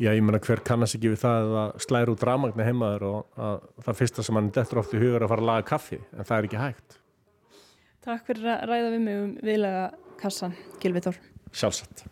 Já, 0.00 0.10
ég 0.16 0.22
meina 0.24 0.40
hver 0.42 0.62
kannast 0.64 0.96
ekki 0.96 1.12
við 1.12 1.20
það 1.22 1.52
að 1.62 1.74
slæra 1.84 2.14
út 2.14 2.24
rafmagni 2.26 2.64
heimaður 2.66 3.04
og 3.10 3.42
að 3.48 3.58
það 3.84 3.98
fyrsta 4.00 4.24
sem 4.26 4.38
hann 4.38 4.48
dettur 4.54 4.80
oft 4.82 4.94
í 4.96 5.02
hugur 5.02 5.20
er 5.20 5.26
að 5.26 5.34
fara 5.34 5.44
að 5.44 5.50
laga 5.50 5.68
kaffi, 5.68 6.00
en 6.16 6.28
það 6.28 6.38
er 6.38 6.48
ekki 6.48 6.62
hægt. 6.62 6.96
Takk 8.02 8.24
fyrir 8.30 8.48
að 8.54 8.64
ræða 8.72 8.88
við 8.96 9.04
mig 9.04 9.20
um 9.20 9.36
viðlega 9.46 9.84
kassan, 10.22 10.56
Gilvi 10.82 11.04
Þór. 11.04 11.20
Sjálfsagt. 11.52 12.06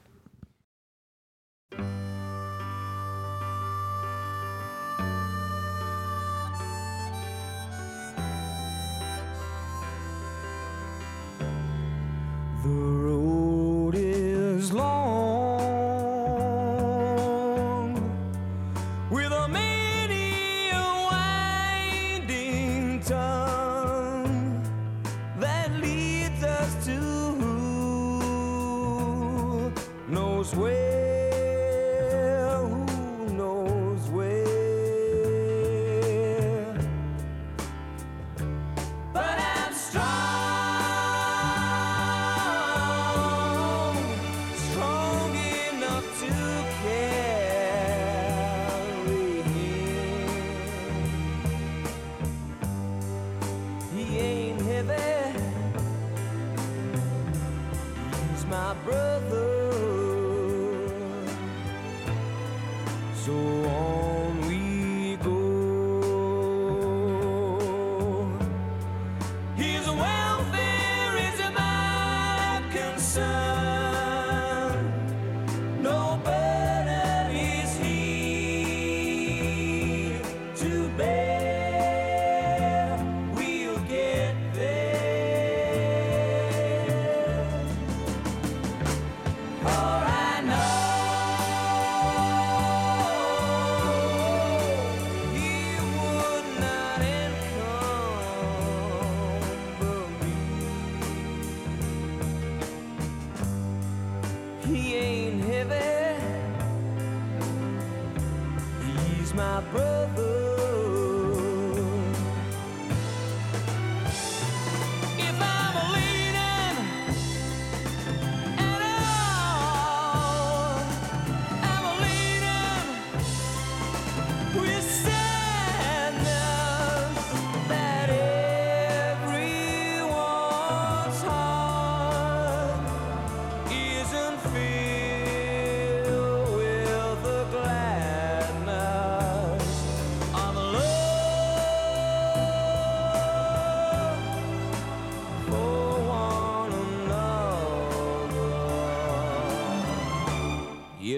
Brother. 109.70 110.39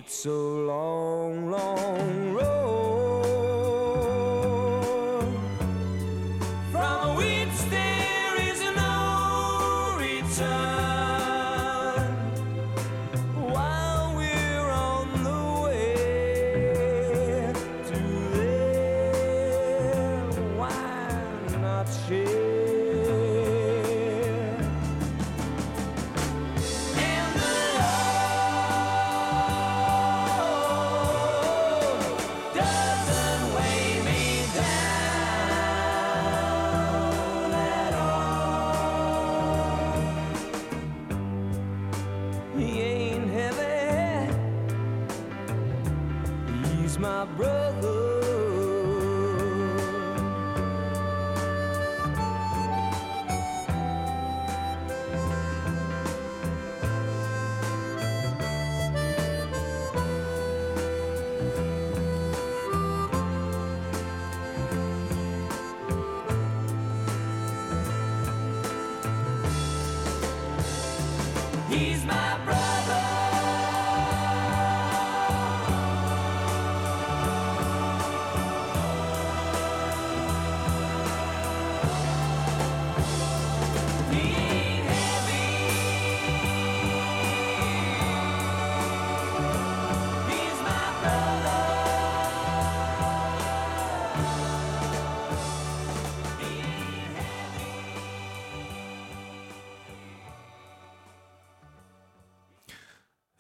It's 0.05 0.27
a 0.27 0.42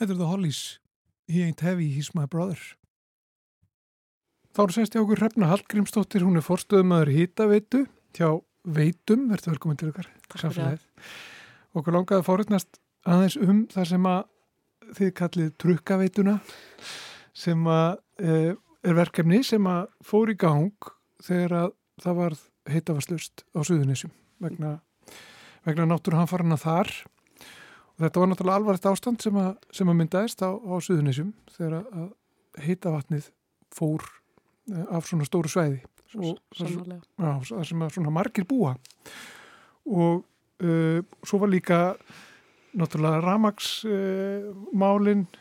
Þetta 0.02 0.16
er 0.16 0.18
The 0.18 0.26
Hollies. 0.26 0.60
He 1.30 1.44
ain't 1.46 1.60
heavy, 1.62 1.84
he's 1.94 2.08
my 2.10 2.24
brother. 2.26 2.58
Þá 4.50 4.64
er 4.64 4.72
semst 4.74 4.96
hjá 4.96 5.00
okkur 5.04 5.20
Hrefna 5.20 5.50
Hallgrímsdóttir, 5.52 6.24
hún 6.26 6.40
er 6.40 6.42
forstöðumæður 6.42 7.10
hýtaveitu 7.14 7.82
hjá 8.18 8.26
Veitum, 8.66 9.28
verður 9.30 9.52
velkomin 9.52 9.78
til 9.78 9.92
okkar. 9.92 10.08
Okkur 11.78 11.94
langaði 11.94 12.18
að 12.18 12.26
fórutnast 12.26 12.80
aðeins 13.06 13.38
um 13.46 13.62
það 13.70 13.88
sem 13.92 14.10
að 14.10 14.90
þið 14.98 15.14
kallið 15.22 15.54
trukkaveituna 15.62 16.36
sem 17.44 17.70
að 17.70 17.94
e, 18.18 18.42
er 18.82 18.98
verkefni 18.98 19.40
sem 19.46 19.70
að 19.70 19.86
fór 20.02 20.34
í 20.34 20.38
gang 20.42 20.92
þegar 21.22 21.58
að 21.60 21.72
það 22.02 22.20
var 22.24 22.38
heitavarslust 22.74 23.46
á 23.54 23.60
Suðunisjum 23.62 24.10
vegna, 24.42 24.80
vegna 25.62 25.92
náttúruhanfarana 25.94 26.58
þar 26.58 26.90
þetta 28.02 28.22
var 28.22 28.30
náttúrulega 28.30 28.58
alvarlegt 28.60 28.90
ástand 28.90 29.22
sem 29.22 29.36
að, 29.40 29.52
sem 29.74 29.88
að 29.88 29.98
myndaðist 30.00 30.42
á, 30.42 30.50
á 30.50 30.74
Suðunisjum 30.82 31.30
þegar 31.54 31.78
að, 31.78 31.86
að 32.02 32.66
heitavatnið 32.66 33.30
fór 33.72 34.04
eh, 34.72 34.84
af 34.92 35.08
svona 35.08 35.28
stóru 35.28 35.52
svæði. 35.52 35.80
Og 36.12 36.36
það, 36.58 37.62
sem 37.64 37.86
að 37.86 37.94
svona 37.94 38.12
margir 38.12 38.44
búa. 38.48 38.74
Og 39.88 40.14
uh, 40.60 40.98
svo 41.24 41.36
var 41.40 41.50
líka 41.50 41.78
náttúrulega 42.76 43.22
ramagsmálin 43.24 45.22
uh, 45.24 45.38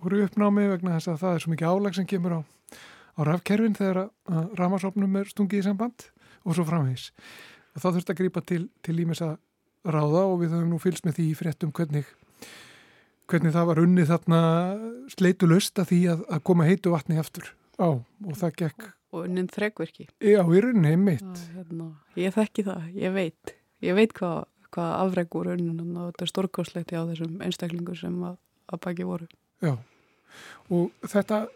voru 0.00 0.22
uppnámi 0.24 0.64
vegna 0.72 0.96
þess 0.96 1.12
að 1.12 1.20
það 1.22 1.34
er 1.34 1.40
svo 1.44 1.52
mikið 1.52 1.72
álag 1.72 1.98
sem 1.98 2.08
kemur 2.08 2.36
á, 2.36 2.40
á 2.40 3.20
rafkerfin 3.28 3.76
þegar 3.76 3.98
að, 4.06 4.10
ramagsopnum 4.58 5.20
er 5.20 5.26
stungið 5.30 5.62
í 5.62 5.66
samband 5.68 5.98
og 6.44 6.56
svo 6.56 6.64
framvegis. 6.68 7.04
Og 7.76 7.82
þá 7.82 7.88
þurft 7.90 8.12
að 8.12 8.20
grípa 8.22 8.40
til, 8.46 8.62
til 8.84 8.96
ímis 9.02 9.22
að 9.24 9.36
ráða 9.86 10.26
og 10.26 10.40
við 10.42 10.54
höfum 10.56 10.72
nú 10.74 10.80
fylgst 10.82 11.06
með 11.06 11.20
því 11.20 11.26
fréttum 11.38 11.72
hvernig, 11.76 12.08
hvernig 13.30 13.54
það 13.54 13.70
var 13.70 13.82
unnið 13.84 14.10
þarna 14.12 14.42
sleitulust 15.12 15.80
að 15.82 15.90
því 15.92 16.00
að, 16.14 16.26
að 16.36 16.44
koma 16.50 16.68
heitu 16.68 16.92
vatni 16.94 17.20
aftur 17.22 17.52
á 17.76 17.88
og 18.00 18.38
það 18.40 18.60
gekk 18.62 18.90
og 19.16 19.24
unnin 19.26 19.48
þregverki. 19.50 20.08
Já, 20.20 20.40
í 20.42 20.62
rauninni 20.62 20.92
einmitt. 20.94 21.24
Það, 21.24 21.52
hérna, 21.56 21.88
ég 22.20 22.34
þekki 22.34 22.64
það, 22.66 22.86
ég 23.00 23.14
veit. 23.14 23.52
Ég 23.84 23.96
veit 23.96 24.14
hvað, 24.16 24.38
hvað 24.74 24.92
afregur 25.04 25.52
unnin 25.54 25.96
og 25.96 26.10
þetta 26.10 26.26
er 26.26 26.32
stórkostlegt 26.32 26.94
á 26.96 27.08
þessum 27.12 27.38
einstaklingur 27.44 27.98
sem 28.00 28.16
að, 28.26 28.36
að 28.72 28.82
baki 28.86 29.06
voru. 29.08 29.28
Já, 29.64 29.72
og 30.68 31.06
þetta 31.06 31.46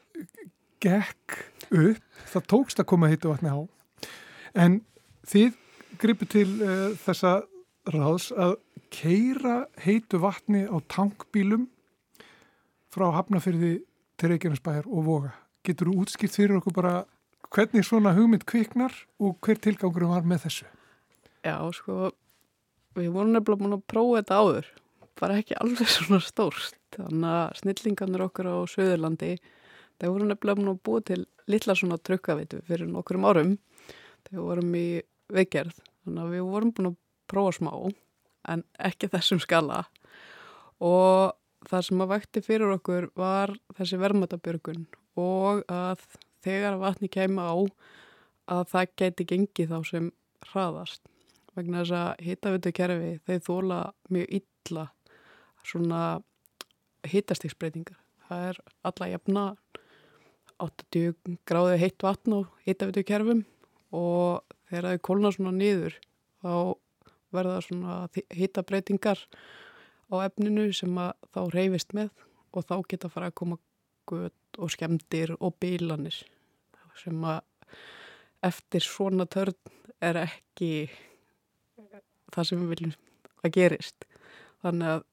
gekk 0.81 1.41
upp, 1.69 2.05
það 2.33 2.47
tókst 2.55 2.81
að 2.81 2.89
koma 2.93 3.11
heitu 3.11 3.33
vatni 3.33 3.53
á, 3.53 3.61
en 4.57 4.81
þið 5.29 5.59
gripu 6.01 6.29
til 6.31 6.47
uh, 6.65 6.87
þessa 7.05 7.41
ráðs 7.89 8.31
að 8.35 8.57
keira 8.93 9.65
heitu 9.85 10.21
vatni 10.21 10.67
á 10.67 10.77
tankbílum 10.91 11.69
frá 12.91 13.07
Hafnafyrði 13.15 13.81
til 14.21 14.33
Reykjanesbæjar 14.33 14.89
og 14.91 15.07
Voga. 15.07 15.33
Getur 15.65 15.91
þú 15.91 16.03
útskipt 16.03 16.37
fyrir 16.37 16.59
okkur 16.59 16.75
bara 16.77 16.95
hvernig 17.55 17.87
svona 17.87 18.13
hugmynd 18.17 18.45
kviknar 18.49 18.95
og 19.23 19.39
hver 19.45 19.61
tilgangurum 19.63 20.13
var 20.15 20.27
með 20.27 20.45
þessu? 20.47 20.69
Já, 21.47 21.57
sko, 21.75 22.11
við 22.99 23.11
vorum 23.15 23.33
nefnilega 23.35 23.63
búin 23.63 23.77
að 23.79 23.87
prófa 23.91 24.21
þetta 24.21 24.41
áður, 24.41 24.71
bara 25.21 25.39
ekki 25.41 25.59
alveg 25.61 25.93
svona 25.95 26.21
stórst. 26.25 26.79
Þannig 26.97 27.31
að 27.31 27.59
snillingarnir 27.63 28.27
okkur 28.27 28.51
á 28.51 28.57
Suðurlandi, 28.71 29.35
þeir 30.01 30.13
voru 30.13 30.29
nefnilega 30.29 30.61
búin 30.61 30.73
að 30.75 30.83
búa 30.89 31.05
til 31.07 31.21
litla 31.51 31.77
svona 31.79 32.01
trukkaveitu 32.03 32.63
fyrir 32.67 32.91
nokkurum 32.91 33.29
árum. 33.31 33.55
Þegar 34.27 34.47
vorum 34.47 34.75
í 34.77 34.87
veikgerð, 35.33 35.79
þannig 36.05 36.27
að 36.27 36.35
við 36.35 36.49
vorum 36.51 36.75
búin 36.77 36.91
að 36.91 37.00
prófa 37.31 37.57
smá, 37.59 37.73
en 38.51 38.65
ekki 38.79 39.11
þessum 39.13 39.41
skala. 39.43 39.85
Og 40.81 41.37
það 41.69 41.87
sem 41.87 42.03
að 42.03 42.13
vekti 42.15 42.43
fyrir 42.45 42.75
okkur 42.75 43.11
var 43.19 43.53
þessi 43.77 44.01
verðmættabjörgun 44.01 44.87
og 45.21 45.65
að 45.69 46.05
þegar 46.45 46.79
vatni 46.81 47.11
kæma 47.13 47.51
á 47.53 47.57
að 48.51 48.63
það 48.73 48.95
geti 49.03 49.27
gengið 49.29 49.73
þá 49.75 49.79
sem 49.91 50.11
hraðast 50.51 51.03
vegna 51.57 51.83
þess 51.83 51.97
að 51.99 52.25
hittavitu 52.27 52.73
kerfi 52.75 53.11
þeir 53.27 53.43
þóla 53.47 53.81
mjög 54.09 54.37
illa 54.41 54.87
svona 55.67 56.03
hittastiksbreytingar 57.11 57.99
það 58.29 58.47
er 58.51 58.61
alla 58.91 59.11
jafna 59.11 59.45
80 60.61 61.39
gráði 61.49 61.81
heitt 61.81 62.05
vatn 62.05 62.37
á 62.37 62.41
hittavitu 62.67 63.05
kerfum 63.07 63.45
og 63.97 64.57
þegar 64.71 64.95
þau 64.95 65.05
kólna 65.09 65.35
svona 65.35 65.55
niður 65.57 65.97
þá 66.41 66.55
verða 67.35 67.61
svona 67.65 67.97
hittabreytingar 68.35 69.23
á 70.11 70.15
efninu 70.25 70.71
sem 70.75 70.99
að 70.99 71.13
þá 71.35 71.41
reyfist 71.55 71.95
með 71.97 72.11
og 72.51 72.67
þá 72.67 72.77
geta 72.91 73.11
fara 73.13 73.31
að 73.31 73.39
koma 73.41 73.61
gött 74.11 74.59
og 74.59 74.73
skemmtir 74.75 75.37
og 75.39 75.55
bílanir 75.63 76.17
sem 76.99 77.23
að 77.25 77.41
eftir 78.45 78.85
svona 78.85 79.27
törn 79.31 79.55
er 80.01 80.19
ekki 80.25 80.91
það 82.33 82.49
sem 82.49 82.63
við 82.63 82.73
viljum 82.75 82.97
að 83.45 83.55
gerist. 83.57 84.07
Þannig 84.65 84.95
að 84.95 85.07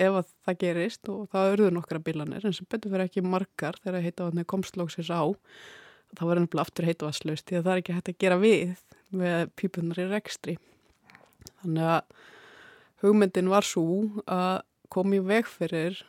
ef 0.00 0.18
að 0.18 0.28
það 0.46 0.60
gerist 0.62 1.10
og 1.12 1.24
það 1.32 1.50
örðu 1.54 1.70
nokkra 1.74 2.02
bílanir 2.02 2.46
en 2.46 2.54
sem 2.56 2.68
betur 2.70 2.92
fyrir 2.94 3.08
ekki 3.08 3.24
margar 3.24 3.78
þegar 3.82 4.04
heita 4.04 4.28
vatni 4.28 4.46
komstlóksins 4.48 5.10
á 5.12 5.22
þá 6.14 6.22
verður 6.28 6.44
nefnilega 6.44 6.64
aftur 6.64 6.88
heitvatslaust 6.88 7.48
því 7.48 7.58
að 7.58 7.66
það 7.66 7.72
er 7.72 7.82
ekki 7.82 7.96
hægt 7.96 8.10
að 8.12 8.20
gera 8.22 8.38
við 8.40 8.74
með 9.14 9.50
pípunar 9.58 10.00
í 10.00 10.06
rekstri. 10.10 10.56
Þannig 11.62 11.90
að 11.96 12.02
hugmyndin 13.04 13.52
var 13.52 13.66
svo 13.66 13.84
að 14.24 14.64
koma 14.92 15.18
í 15.18 15.22
veg 15.24 15.48
fyrir 15.50 16.00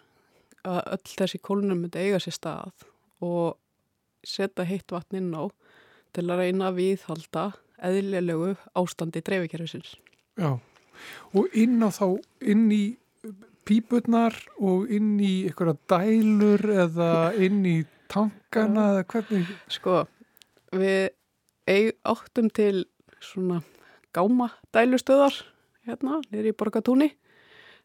að 0.66 0.82
öll 0.96 1.14
þessi 1.20 1.42
kólunum 1.44 1.84
myndi 1.84 2.02
eiga 2.02 2.22
sér 2.24 2.36
stað 2.38 2.86
og 3.26 3.58
setja 4.26 4.66
heitt 4.68 4.94
vatn 4.94 5.20
inn 5.20 5.34
á 5.38 5.46
til 6.16 6.26
að 6.30 6.42
reyna 6.42 6.70
að 6.70 6.80
viðhalda 6.80 7.46
eðlilegu 7.86 8.54
ástandi 8.80 9.22
dreifikerfisins. 9.26 9.96
Já, 10.40 10.56
og 11.36 11.58
inn 11.58 11.84
á 11.84 11.90
þá, 11.94 12.16
inn 12.42 12.70
í 12.72 12.84
pípurnar 13.66 14.36
og 14.62 14.90
inn 14.94 15.16
í 15.20 15.46
einhverja 15.50 15.76
dælur 15.90 16.64
eða 16.86 17.12
inn 17.42 17.62
í 17.68 17.78
tankana 18.12 18.92
eða 18.94 19.06
hvernig? 19.12 19.54
Sko, 19.74 20.04
við 20.76 21.92
áttum 22.06 22.52
til 22.54 22.86
svona 23.24 23.62
gáma 24.16 24.50
dælustöðar 24.76 25.36
hérna, 25.86 26.22
nýri 26.32 26.54
í 26.54 26.58
Borgatúni 26.58 27.12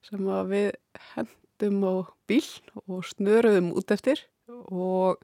sem 0.07 0.25
við 0.49 0.73
hendum 1.13 1.85
á 1.85 1.95
bíl 2.31 2.47
og 2.87 3.05
snöruðum 3.09 3.73
út 3.77 3.93
eftir 3.93 4.23
og 4.49 5.21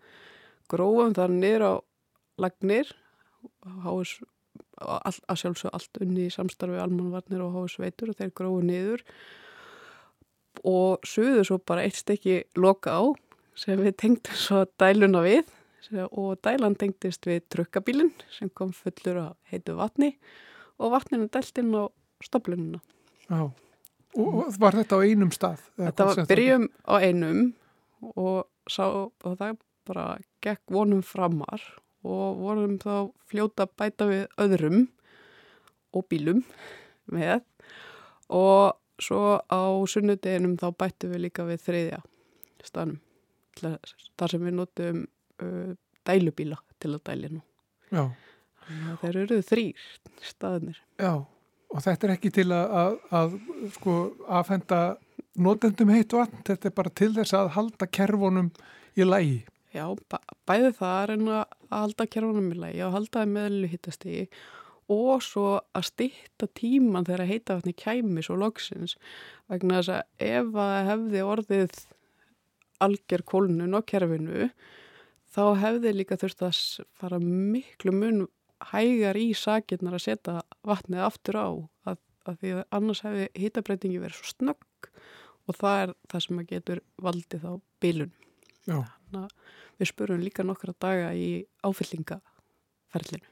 grófum 0.70 1.14
þar 1.16 1.34
niður 1.34 1.64
á 1.66 1.72
lagnir 2.42 2.90
háis, 3.84 4.16
all, 4.82 5.18
að 5.28 5.40
sjálfsög 5.42 5.74
allt 5.74 6.00
unni 6.02 6.26
í 6.26 6.32
samstarfi 6.34 6.80
almanvarnir 6.82 7.44
og 7.44 7.54
háis 7.56 7.78
veitur 7.80 8.12
og 8.12 8.18
þeir 8.18 8.32
grófu 8.36 8.64
niður. 8.66 9.04
Og 10.66 11.04
suðu 11.06 11.44
svo 11.46 11.60
bara 11.62 11.84
eitt 11.86 12.00
stykki 12.00 12.42
loka 12.58 12.96
á 12.96 13.04
sem 13.56 13.78
við 13.80 13.96
tengdum 14.02 14.40
svo 14.40 14.64
dæluna 14.80 15.22
við 15.24 15.52
og 16.10 16.40
dælan 16.42 16.74
tengdist 16.74 17.28
við 17.28 17.44
trukkabílinn 17.52 18.10
sem 18.34 18.50
kom 18.50 18.72
fullur 18.74 19.20
að 19.22 19.32
heitu 19.52 19.76
vatni. 19.78 20.16
og 20.16 20.55
vatninu 20.92 21.28
dælt 21.32 21.58
inn 21.62 21.72
á 21.74 21.84
stoflununa. 22.24 22.80
Já, 23.30 23.40
og, 24.16 24.26
og 24.34 24.58
var 24.60 24.76
þetta 24.78 24.98
á 24.98 25.04
einum 25.06 25.32
stað? 25.34 25.62
Þetta 25.80 26.06
var 26.10 26.20
byrjum 26.30 26.68
á 26.88 26.94
einum 27.00 27.40
og, 28.16 28.44
sá, 28.70 28.84
og 28.86 29.36
það 29.40 29.56
bara 29.86 30.06
gekk 30.44 30.62
vonum 30.74 31.02
framar 31.06 31.62
og 32.06 32.38
vorum 32.42 32.76
þá 32.82 33.10
fljóta 33.30 33.66
bæta 33.66 34.06
við 34.10 34.26
öðrum 34.42 34.86
og 35.96 36.06
bílum 36.10 36.42
með 37.10 37.40
og 38.28 38.76
svo 39.02 39.38
á 39.46 39.60
sunnudeginum 39.90 40.56
þá 40.60 40.68
bættum 40.78 41.12
við 41.14 41.24
líka 41.26 41.44
við 41.48 41.60
þriðja 41.66 41.98
að- 42.76 42.96
þar 44.18 44.30
sem 44.32 44.42
við 44.46 44.54
notum 44.58 45.02
uh, 45.42 45.74
dælubíla 46.06 46.58
til 46.82 46.92
að 46.96 47.02
dæli 47.08 47.28
nú. 47.36 47.42
Já, 47.94 48.02
þeir 49.02 49.18
eru 49.24 49.40
þrýr 49.46 49.88
staðnir. 50.24 50.78
já, 51.00 51.12
og 51.16 51.84
þetta 51.84 52.08
er 52.08 52.14
ekki 52.16 52.32
til 52.34 52.48
að, 52.54 52.76
að, 52.82 52.96
að 53.20 53.36
sko 53.76 53.96
aðfenda 54.26 54.80
notendum 55.36 55.92
heitt 55.92 56.16
vatn, 56.16 56.44
þetta 56.46 56.70
er 56.70 56.76
bara 56.76 56.94
til 57.02 57.12
þess 57.16 57.36
að 57.36 57.52
halda 57.56 57.88
kerfunum 57.98 58.50
í 58.96 59.06
lægi. 59.06 59.40
Já, 59.76 59.86
bæ, 60.08 60.18
bæði 60.48 60.70
það 60.78 60.94
að 60.94 61.08
reyna 61.10 61.40
að 61.40 61.80
halda 61.82 62.06
kerfunum 62.14 62.52
í 62.54 62.60
lagi 62.62 62.84
og 62.86 62.94
halda 62.94 63.22
það 63.22 63.34
meðlu 63.34 63.72
hittastigi 63.72 64.28
og 64.92 65.22
svo 65.26 65.46
að 65.74 65.88
stýtta 65.88 66.48
tíman 66.56 67.06
þegar 67.06 67.28
heita 67.28 67.58
vatni 67.58 67.74
kæmi 67.76 68.22
svo 68.22 68.38
loksins 68.38 68.94
vegna 69.50 69.80
þess 69.80 69.96
að 69.96 70.28
ef 70.30 70.58
að 70.62 70.76
hefði 70.90 71.24
orðið 71.26 71.78
algjör 72.86 73.24
kólnun 73.26 73.76
á 73.76 73.80
kerfinu 73.88 74.50
þá 75.34 75.42
hefði 75.60 75.92
líka 75.96 76.18
þurft 76.20 76.44
að 76.46 76.60
fara 76.96 77.18
miklu 77.22 77.94
mun 77.96 78.24
hægar 78.72 79.18
í 79.20 79.30
sakirnar 79.36 79.96
að 79.98 80.04
setja 80.06 80.40
vatnið 80.66 81.04
aftur 81.06 81.38
á 81.38 81.48
að, 81.90 81.98
að 82.26 82.38
því 82.40 82.52
að 82.56 82.62
annars 82.78 83.02
hefði 83.04 83.26
hitabreitingi 83.42 84.02
verið 84.02 84.20
svo 84.20 84.32
snögg 84.32 84.90
og 85.46 85.58
það 85.58 85.82
er 85.82 85.92
það 86.10 86.24
sem 86.24 86.40
að 86.40 86.48
getur 86.52 86.82
valdið 87.02 87.44
Þannig 88.90 89.22
að 89.22 89.30
við 89.76 89.90
spurum 89.92 90.24
líka 90.24 90.46
nokkra 90.46 90.74
daga 90.80 91.12
í 91.14 91.44
áfyllingaferlinu. 91.66 93.28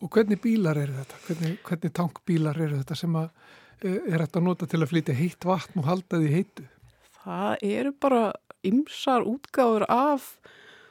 og 0.00 0.08
hvernig 0.12 0.40
bílar 0.40 0.78
eru 0.80 0.94
þetta? 0.96 1.18
Hvernig, 1.26 1.56
hvernig 1.66 1.92
tankbílar 1.96 2.60
eru 2.60 2.78
þetta 2.80 2.96
sem 2.96 3.16
að 3.16 3.28
eh, 3.82 3.98
er 4.12 4.22
þetta 4.22 4.40
að 4.40 4.46
nota 4.46 4.68
til 4.70 4.82
að 4.82 4.92
flytja 4.92 5.16
heitt 5.16 5.44
vatn 5.44 5.80
og 5.80 5.88
halda 5.88 6.20
því 6.20 6.30
heitu? 6.36 6.68
Það 7.20 7.66
eru 7.68 7.92
bara 8.00 8.22
ymsar 8.64 9.26
útgáður 9.28 9.86
af 9.90 10.30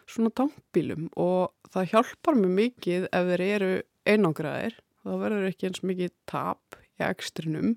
svona 0.09 0.33
tankbílum 0.35 1.09
og 1.19 1.53
það 1.73 1.91
hjálpar 1.93 2.37
mjög 2.39 2.55
mikið 2.59 3.07
ef 3.09 3.31
þeir 3.31 3.45
eru 3.47 3.73
einangraðir. 4.09 4.77
þá 4.99 5.11
verður 5.21 5.47
ekki 5.47 5.69
eins 5.69 5.83
mikið 5.85 6.13
tap 6.27 6.79
í 6.99 7.05
ekstrinum 7.07 7.75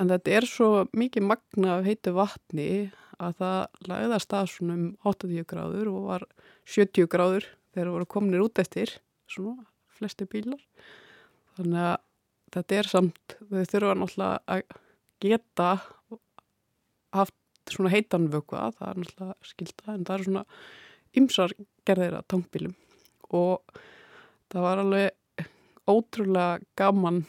en 0.00 0.10
þetta 0.10 0.34
er 0.38 0.46
svo 0.48 0.70
mikið 0.96 1.28
magna 1.28 1.76
af 1.76 1.86
heitu 1.86 2.14
vatni 2.16 2.70
að 3.22 3.36
það 3.38 3.88
lagðast 3.90 4.34
að 4.34 4.48
svona 4.50 4.78
um 4.78 4.86
80 5.06 5.46
gráður 5.52 5.90
og 5.92 6.08
var 6.08 6.26
70 6.66 7.10
gráður 7.12 7.46
þegar 7.72 7.92
voru 7.94 8.08
kominir 8.16 8.44
út 8.44 8.58
eftir 8.62 8.96
svona 9.30 9.68
flesti 9.96 10.26
bílar 10.28 10.62
þannig 11.56 11.86
að 11.92 12.00
þetta 12.56 12.78
er 12.78 12.90
samt 12.90 13.36
þau 13.38 13.62
þurfa 13.72 13.98
náttúrulega 14.00 14.56
að 14.56 14.78
geta 15.22 15.70
haft 17.12 17.36
svona 17.70 17.92
heitan 17.92 18.30
vökva, 18.32 18.70
það 18.76 18.88
er 18.88 19.02
náttúrulega 19.02 19.52
skilda 19.52 19.94
en 19.94 20.06
það 20.08 20.16
er 20.16 20.26
svona 20.26 20.44
ymsar 21.18 21.54
gerðir 21.86 22.18
að 22.18 22.28
tankbílum 22.32 22.74
og 23.32 23.80
það 24.52 24.66
var 24.66 24.82
alveg 24.82 25.46
ótrúlega 25.88 26.60
gaman 26.78 27.24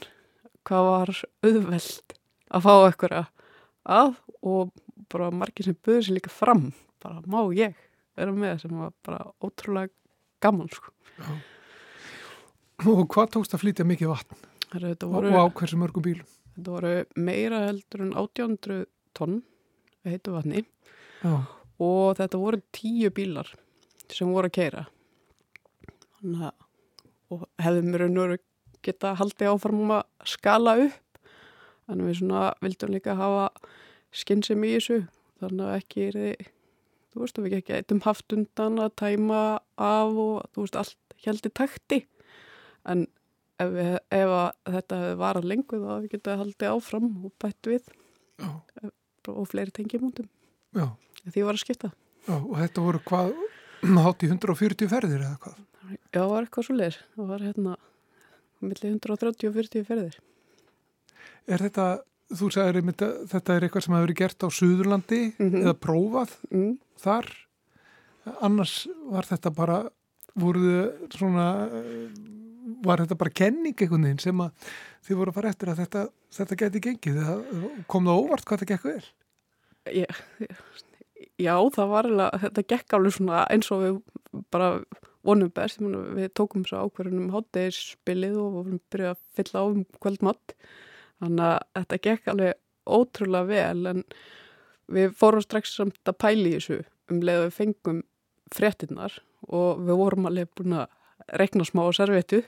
hvað 0.67 0.89
var 0.89 1.13
auðveld 1.43 2.17
að 2.53 2.65
fá 2.67 2.73
ekkur 2.87 3.15
að 3.19 4.19
og 4.43 4.71
bara 5.11 5.31
margir 5.33 5.67
sem 5.67 5.77
buður 5.83 6.05
sér 6.05 6.17
líka 6.17 6.31
fram. 6.31 6.69
Bara 7.03 7.21
má 7.27 7.41
ég 7.55 7.75
vera 8.17 8.31
með? 8.31 8.63
sem 8.63 8.77
var 8.77 8.93
bara 9.05 9.31
ótrúlega 9.43 9.91
gaman 10.43 10.69
sko. 10.71 10.93
Og 12.83 13.03
hvað 13.07 13.33
tókst 13.35 13.55
að 13.55 13.63
flytja 13.63 13.87
mikið 13.87 14.11
vatn? 14.11 14.39
Voru, 14.73 15.29
og 15.29 15.37
á 15.37 15.45
hversu 15.53 15.77
mörgum 15.77 16.03
bílum? 16.05 16.29
þetta 16.55 16.71
voru 16.71 16.93
meira 17.15 17.59
heldur 17.67 18.01
en 18.05 18.13
1800 18.17 18.85
tonn 19.13 19.41
heitu 20.07 20.33
vatni. 20.33 20.63
Já, 21.23 21.35
og 21.83 22.17
þetta 22.17 22.41
voru 22.41 22.59
tíu 22.75 23.11
bílar 23.13 23.51
sem 24.11 24.33
voru 24.33 24.49
að 24.51 24.57
keira 24.57 24.87
þannig 26.19 26.47
að 26.49 26.63
og 27.33 27.45
hefðum 27.61 27.91
mér 27.91 28.03
raun 28.03 28.17
og 28.17 28.27
veru 28.27 28.41
geta 28.83 29.13
haldið 29.19 29.51
áfram 29.53 29.93
að 29.95 30.03
skala 30.33 30.75
upp. 30.83 31.21
En 31.91 32.03
við 32.05 32.19
svona 32.21 32.43
vildum 32.63 32.93
líka 32.93 33.15
hafa 33.19 33.47
skynsum 34.15 34.63
í 34.63 34.75
þessu. 34.75 34.99
Þannig 35.43 35.65
að 35.67 35.77
ekki 35.79 36.05
er 36.07 36.19
þið 36.19 36.51
þú 37.13 37.21
veist 37.21 37.39
að 37.39 37.47
við 37.47 37.57
ekki 37.59 37.75
eitthum 37.77 38.01
haft 38.05 38.35
undan 38.35 38.79
að 38.81 38.95
tæma 39.01 39.41
af 39.77 40.21
og 40.23 40.47
þú 40.53 40.65
veist 40.65 40.79
allt 40.81 41.17
heldur 41.25 41.53
takti. 41.53 41.99
En 42.89 43.05
ef, 43.61 43.69
við, 43.73 43.91
ef 44.15 44.35
að 44.37 44.75
þetta 44.77 45.01
hefði 45.01 45.19
varað 45.23 45.49
lengur 45.51 45.83
þá 45.83 45.89
hefði 45.93 46.13
getað 46.15 46.41
haldið 46.43 46.71
áfram 46.71 47.09
og 47.23 47.35
bætt 47.43 47.71
við. 47.71 47.91
Já, 48.41 48.49
og 49.31 49.45
fleiri 49.47 49.71
tengjumúndum 49.71 50.27
því 51.29 51.43
var 51.45 51.55
að 51.55 51.61
skipta. 51.61 51.91
Já, 52.25 52.33
og 52.39 52.55
þetta 52.57 52.83
voru 52.83 52.99
hvað, 53.07 53.35
hátt 53.83 54.23
í 54.23 54.29
140 54.31 54.89
ferðir 54.91 55.23
eða 55.25 55.37
hvað? 55.43 55.57
Já, 55.93 56.19
það 56.21 56.29
var 56.31 56.45
eitthvað 56.47 56.67
svo 56.67 56.75
leir. 56.79 56.97
Það 57.17 57.27
var 57.33 57.43
hérna 57.47 57.75
millir 58.63 58.91
130 58.95 59.49
og 59.49 59.55
40 59.57 59.83
ferðir. 59.89 60.15
Er 61.51 61.59
þetta, 61.65 61.87
þú 62.33 62.49
sagðir 62.55 62.79
einmitt 62.79 63.01
að 63.03 63.15
þetta 63.33 63.55
er 63.57 63.65
eitthvað 63.67 63.83
sem 63.83 63.95
hefur 63.97 64.07
verið 64.07 64.21
gert 64.21 64.45
á 64.45 64.47
Suðurlandi 64.57 65.21
Mhm. 65.39 65.61
eða 65.63 65.73
prófað 65.75 66.29
Mm. 66.51 66.77
þar? 66.99 67.27
Annars 68.41 68.87
var 69.11 69.23
þetta 69.27 69.53
bara, 69.53 69.89
voruðu 70.39 71.09
svona, 71.11 71.47
var 72.85 72.97
þetta 73.03 73.17
bara 73.17 73.29
kenning 73.29 73.75
einhvern 73.75 74.03
veginn 74.07 74.19
sem 74.23 74.37
að 74.37 74.51
þið 75.05 75.15
voru 75.19 75.31
að 75.31 75.33
fara 75.35 75.49
eftir 75.49 75.67
að 75.73 75.81
þetta, 75.83 76.09
þetta 76.31 76.55
geti 76.61 76.79
gengið? 76.79 77.19
Það, 77.19 77.85
kom 77.87 78.05
það 78.05 78.21
óvart 78.23 78.45
hvað 78.45 78.59
þetta 78.59 78.71
gekk 78.71 78.83
vel? 78.83 79.03
Ég, 79.91 80.07
já, 80.39 80.55
það 81.73 81.89
var 81.91 82.09
alveg, 82.09 82.39
þetta 82.45 82.65
gekk 82.73 82.95
alveg 82.97 83.17
svona 83.17 83.43
eins 83.53 83.71
og 83.73 83.83
við 83.83 83.99
bara 84.53 84.69
vonum 85.23 85.51
best. 85.55 85.81
Við 85.81 86.31
tókum 86.35 86.65
svo 86.67 86.85
ákverðunum 86.85 87.31
hátdegisspilið 87.33 88.39
og 88.41 88.57
vorum 88.57 88.79
byrjað 88.93 89.15
að 89.15 89.21
fylla 89.37 89.63
á 89.63 89.65
um 89.65 89.83
kvöldmatt. 90.03 90.55
Þannig 91.23 91.45
að 91.47 91.59
þetta 91.79 92.01
gekk 92.07 92.31
alveg 92.33 92.59
ótrúlega 92.83 93.47
vel 93.47 93.91
en 93.93 94.03
við 94.93 95.13
fórum 95.15 95.43
strax 95.43 95.77
samt 95.77 96.09
að 96.09 96.19
pæli 96.19 96.57
þessu 96.57 96.81
um 97.11 97.21
leið 97.23 97.39
að 97.39 97.45
við 97.45 97.55
fengum 97.57 98.01
fréttinnar 98.53 99.15
og 99.47 99.81
við 99.83 99.99
vorum 99.99 100.27
alveg 100.29 100.51
búin 100.57 100.77
að 100.81 101.37
rekna 101.39 101.65
smá 101.67 101.85
á 101.87 101.91
servetu 101.95 102.41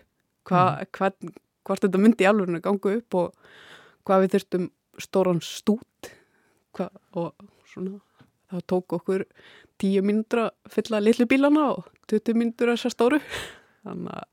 hva, 0.47 0.81
hvern, 0.95 1.33
hvort 1.65 1.85
þetta 1.85 2.01
myndi 2.01 2.25
í 2.25 2.29
alveg 2.29 2.59
ganga 2.65 2.97
upp 2.99 3.17
og 3.21 3.45
hvað 4.05 4.25
við 4.25 4.35
þurftum 4.35 4.67
stóran 5.01 5.41
stút 5.43 6.11
hva, 6.75 6.89
og 7.15 7.33
svona 7.71 7.99
það 8.55 8.67
tók 8.71 8.97
okkur 8.99 9.25
tíu 9.81 10.03
mínútur 10.05 10.45
að 10.45 10.75
fylla 10.75 11.01
litlu 11.03 11.27
bílana 11.29 11.65
og 11.73 11.89
20 12.11 12.37
mínútur 12.39 12.71
að 12.71 12.79
þessa 12.79 12.93
stóru 12.95 13.21
þannig 13.85 14.13
að 14.15 14.29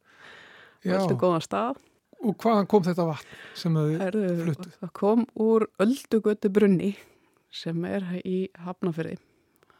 það 0.82 1.08
er 1.08 1.18
góðan 1.22 1.46
stað. 1.46 1.80
Og 2.22 2.36
hvaðan 2.38 2.68
kom 2.70 2.84
þetta 2.86 3.06
vatn 3.08 3.38
sem 3.58 3.78
þið 3.78 4.18
fluttuð? 4.44 4.76
það 4.78 4.92
kom 4.98 5.24
úr 5.42 5.66
Öldugötu 5.82 6.50
brunni 6.54 6.92
sem 7.52 7.82
er 7.88 8.06
í 8.22 8.46
Hafnafyrði 8.62 9.18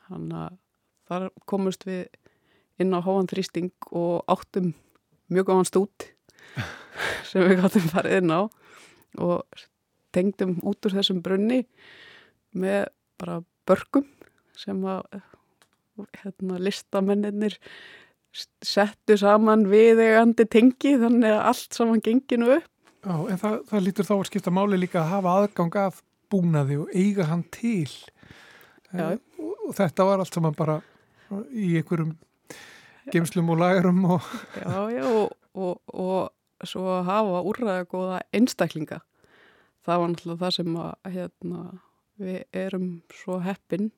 þannig 0.08 0.40
að 0.42 0.58
þar 1.08 1.28
komust 1.48 1.86
við 1.86 2.02
inn 2.82 2.96
á 2.96 3.00
háan 3.04 3.30
þrýsting 3.30 3.92
og 3.94 4.24
áttum 4.32 4.72
mjög 5.32 5.48
góðan 5.50 5.70
stút 5.70 6.08
sem 7.30 7.46
við 7.46 7.62
gáttum 7.62 7.88
farið 7.92 8.18
inn 8.20 8.34
á 8.34 8.40
og 9.22 9.62
tengdum 10.12 10.58
út 10.66 10.88
úr 10.88 10.96
þessum 10.98 11.22
brunni 11.24 11.62
með 12.52 12.90
bara 13.20 13.40
börgum 13.68 14.08
sem 14.58 14.82
að 14.84 15.22
hérna, 16.22 16.58
listamennir 16.62 17.58
settu 18.64 19.18
saman 19.20 19.66
viðegandi 19.68 20.46
tengi 20.48 20.94
þannig 21.00 21.34
að 21.34 21.48
allt 21.52 21.76
saman 21.76 22.00
genginu 22.04 22.48
upp 22.56 22.68
Já, 23.02 23.14
en 23.18 23.38
það, 23.40 23.54
það 23.66 23.80
lítur 23.82 24.06
þá 24.06 24.12
að 24.14 24.26
skipta 24.28 24.50
máli 24.54 24.78
líka 24.78 25.00
að 25.00 25.08
hafa 25.10 25.30
aðgang 25.40 25.78
af 25.82 25.96
búnaði 26.30 26.76
og 26.84 26.92
eiga 26.94 27.26
hann 27.26 27.42
til. 27.50 27.90
Já. 28.92 29.08
Eh, 29.12 29.18
Og, 29.42 29.72
þetta 29.74 30.06
var 30.06 30.22
allt 30.22 30.34
saman 30.36 30.54
bara 30.54 30.76
í 31.50 31.72
einhverjum 31.80 32.12
geimslum 33.10 33.50
og 33.50 33.58
lagarum 33.58 34.04
og 34.06 34.28
Já, 34.62 34.76
já, 34.94 35.02
og, 35.08 35.32
og, 35.54 35.80
og 35.90 36.66
svo 36.68 36.84
að 37.00 37.08
hafa 37.10 37.42
úrræða 37.50 37.88
góða 37.90 38.20
einstaklinga. 38.30 39.00
Það 39.82 39.98
var 39.98 40.12
náttúrulega 40.12 40.42
það 40.44 40.56
sem 40.60 40.76
að 40.84 41.10
hérna, 41.16 41.62
við 42.22 42.40
erum 42.62 42.88
svo 43.18 43.40
heppin 43.42 43.90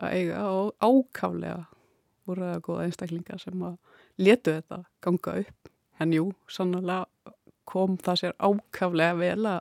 að 0.00 0.16
eiga 0.16 0.42
og 0.48 0.74
ákaflega 0.78 1.66
úrræða 2.30 2.62
góða 2.64 2.86
einstaklinga 2.86 3.38
sem 3.42 3.62
að 3.66 3.76
letu 4.20 4.54
þetta 4.58 4.82
ganga 5.02 5.36
upp. 5.42 5.70
En 6.00 6.14
jú, 6.14 6.30
sannlega 6.48 7.34
kom 7.68 7.96
það 8.00 8.20
sér 8.22 8.36
ákaflega 8.38 9.18
vel 9.18 9.46
að 9.50 9.60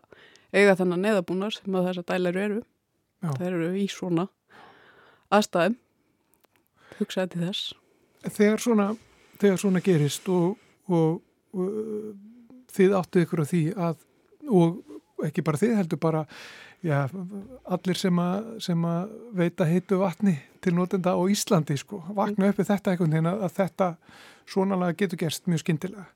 eiga 0.55 0.75
þennan 0.79 1.05
neðabúnar 1.05 1.55
sem 1.55 1.75
að 1.75 1.89
þessar 1.89 2.07
dælar 2.11 2.41
eru. 2.43 2.61
Já. 3.19 3.31
Það 3.33 3.45
eru 3.49 3.69
í 3.75 3.85
svona 3.91 4.27
aðstæðum. 5.35 5.77
Hugsaði 6.99 7.33
til 7.33 7.41
þess. 7.47 7.73
þegar 8.27 8.63
svona, 8.63 8.87
þegar 9.39 9.59
svona 9.61 9.81
gerist 9.83 10.29
og, 10.29 10.55
og, 10.89 11.19
og 11.55 11.67
uh, 11.67 12.13
þið 12.73 12.95
áttu 12.99 13.23
ykkur 13.23 13.43
á 13.43 13.51
því 13.51 13.63
að 13.77 14.05
og 14.49 15.25
ekki 15.27 15.43
bara 15.45 15.59
þið 15.59 15.75
heldur 15.77 16.01
bara 16.01 16.23
já, 16.85 16.99
allir 17.65 17.99
sem 17.99 18.21
að, 18.23 18.51
sem 18.63 18.85
að 18.87 19.15
veita 19.41 19.67
heitu 19.67 19.99
vatni 20.01 20.37
til 20.63 20.75
notenda 20.77 21.15
á 21.15 21.21
Íslandi 21.31 21.77
sko, 21.79 22.01
vakna 22.15 22.51
upp 22.51 22.61
við 22.61 22.71
þetta 22.71 22.93
einhvern 22.93 23.15
veginn 23.15 23.31
að, 23.31 23.47
þetta 23.57 23.89
svonalega 24.49 24.97
getur 25.03 25.23
gerst 25.25 25.49
mjög 25.49 25.65
skyndilega 25.65 26.07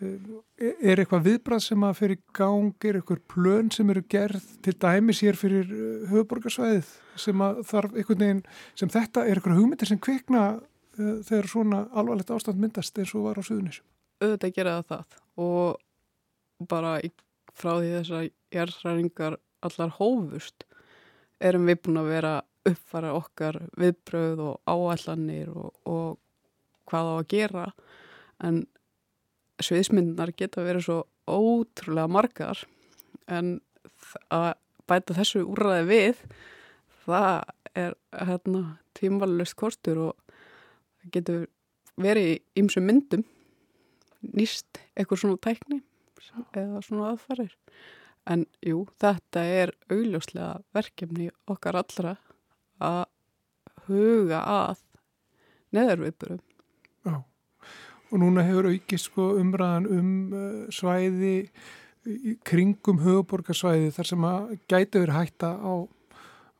er 0.00 0.76
er 0.80 1.00
eitthvað 1.00 1.26
viðbrað 1.26 1.62
sem 1.64 1.84
að 1.84 1.98
fyrir 1.98 2.20
gang, 2.36 2.72
er 2.88 2.98
eitthvað 2.98 3.20
plön 3.30 3.70
sem 3.74 3.90
eru 3.92 4.02
gerð 4.08 4.46
til 4.64 4.74
dæmis 4.80 5.20
hér 5.24 5.38
fyrir 5.38 5.68
höfuborgarsvæðið 6.10 6.92
sem 7.20 7.44
að 7.44 7.60
þarf 7.68 7.96
einhvern 7.96 8.24
veginn, 8.24 8.42
sem 8.78 8.92
þetta 8.92 9.26
er 9.26 9.38
eitthvað 9.38 9.60
hugmyndir 9.60 9.90
sem 9.90 10.00
kvikna 10.00 10.44
uh, 10.56 11.12
þegar 11.26 11.50
svona 11.52 11.82
alvarlegt 11.92 12.32
ástand 12.32 12.60
myndast 12.62 12.98
eins 12.98 13.12
og 13.14 13.28
var 13.28 13.40
á 13.40 13.44
suðunisum. 13.44 13.84
auðvitað 14.20 14.56
gera 14.56 14.78
það 14.88 15.20
og 15.40 16.66
bara 16.68 16.96
frá 17.56 17.72
því 17.76 17.92
þessar 17.98 18.26
jærðræringar 18.54 19.38
allar 19.66 19.94
hófust 19.98 20.66
erum 21.40 21.68
við 21.68 21.80
búin 21.84 22.00
að 22.00 22.10
vera 22.10 22.34
uppfara 22.68 23.14
okkar 23.16 23.58
viðbröð 23.80 24.42
og 24.44 24.68
áallanir 24.68 25.48
og, 25.54 25.72
og 25.88 26.18
hvað 26.90 27.08
á 27.08 27.14
að 27.16 27.28
gera. 27.32 27.64
En 28.44 28.64
sviðismyndunar 29.60 30.32
geta 30.36 30.64
verið 30.64 30.86
svo 30.86 30.98
ótrúlega 31.30 32.10
margar. 32.10 32.64
En 33.28 33.58
að 34.32 34.52
bæta 34.90 35.16
þessu 35.16 35.44
úrræði 35.46 35.86
við 35.88 36.22
það 37.04 37.34
er 37.78 37.94
hérna 38.10 38.62
tímalust 38.98 39.56
kostur 39.58 40.00
og 40.08 41.10
getur 41.14 41.46
verið 42.00 42.34
í 42.34 42.36
ymsum 42.60 42.88
myndum. 42.88 43.24
Nýst 44.20 44.82
eitthvað 44.96 45.22
svona 45.22 45.40
tækni 45.40 45.80
eða 46.52 46.82
svona 46.84 47.14
aðfarir. 47.14 47.54
En 48.28 48.44
jú, 48.64 48.84
þetta 49.00 49.42
er 49.44 49.72
augljóslega 49.90 50.60
verkefni 50.76 51.30
okkar 51.50 51.80
allra 51.80 52.16
að 52.80 53.04
huga 53.88 54.40
að 54.44 54.82
neðarviðburum. 55.74 56.40
Já. 57.06 57.16
Og 58.10 58.16
núna 58.18 58.44
hefur 58.44 58.70
aukist 58.72 59.08
sko 59.08 59.30
umræðan 59.38 59.86
um 59.90 60.10
uh, 60.34 60.66
svæði 60.74 61.50
kringum 62.46 63.00
höfuborgarsvæði 63.04 63.90
þar 63.94 64.08
sem 64.08 64.26
að 64.26 64.52
gæti 64.70 65.02
verið 65.02 65.16
hætta 65.18 65.50
á, 65.60 65.72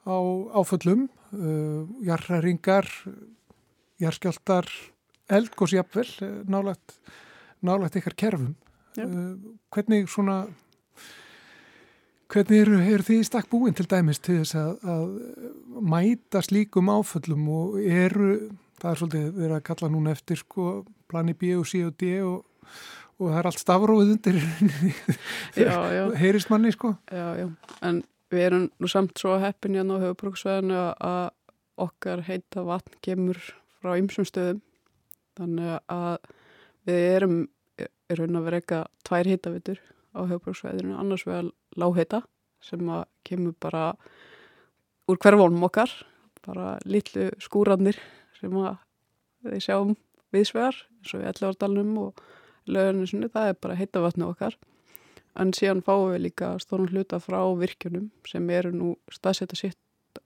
á 0.04 0.16
áföllum, 0.60 1.06
uh, 1.32 1.84
jarraringar, 2.04 2.88
jarskjáltar, 4.00 4.68
eldgós 5.30 5.74
jafnvel, 5.76 6.08
eh, 6.24 6.40
nálægt, 6.50 6.98
nálægt 7.62 7.96
ykkar 8.00 8.16
kerfum. 8.18 8.54
Uh, 8.98 9.36
hvernig 9.70 10.08
svona, 10.10 10.42
hvernig 12.30 12.62
eru, 12.62 12.78
eru 12.78 13.06
þið 13.06 13.20
í 13.20 13.26
stakk 13.26 13.50
búin 13.50 13.76
til 13.76 13.86
dæmis 13.90 14.20
til 14.22 14.40
þess 14.40 14.56
að, 14.58 14.70
að 14.94 15.82
mæta 15.92 16.42
slíkum 16.44 16.90
áföllum 16.92 17.48
og 17.54 17.80
eru, 17.80 18.30
það 18.80 18.92
er 18.92 19.00
svolítið 19.00 19.26
verið 19.40 19.56
að 19.56 19.66
kalla 19.70 19.90
núna 19.92 20.14
eftir 20.14 20.40
sko 20.40 20.70
plani 21.10 21.34
B 21.34 21.54
og 21.58 21.66
C 21.68 21.82
og 21.86 21.96
D 22.00 22.12
og, 22.22 22.46
og 23.18 23.26
það 23.32 23.40
er 23.40 23.50
allt 23.50 23.64
stafróið 23.64 24.14
undir 24.14 24.40
heyrist 26.22 26.52
manni 26.52 26.72
sko. 26.74 26.94
já, 27.10 27.26
já. 27.42 27.48
En 27.82 28.02
við 28.30 28.46
erum 28.46 28.66
nú 28.78 28.90
samt 28.90 29.18
svo 29.18 29.36
heppin 29.42 29.78
hérna 29.78 29.98
á 29.98 30.02
höfubruksvæðinu 30.06 30.80
að 30.94 31.22
okkar 31.80 32.22
heita 32.28 32.62
vatn 32.66 32.98
kemur 33.02 33.40
frá 33.80 33.96
ymsum 33.98 34.26
stöðum. 34.28 34.60
Þannig 35.38 35.78
að 35.90 36.18
við 36.86 37.06
erum 37.14 37.38
í 37.80 38.18
raun 38.18 38.38
að 38.38 38.46
vera 38.46 38.60
eitthvað 38.60 38.90
tvær 39.08 39.30
hitavitur 39.30 39.80
á 40.14 40.20
höfubruksvæðinu, 40.26 40.96
annars 40.98 41.24
vegar 41.26 41.50
láheita 41.78 42.22
sem 42.64 42.82
að 42.92 43.04
kemur 43.24 43.54
bara 43.60 43.84
úr 45.10 45.18
hverfónum 45.20 45.64
okkar, 45.66 45.90
bara 46.46 46.78
litlu 46.84 47.30
skúrarnir 47.42 47.98
sem 48.38 48.52
að 48.56 48.76
við 49.46 49.64
sjáum 49.64 49.94
viðsvegar 50.34 50.76
eins 51.00 51.14
og 51.14 51.22
við 51.22 51.30
ætla 51.32 51.50
árdalunum 51.50 52.00
og 52.04 52.20
lögurnisinu, 52.70 53.30
það 53.32 53.52
er 53.52 53.60
bara 53.62 53.78
heita 53.78 54.02
vatni 54.04 54.26
okkar. 54.26 54.56
En 55.40 55.52
síðan 55.56 55.82
fáum 55.86 56.10
við 56.12 56.24
líka 56.26 56.50
stóran 56.62 56.90
hluta 56.90 57.20
frá 57.22 57.40
virkjunum 57.58 58.10
sem 58.28 58.50
eru 58.50 58.72
nú 58.74 58.90
staðsetta 59.12 59.56
sitt 59.58 59.78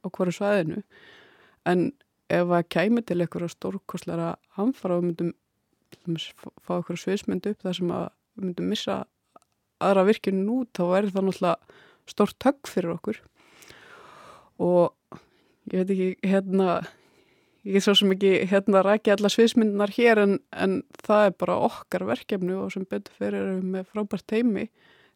á 0.03 0.09
hverju 0.09 0.34
svæðinu. 0.38 0.82
En 1.68 1.92
ef 2.32 2.51
að 2.51 2.68
kæmi 2.72 3.05
til 3.05 3.20
einhverja 3.20 3.53
stórkostlara 3.53 4.34
hamfara 4.59 4.99
og 4.99 5.07
myndum 5.09 5.34
fá- 6.05 6.78
einhverja 6.78 7.03
sviðsmynd 7.05 7.49
upp 7.53 7.64
þar 7.64 7.78
sem 7.78 7.92
að 7.95 8.07
myndum 8.40 8.70
missa 8.72 8.99
aðra 9.85 10.07
virkjunin 10.09 10.51
út, 10.55 10.70
þá 10.76 10.85
væri 10.91 11.12
það 11.14 11.28
náttúrulega 11.28 11.80
stórt 12.11 12.39
tögg 12.43 12.70
fyrir 12.70 12.95
okkur. 12.95 13.20
Og 14.64 15.20
ég 15.72 15.80
veit 15.80 15.93
ekki, 15.95 16.09
hérna, 16.30 16.78
ég 17.64 17.78
er 17.80 17.85
svo 17.87 17.97
sem 17.99 18.12
ekki 18.14 18.32
hérna 18.51 18.85
rækja 18.85 19.16
alla 19.16 19.32
sviðsmyndinar 19.32 19.95
hér 19.97 20.22
en, 20.24 20.35
en 20.53 20.80
það 21.07 21.28
er 21.28 21.39
bara 21.45 21.61
okkar 21.68 22.07
verkefni 22.09 22.57
og 22.59 22.74
sem 22.74 22.85
betur 22.89 23.16
fyrir 23.20 23.62
með 23.62 23.89
frábært 23.93 24.26
teimi 24.30 24.68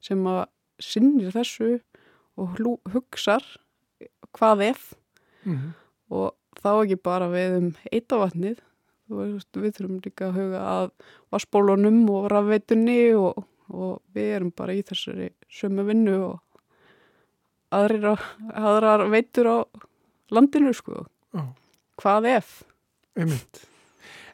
sem 0.05 0.23
að 0.31 0.47
sinnir 0.83 1.35
þessu 1.35 1.81
og 2.39 2.57
hugsar 2.95 3.45
hvað 4.37 4.69
ef 4.71 4.89
Mm 5.49 5.71
og 6.13 6.35
þá 6.63 6.71
ekki 6.83 6.99
bara 7.05 7.29
við 7.33 7.57
um 7.59 7.69
eitavatnið 7.93 8.65
við 9.09 9.71
þurfum 9.77 10.01
líka 10.05 10.29
að 10.29 10.39
huga 10.41 10.65
að 10.73 10.91
vassbólunum 11.33 12.03
og 12.13 12.29
rafveitunni 12.33 12.99
og, 13.17 13.45
og 13.69 14.01
við 14.15 14.31
erum 14.39 14.53
bara 14.57 14.75
í 14.77 14.83
þessari 14.87 15.31
sömu 15.53 15.85
vinnu 15.89 16.15
og 16.31 16.39
aðrir, 17.75 18.07
á- 18.17 18.29
aðrar 18.57 19.07
veitur 19.13 19.49
á 19.51 19.57
landinu 20.33 20.73
sko 20.77 21.05
Já. 21.35 21.43
hvað 22.01 22.29
ef? 22.37 22.53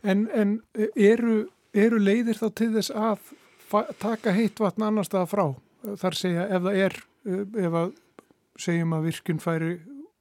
En, 0.04 0.26
en 0.36 0.50
eru, 0.94 1.48
eru 1.72 1.98
leiðir 1.98 2.36
þá 2.38 2.48
til 2.60 2.70
þess 2.76 2.92
að 2.94 3.32
taka 3.98 4.34
heitt 4.36 4.60
vatn 4.60 4.84
annar 4.86 5.06
staða 5.08 5.26
frá? 5.30 5.44
Þar 5.98 6.14
segja 6.18 6.44
ef 6.52 6.62
það 6.66 6.78
er, 6.84 6.98
ef 7.64 7.78
að 7.80 7.94
segjum 8.60 8.92
að 8.98 9.06
virkun 9.08 9.40
færi 9.42 9.70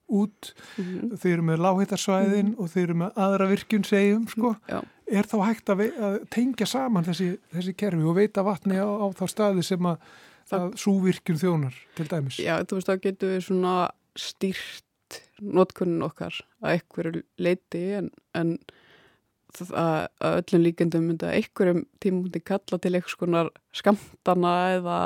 út, 0.09 0.53
Mhm. 0.77 1.15
þeir 1.17 1.33
eru 1.33 1.45
með 1.47 1.61
láheitarsvæðin 1.65 2.55
og 2.59 2.69
þeir 2.69 2.83
eru 2.83 2.93
með 3.03 3.13
aðra 3.15 3.47
virkun 3.49 3.85
segjum, 3.87 4.27
sko. 4.27 4.55
Já. 4.69 4.81
er 5.13 5.23
þá 5.23 5.37
hægt 5.45 5.69
að, 5.69 5.81
að 5.99 6.29
tengja 6.31 6.65
saman 6.65 7.03
þessi, 7.05 7.37
þessi 7.53 7.73
kerfi 7.77 8.03
og 8.07 8.15
veita 8.15 8.43
vatni 8.43 8.75
á, 8.79 8.87
á 8.87 9.05
þá 9.13 9.25
staði 9.29 9.63
sem 9.63 9.79
að, 9.85 9.97
að 10.51 10.73
súvirkjum 10.79 11.37
þjónar 11.37 11.73
til 11.95 12.07
dæmis? 12.07 12.37
Já, 12.39 12.63
þú 12.63 12.77
veist, 12.79 12.87
þá 12.87 13.01
getum 13.03 13.29
við 13.33 13.43
svona 13.45 13.73
stýrt 14.17 15.19
notkunnin 15.41 16.01
okkar 16.07 16.33
að 16.63 16.77
einhverju 16.79 17.23
leiti 17.37 17.83
en, 17.99 18.09
en 18.33 18.57
það 19.53 19.73
að 19.77 20.37
öllum 20.39 20.63
líkendum 20.65 21.03
myndi 21.07 21.27
að 21.27 21.35
einhverjum 21.41 21.83
tíma 22.01 22.23
myndi 22.23 22.41
kalla 22.43 22.79
til 22.81 22.93
einhvers 22.95 23.15
konar 23.19 23.51
skamtana 23.75 24.53
eða, 24.79 24.99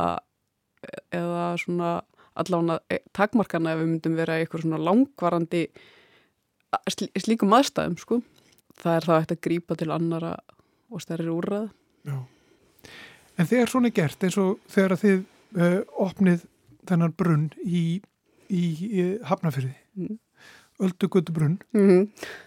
eða 1.12 1.48
svona 1.60 1.91
allavega 2.42 3.00
takmarkana 3.14 3.74
ef 3.74 3.80
við 3.82 3.88
myndum 3.92 4.16
vera 4.18 4.38
í 4.38 4.46
einhver 4.46 4.62
svona 4.64 4.80
langvarandi 4.82 5.64
slí, 6.92 7.08
slíkum 7.18 7.54
aðstæðum, 7.58 7.98
sko. 8.02 8.22
Það 8.78 8.96
er 9.00 9.08
þá 9.08 9.14
eftir 9.22 9.38
að 9.38 9.44
grípa 9.48 9.76
til 9.80 9.90
annara 9.92 10.36
og 10.92 11.02
stærri 11.02 11.30
úrrað. 11.34 11.70
Já. 12.06 12.18
En 13.38 13.46
þegar 13.50 13.70
svona 13.72 13.90
er 13.92 13.96
gert 13.98 14.24
eins 14.24 14.38
og 14.42 14.60
þegar 14.72 14.98
þið 15.02 15.18
uh, 15.58 15.82
opnið 16.08 16.46
þennan 16.88 17.14
brunn 17.18 17.50
í, 17.66 18.02
í, 18.50 18.64
í 19.02 19.08
Hafnafyrði, 19.28 19.76
Mm. 19.98 20.18
Öldugötu 20.80 21.34
brunn 21.34 21.56
Mm 21.74 21.88
-hmm. 21.90 22.04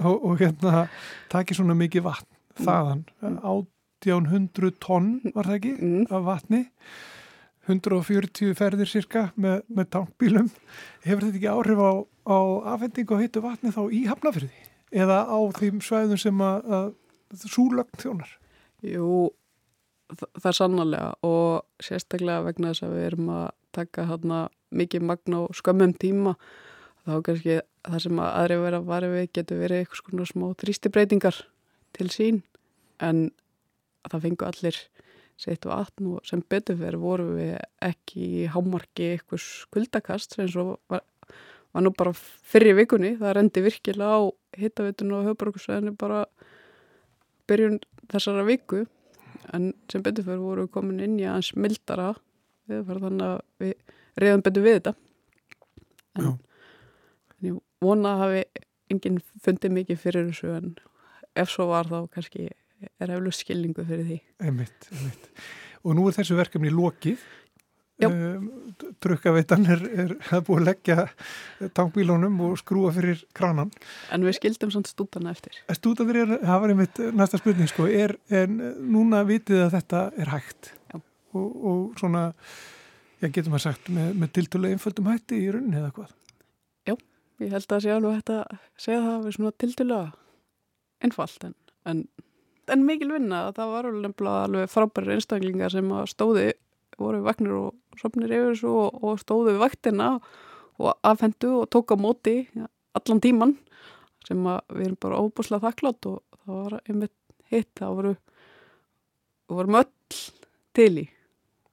og, 0.07 0.25
og 0.25 0.39
hérna 0.39 0.89
takið 1.33 1.57
svona 1.57 1.75
mikið 1.75 2.03
vatn 2.03 2.27
þaðan, 2.63 3.01
1800 3.23 4.71
tonn 4.81 5.21
var 5.35 5.45
það 5.49 5.57
ekki 5.57 5.73
Mm. 5.83 6.07
af 6.11 6.25
vatni 6.25 6.61
140 7.69 8.55
ferðir 8.59 8.89
cirka 8.89 9.27
með, 9.37 9.61
með 9.69 9.89
tankbílum. 9.95 10.49
Hefur 11.05 11.27
þetta 11.27 11.39
ekki 11.41 11.51
áhrif 11.53 11.83
á, 11.85 11.93
á 12.25 12.39
afhendingu 12.75 13.17
og 13.17 13.21
heitu 13.25 13.43
vatni 13.45 13.73
þá 13.75 13.83
í 13.93 14.05
Hafnafyrði 14.09 14.51
eða 14.91 15.19
á 15.29 15.39
þeim 15.55 15.83
svæðum 15.85 16.19
sem 16.19 16.41
að, 16.43 16.73
að 16.79 17.45
súlögn 17.53 18.01
þjónar? 18.01 18.33
Jú, 18.83 19.29
þa- 20.17 20.31
það 20.41 20.49
er 20.51 20.59
sannarlega 20.59 21.11
og 21.29 21.85
sérstaklega 21.85 22.47
vegna 22.49 22.73
þess 22.73 22.87
að 22.89 22.97
við 22.97 23.07
erum 23.11 23.29
að 23.37 23.47
taka 23.77 24.07
hérna 24.09 24.41
mikið 24.81 25.05
magna 25.13 25.45
og 25.45 25.55
skömmum 25.59 25.93
tíma. 26.01 26.35
Þá 27.07 27.13
kannski 27.27 27.61
það 27.87 28.03
sem 28.05 28.19
að 28.25 28.33
aðri 28.41 28.57
vera 28.65 28.81
varið 28.85 29.15
við 29.19 29.29
getur 29.39 29.61
verið 29.63 29.85
eitthvað 29.85 30.01
svona 30.03 30.27
smá 30.29 30.49
þrýstibreitingar 30.65 31.39
til 31.97 32.09
sín 32.13 32.43
en 33.03 33.23
það 34.11 34.25
fengu 34.27 34.47
allir 34.49 34.81
sitt 35.41 35.67
og 35.69 35.75
atn 35.79 36.11
og 36.15 36.27
sem 36.29 36.43
betur 36.53 36.79
fyrir 36.81 37.01
voru 37.01 37.31
við 37.39 37.55
ekki 37.85 38.27
í 38.43 38.47
hámarki 38.53 39.15
eitthvað 39.15 39.43
skuldakast 39.45 40.37
eins 40.41 40.57
og 40.61 40.75
var, 40.93 41.05
var 41.73 41.85
nú 41.85 41.93
bara 41.97 42.13
fyrir 42.15 42.77
vikunni. 42.79 43.15
Það 43.21 43.37
rendi 43.39 43.65
virkilega 43.65 44.21
á 44.21 44.21
hittavitun 44.61 45.15
og 45.17 45.31
höfbruksveðinu 45.31 45.95
bara 46.01 46.25
byrjun 47.51 47.81
þessara 48.13 48.45
viku. 48.49 48.85
En 49.57 49.73
sem 49.91 50.05
betur 50.05 50.27
fyrir 50.27 50.43
voru 50.45 50.67
við 50.67 50.75
komin 50.77 51.01
inn 51.05 51.19
í 51.21 51.27
aðeins 51.29 51.55
mildara 51.57 52.13
við 52.71 52.85
fyrir 52.87 53.07
þannig 53.07 53.27
að 53.31 53.41
við 53.65 53.75
reyðum 54.21 54.45
betur 54.47 54.67
við 54.67 54.79
þetta. 54.79 54.95
En, 56.19 56.31
en 56.31 57.49
ég 57.49 57.61
vona 57.81 58.15
að 58.15 58.25
hafi 58.25 58.45
enginn 58.91 59.21
fundið 59.41 59.77
mikið 59.79 60.03
fyrir 60.03 60.31
þessu 60.31 60.55
en 60.57 60.73
ef 61.39 61.53
svo 61.53 61.69
var 61.71 61.89
þá 61.89 62.11
kannski 62.13 62.49
er 62.81 63.13
eflug 63.17 63.37
skilningu 63.37 63.85
fyrir 63.89 64.07
því 64.09 64.17
Einmitt, 64.47 64.89
einmitt. 64.95 65.29
Og 65.85 65.95
nú 65.97 66.07
er 66.09 66.17
þessu 66.19 66.37
verkefni 66.37 66.73
lokið. 66.73 67.23
Já. 68.01 68.09
Um, 68.09 68.47
Drukkaveitan 69.05 69.67
er, 69.69 69.83
er 70.05 70.13
að 70.33 70.47
búið 70.47 70.61
að 70.61 70.69
leggja 70.71 71.03
tankbílónum 71.77 72.39
og 72.47 72.55
skrúa 72.57 72.95
fyrir 72.97 73.21
kranan. 73.37 73.69
en 74.09 74.25
við 74.25 74.39
skildum 74.39 74.73
samt 74.73 74.89
stútana 74.89 75.35
eftir 75.35 75.59
Stúdandir 75.77 76.23
er, 76.23 76.33
það 76.41 76.63
var 76.63 76.73
einmitt 76.73 77.01
næsta 77.13 77.41
spurning 77.43 77.69
sko, 77.69 77.89
er, 77.93 78.17
en 78.33 78.57
núna 78.81 79.21
vitið 79.29 79.67
að 79.67 79.75
þetta 79.77 80.01
er 80.17 80.33
hægt. 80.33 80.73
Já. 80.95 81.03
Og, 81.37 81.51
og 81.61 82.01
svona, 82.01 82.31
já 83.21 83.29
getum 83.29 83.61
að 83.61 83.67
sagt, 83.67 83.93
með, 83.93 84.17
með 84.23 84.33
tiltölu 84.39 84.73
einföldum 84.73 85.13
hætti 85.13 85.45
í 85.45 85.53
rauninni 85.53 85.83
eða 85.83 85.93
hvað. 85.99 86.17
ég 87.41 87.55
held 87.55 87.73
að 87.73 87.85
sé 87.85 87.93
alveg 87.95 88.19
hægt 88.19 88.33
að 88.35 88.59
segja 88.81 89.05
það 89.05 89.23
við 89.25 89.37
svona 89.37 89.53
tildulega 89.63 90.09
einfalt 91.05 91.47
en, 91.49 91.55
en, 91.89 92.03
en 92.73 92.87
mikil 92.87 93.13
vinna. 93.15 93.45
Það 93.57 93.73
var 93.75 93.89
alveg 93.91 94.71
frábæri 94.71 95.17
einstaklingar 95.17 95.73
sem 95.73 95.91
stóði 96.11 96.53
voru 97.01 97.23
vagnir 97.25 97.57
og 97.57 98.01
sopnir 98.01 98.33
yfir 98.33 98.55
þessu 98.55 98.73
og, 98.73 99.01
og 99.05 99.21
stóðu 99.21 99.55
við 99.55 99.63
vaktina 99.63 100.11
og 100.81 100.93
afhendu 101.07 101.53
og 101.61 101.71
tók 101.73 101.95
á 101.95 101.97
móti 102.01 102.35
allan 102.97 103.23
tíman 103.23 103.57
sem 104.27 104.41
við 104.45 104.85
erum 104.85 104.99
bara 105.01 105.21
óbúslega 105.21 105.69
þakklátt 105.69 106.09
og 106.11 106.21
það 106.45 106.59
var 106.61 106.77
einmitt 106.85 107.17
hitt. 107.51 107.73
Það 107.79 107.97
voru 107.99 108.15
vorum 109.51 109.81
öll 109.81 110.21
til 110.77 110.93
í 111.03 111.07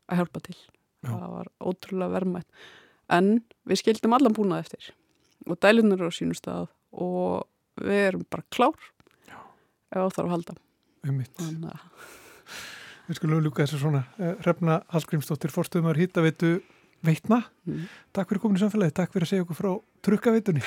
að 0.08 0.22
hjálpa 0.22 0.44
til. 0.48 0.58
Já. 1.06 1.12
það 1.14 1.34
var 1.36 1.50
ótrúlega 1.62 2.14
verðmætt. 2.16 2.48
En 3.14 3.28
við 3.70 3.84
skildum 3.84 4.16
allan 4.18 4.36
búnað 4.36 4.66
eftir 4.66 4.94
og 5.48 5.60
dælunar 5.64 6.02
eru 6.02 6.12
á 6.12 6.18
sínu 6.18 6.36
stað 6.36 6.72
og 6.92 7.46
við 7.80 8.08
erum 8.10 8.24
bara 8.32 8.48
klár. 8.52 8.80
Já. 9.30 9.38
ef 9.94 10.02
á 10.02 10.08
þarf 10.10 10.26
að 10.26 10.34
halda 10.36 10.58
Þannig 11.42 11.72
að 11.72 11.80
Við 13.08 13.16
skulum 13.22 13.40
ljúka 13.46 13.64
þessu 13.64 13.78
svona. 13.80 14.02
Uh, 14.20 14.34
Hrefna 14.44 14.82
Hallgrímsdóttir, 14.92 15.52
forstöðumar 15.54 15.96
hittaveitu 15.96 16.58
veitna. 17.08 17.46
mm, 17.64 17.86
Takk 18.12 18.34
fyrir 18.34 18.44
komin 18.44 18.60
í 18.60 18.64
samfélagi. 18.66 18.96
Takk 19.00 19.14
fyrir 19.14 19.28
að 19.28 19.32
segja 19.32 19.46
okkur 19.46 19.60
frá 19.62 19.72
trukkaveitunni 20.04 20.64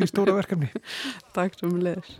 í 0.00 0.08
stóra 0.08 0.32
verkefni. 0.38 0.70
takk 1.36 1.58
sem 1.60 1.76
leðis 1.84 2.16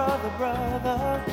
Brother, 0.00 0.32
brother, 0.38 1.24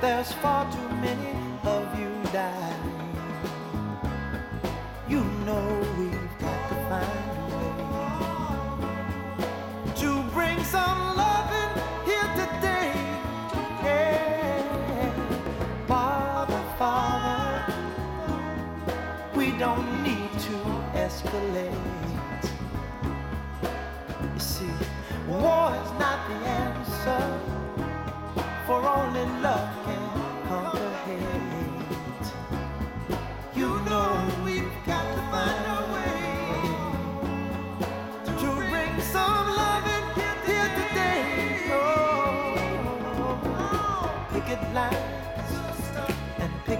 there's 0.00 0.32
far 0.32 0.68
too 0.72 0.88
many 0.96 1.36
of 1.62 1.86
you 1.96 2.10
dying. 2.32 3.16
You 5.08 5.22
know 5.46 5.86
we've 5.96 6.17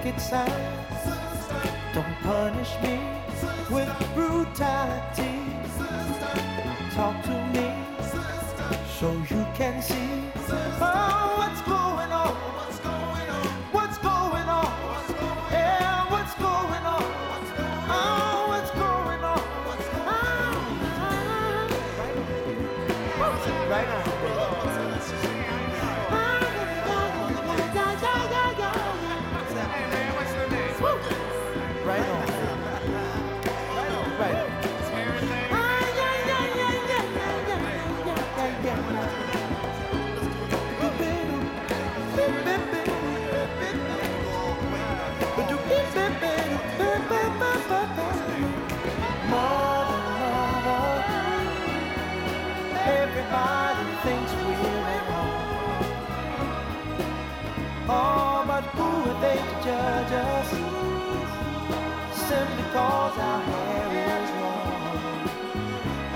picket 0.08 0.20
signs. 0.20 0.52
Don't 1.94 2.16
punish 2.22 2.72
me 2.82 3.00
with 3.70 3.88
brutality. 4.14 5.38
Talk 6.94 7.22
to 7.24 7.46
me 7.52 7.74
so 8.98 9.12
you 9.30 9.46
can 9.54 9.82
see 9.82 10.27
everybody 53.30 53.92
thinks 54.02 54.32
we're 54.32 55.04
wrong. 55.10 55.84
Oh, 57.90 58.44
but 58.46 58.64
who 58.76 58.88
are 59.10 59.20
they 59.20 59.36
to 59.36 59.56
judge 59.64 60.12
us? 60.12 60.50
Simply 62.16 62.64
cause 62.72 63.18
our 63.18 63.40
hair 63.42 63.88
is 64.08 64.30
long. 64.40 65.28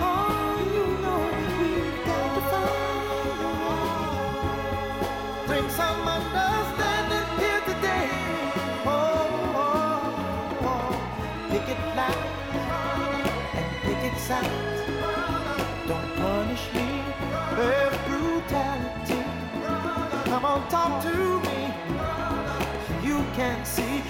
Oh, 0.00 0.54
you 0.74 0.86
know 1.02 1.22
we've 1.58 1.98
got 2.06 2.28
to 2.34 2.40
find 5.46 5.70
someone. 5.70 6.31
Talk 20.70 21.02
to 21.02 21.40
me. 21.40 21.74
You 23.02 23.24
can't 23.34 23.66
see 23.66 24.02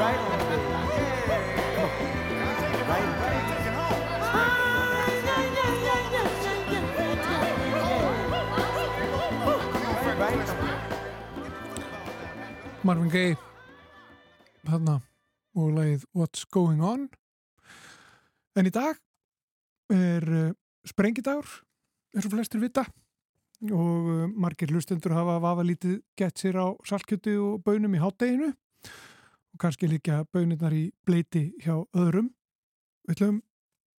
Right 0.00 0.16
on. 0.16 0.40
Marvin 12.82 13.10
Gaye. 13.12 13.36
Þarna. 14.64 14.94
Og 15.60 15.74
lagið 15.76 16.06
What's 16.16 16.46
Going 16.48 16.80
On. 16.80 17.04
En 18.56 18.64
í 18.64 18.72
dag 18.72 18.96
er 19.92 20.24
uh, 20.24 20.48
sprengidagur 20.88 21.44
eins 22.16 22.24
og 22.24 22.32
flestir 22.32 22.64
vita. 22.64 22.86
Og 23.68 24.08
uh, 24.08 24.24
margir 24.32 24.72
hlustendur 24.72 25.12
hafa 25.12 25.36
vafa 25.44 25.68
lítið 25.68 26.00
gett 26.16 26.40
sér 26.40 26.56
á 26.56 26.72
salkjötu 26.88 27.36
og 27.50 27.62
bönum 27.68 28.00
í 28.00 28.00
hátteginu 28.00 28.54
og 29.54 29.62
kannski 29.62 29.90
líka 29.90 30.22
bönirnar 30.34 30.74
í 30.76 30.90
bleiti 31.06 31.50
hjá 31.62 31.76
öðrum 31.96 32.30
við 33.08 33.16
ætlum 33.16 33.40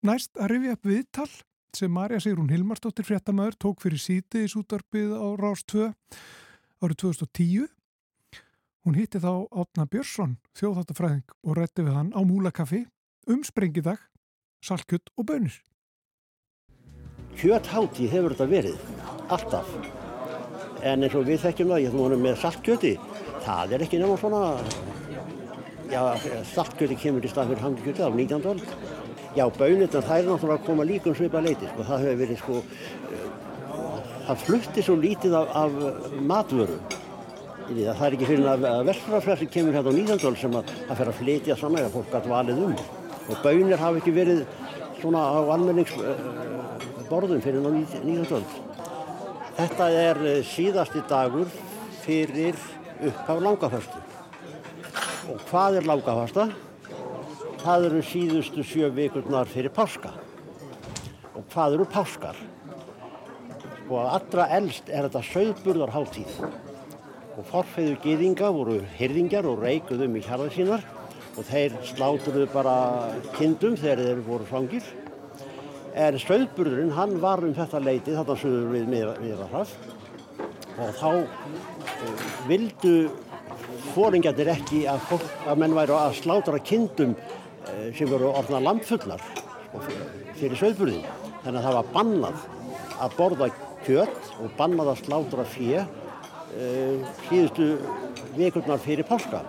næst 0.06 0.36
að 0.38 0.54
rifja 0.54 0.76
upp 0.76 0.90
viðtal 0.92 1.30
sem 1.76 1.92
Marja 1.94 2.20
Sigrún 2.22 2.50
Hilmarsdóttir 2.50 3.06
fréttamaður 3.06 3.58
tók 3.66 3.84
fyrir 3.84 4.02
sítiðis 4.02 4.56
útvarpið 4.58 5.14
á 5.14 5.26
Rás 5.38 5.62
2 5.70 5.90
árið 6.80 6.98
2010 7.04 7.68
Hún 8.80 8.96
hitti 8.96 9.20
þá 9.20 9.44
Átna 9.52 9.84
Björnsson, 9.92 10.38
þjóðháttafræðing 10.56 11.34
og 11.44 11.56
rætti 11.58 11.82
við 11.84 11.96
hann 11.98 12.14
á 12.16 12.20
Múlakaffi 12.24 12.86
um 13.28 13.42
sprengidag, 13.44 14.00
salkjöld 14.64 15.12
og 15.20 15.26
bönir. 15.28 15.58
Kjöthátti 17.36 18.08
hefur 18.08 18.32
þetta 18.32 18.46
verið, 18.48 18.80
alltaf. 19.28 19.68
En 20.80 21.04
eins 21.04 21.14
og 21.14 21.28
við 21.28 21.44
þekkjum 21.44 21.74
það, 21.74 21.82
ég 21.84 21.92
þú 21.92 22.00
vonum 22.06 22.24
með 22.24 22.40
saltkjöti, 22.40 22.94
það 23.44 23.76
er 23.76 23.84
ekki 23.84 24.00
nema 24.00 24.16
svona, 24.20 24.42
já, 25.90 26.02
saltkjöti 26.54 26.96
kemur 26.98 27.24
í 27.24 27.30
stað 27.30 27.52
fyrir 27.52 27.64
hangikjöti 27.64 28.04
á 28.06 28.10
19. 28.10 28.46
öld. 28.52 28.64
Já, 29.36 29.44
bönirna, 29.54 30.00
það 30.02 30.16
er 30.16 30.28
náttúrulega 30.28 30.58
að 30.58 30.66
koma 30.66 30.86
líka 30.86 31.10
um 31.10 31.16
svipa 31.18 31.42
leiti, 31.42 31.68
sko, 31.70 31.84
það 31.86 32.04
hefur 32.04 32.18
verið 32.20 32.40
sko, 32.40 32.54
eh, 33.10 33.28
það 34.28 34.42
flutti 34.46 34.82
svo 34.86 34.96
lítið 34.98 35.36
af, 35.38 35.52
af 35.62 35.70
matvöru. 36.32 36.78
Það 37.70 38.02
er 38.06 38.16
ekki 38.16 38.26
fyrir 38.26 38.48
að 38.50 38.64
verðsfrafræssi 38.88 39.46
kemur 39.54 39.76
hérna 39.76 39.92
á 39.94 39.94
19. 39.94 40.26
öld 40.26 40.40
sem 40.40 40.56
að 40.58 40.72
það 40.88 40.98
fer 40.98 41.10
að 41.12 41.18
flytja 41.20 41.56
saman 41.60 41.82
eða 41.84 41.94
fólk 41.94 42.10
gæti 42.10 42.32
valið 42.32 42.64
um. 42.66 42.74
Og 43.30 43.36
bönir 43.44 43.78
hafa 43.78 44.00
ekki 44.00 44.14
verið 44.16 44.40
svona 44.98 45.22
á 45.22 45.38
almenningsborðum 45.54 47.44
fyrir 47.44 47.62
á 47.62 47.70
19. 47.70 48.26
öld. 48.40 48.58
Þetta 49.60 49.90
er 50.02 50.22
eh, 50.26 50.42
síðasti 50.50 51.06
dagur 51.06 51.46
fyrir 52.02 52.58
upphaf 53.06 53.38
langaföstu. 53.44 54.09
Og 55.30 55.38
hvað 55.46 55.76
er 55.78 55.86
langafasta? 55.86 56.48
Það 57.60 57.84
eru 57.86 58.00
síðustu 58.02 58.64
sjö 58.66 58.88
vikurnar 58.96 59.46
fyrir 59.50 59.70
páska. 59.70 60.10
Og 61.36 61.44
hvað 61.52 61.76
eru 61.76 61.86
páskar? 61.86 62.38
Og 63.90 64.00
allra 64.00 64.48
elst 64.56 64.90
er 64.90 65.06
þetta 65.06 65.22
sögburðarháttíð. 65.28 66.40
Og 67.36 67.46
forfeyður 67.46 68.00
gyðinga 68.02 68.50
voru 68.56 68.80
hyrðingjar 68.98 69.46
og 69.52 69.62
reikuð 69.62 70.04
um 70.08 70.18
í 70.18 70.24
hjarðar 70.26 70.52
sínar 70.56 70.84
og 71.36 71.46
þeir 71.46 71.78
slátruðu 71.86 72.48
bara 72.50 72.74
kindum 73.38 73.78
þegar 73.78 74.02
þeir 74.08 74.26
voru 74.26 74.50
svangir. 74.50 74.92
En 75.94 76.18
sögburðurinn 76.18 76.94
hann 76.98 77.16
var 77.22 77.44
um 77.46 77.54
þetta 77.54 77.84
leiti 77.86 78.18
þarna 78.18 78.38
sögur 78.40 78.70
við 78.74 78.90
miðrafraf 78.96 79.78
og 80.80 80.94
þá 80.96 81.10
uh, 81.22 82.30
vildu 82.48 82.94
fóringjarnir 83.94 84.52
ekki 84.54 84.84
að, 84.90 85.02
fólk, 85.10 85.26
að 85.48 85.62
menn 85.62 85.76
væru 85.76 85.96
að 85.98 86.16
slátra 86.20 86.60
kindum 86.62 87.16
uh, 87.16 87.88
sem 87.96 88.10
voru 88.10 88.30
orðna 88.32 88.62
lampfullar 88.64 89.24
fyrir 90.38 90.58
sögburðin. 90.58 91.04
Þannig 91.44 91.60
að 91.60 91.66
það 91.66 91.76
var 91.78 91.92
bannað 91.94 92.46
að 93.00 93.16
borða 93.16 93.50
kjött 93.86 94.32
og 94.40 94.54
bannað 94.58 94.92
að 94.92 95.02
slátra 95.04 95.46
fjö 95.54 95.84
uh, 95.84 97.12
síðustu 97.28 97.70
vikurnar 98.36 98.82
fyrir 98.82 99.08
páska. 99.08 99.44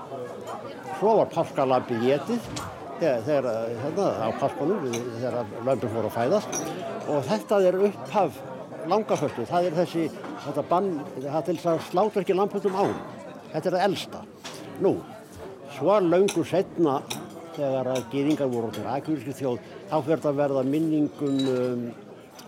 Svo 1.00 1.18
var 1.22 1.32
páskalambið 1.34 2.06
getið 2.06 2.52
þegar, 3.02 3.48
hérna, 3.82 4.08
á 4.22 4.30
páskunum 4.38 4.84
þegar 4.92 5.39
lömpin 5.66 5.94
fóru 5.96 6.12
að 6.12 6.18
fæðast 6.20 6.60
og 7.10 7.24
þetta 7.26 7.62
er 7.66 7.78
upphaf 7.88 8.38
langaföstu. 8.92 9.46
Það 9.50 9.68
er 9.70 9.80
þessi, 9.82 10.06
þetta 10.46 10.64
bann, 10.70 10.92
það 11.18 11.48
til 11.48 11.56
þess 11.58 11.72
að 11.74 11.82
slátra 11.89 12.24
ekki 12.24 12.38
lamputum 12.38 12.78
án. 12.78 12.94
Þetta 13.52 13.68
er 13.68 13.76
það 13.76 13.86
elsta. 13.89 14.22
Nú, 14.82 14.93
svo 15.76 15.97
löngu 16.04 16.43
setna 16.47 16.99
þegar 17.56 17.89
að 17.91 18.06
gýðingar 18.14 18.52
voru 18.52 18.72
til 18.76 18.86
aðkjúriski 18.88 19.36
þjóð, 19.36 19.58
þá 19.89 19.95
fyrir 20.06 20.22
það 20.24 20.32
að 20.32 20.39
verða 20.39 20.64
minningum 20.68 21.39
um, 21.52 21.82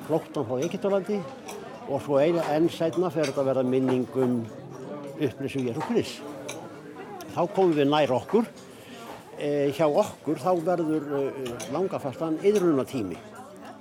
flóttan 0.08 0.48
frá 0.48 0.62
Egyptalandi 0.64 1.20
og 1.90 2.04
svo 2.06 2.20
eina 2.24 2.46
enn 2.56 2.70
setna 2.72 3.12
fyrir 3.12 3.34
það 3.34 3.44
að 3.44 3.50
verða 3.52 3.66
minningum 3.74 4.38
upplýsum 5.18 5.68
Jésu 5.68 5.84
Krist. 5.90 6.24
Þá 7.34 7.42
komum 7.56 7.76
við 7.76 7.90
nær 7.90 8.14
okkur. 8.16 8.48
E, 9.34 9.74
hjá 9.76 9.88
okkur 9.90 10.40
þá 10.40 10.52
verður 10.64 11.14
e, 11.18 11.22
langafastan 11.74 12.38
yðrunatími. 12.46 13.18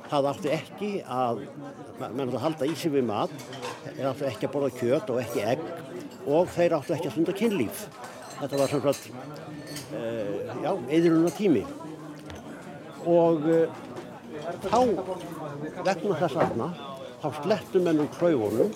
Það 0.08 0.28
átti 0.32 0.52
ekki 0.52 0.90
að, 1.06 1.44
menn 2.02 2.32
að 2.32 2.40
halda 2.42 2.68
í 2.68 2.74
sig 2.76 2.92
við 2.92 3.06
mat, 3.08 3.32
þeir 3.84 4.08
átti 4.10 4.28
ekki 4.28 4.48
að 4.48 4.54
borða 4.56 4.72
kjöt 4.80 5.12
og 5.12 5.20
ekki 5.22 5.44
egg 5.52 5.62
og 6.26 6.50
þeir 6.54 6.76
átti 6.78 6.96
ekki 6.96 7.10
að 7.10 7.16
stunda 7.16 7.36
kynlíf. 7.38 7.86
Þetta 8.38 8.60
var 8.60 8.72
sem 8.72 8.84
sagt, 8.86 9.10
e, 9.94 10.04
já, 10.62 10.70
yðrunatími. 10.98 11.64
Og 13.12 13.50
e, 13.50 13.58
þá, 14.68 14.78
vegna 15.82 16.20
þess 16.22 16.40
aðna, 16.46 16.70
þá 17.22 17.28
slettum 17.42 17.86
menn 17.86 18.02
úr 18.02 18.14
kraugunum 18.16 18.72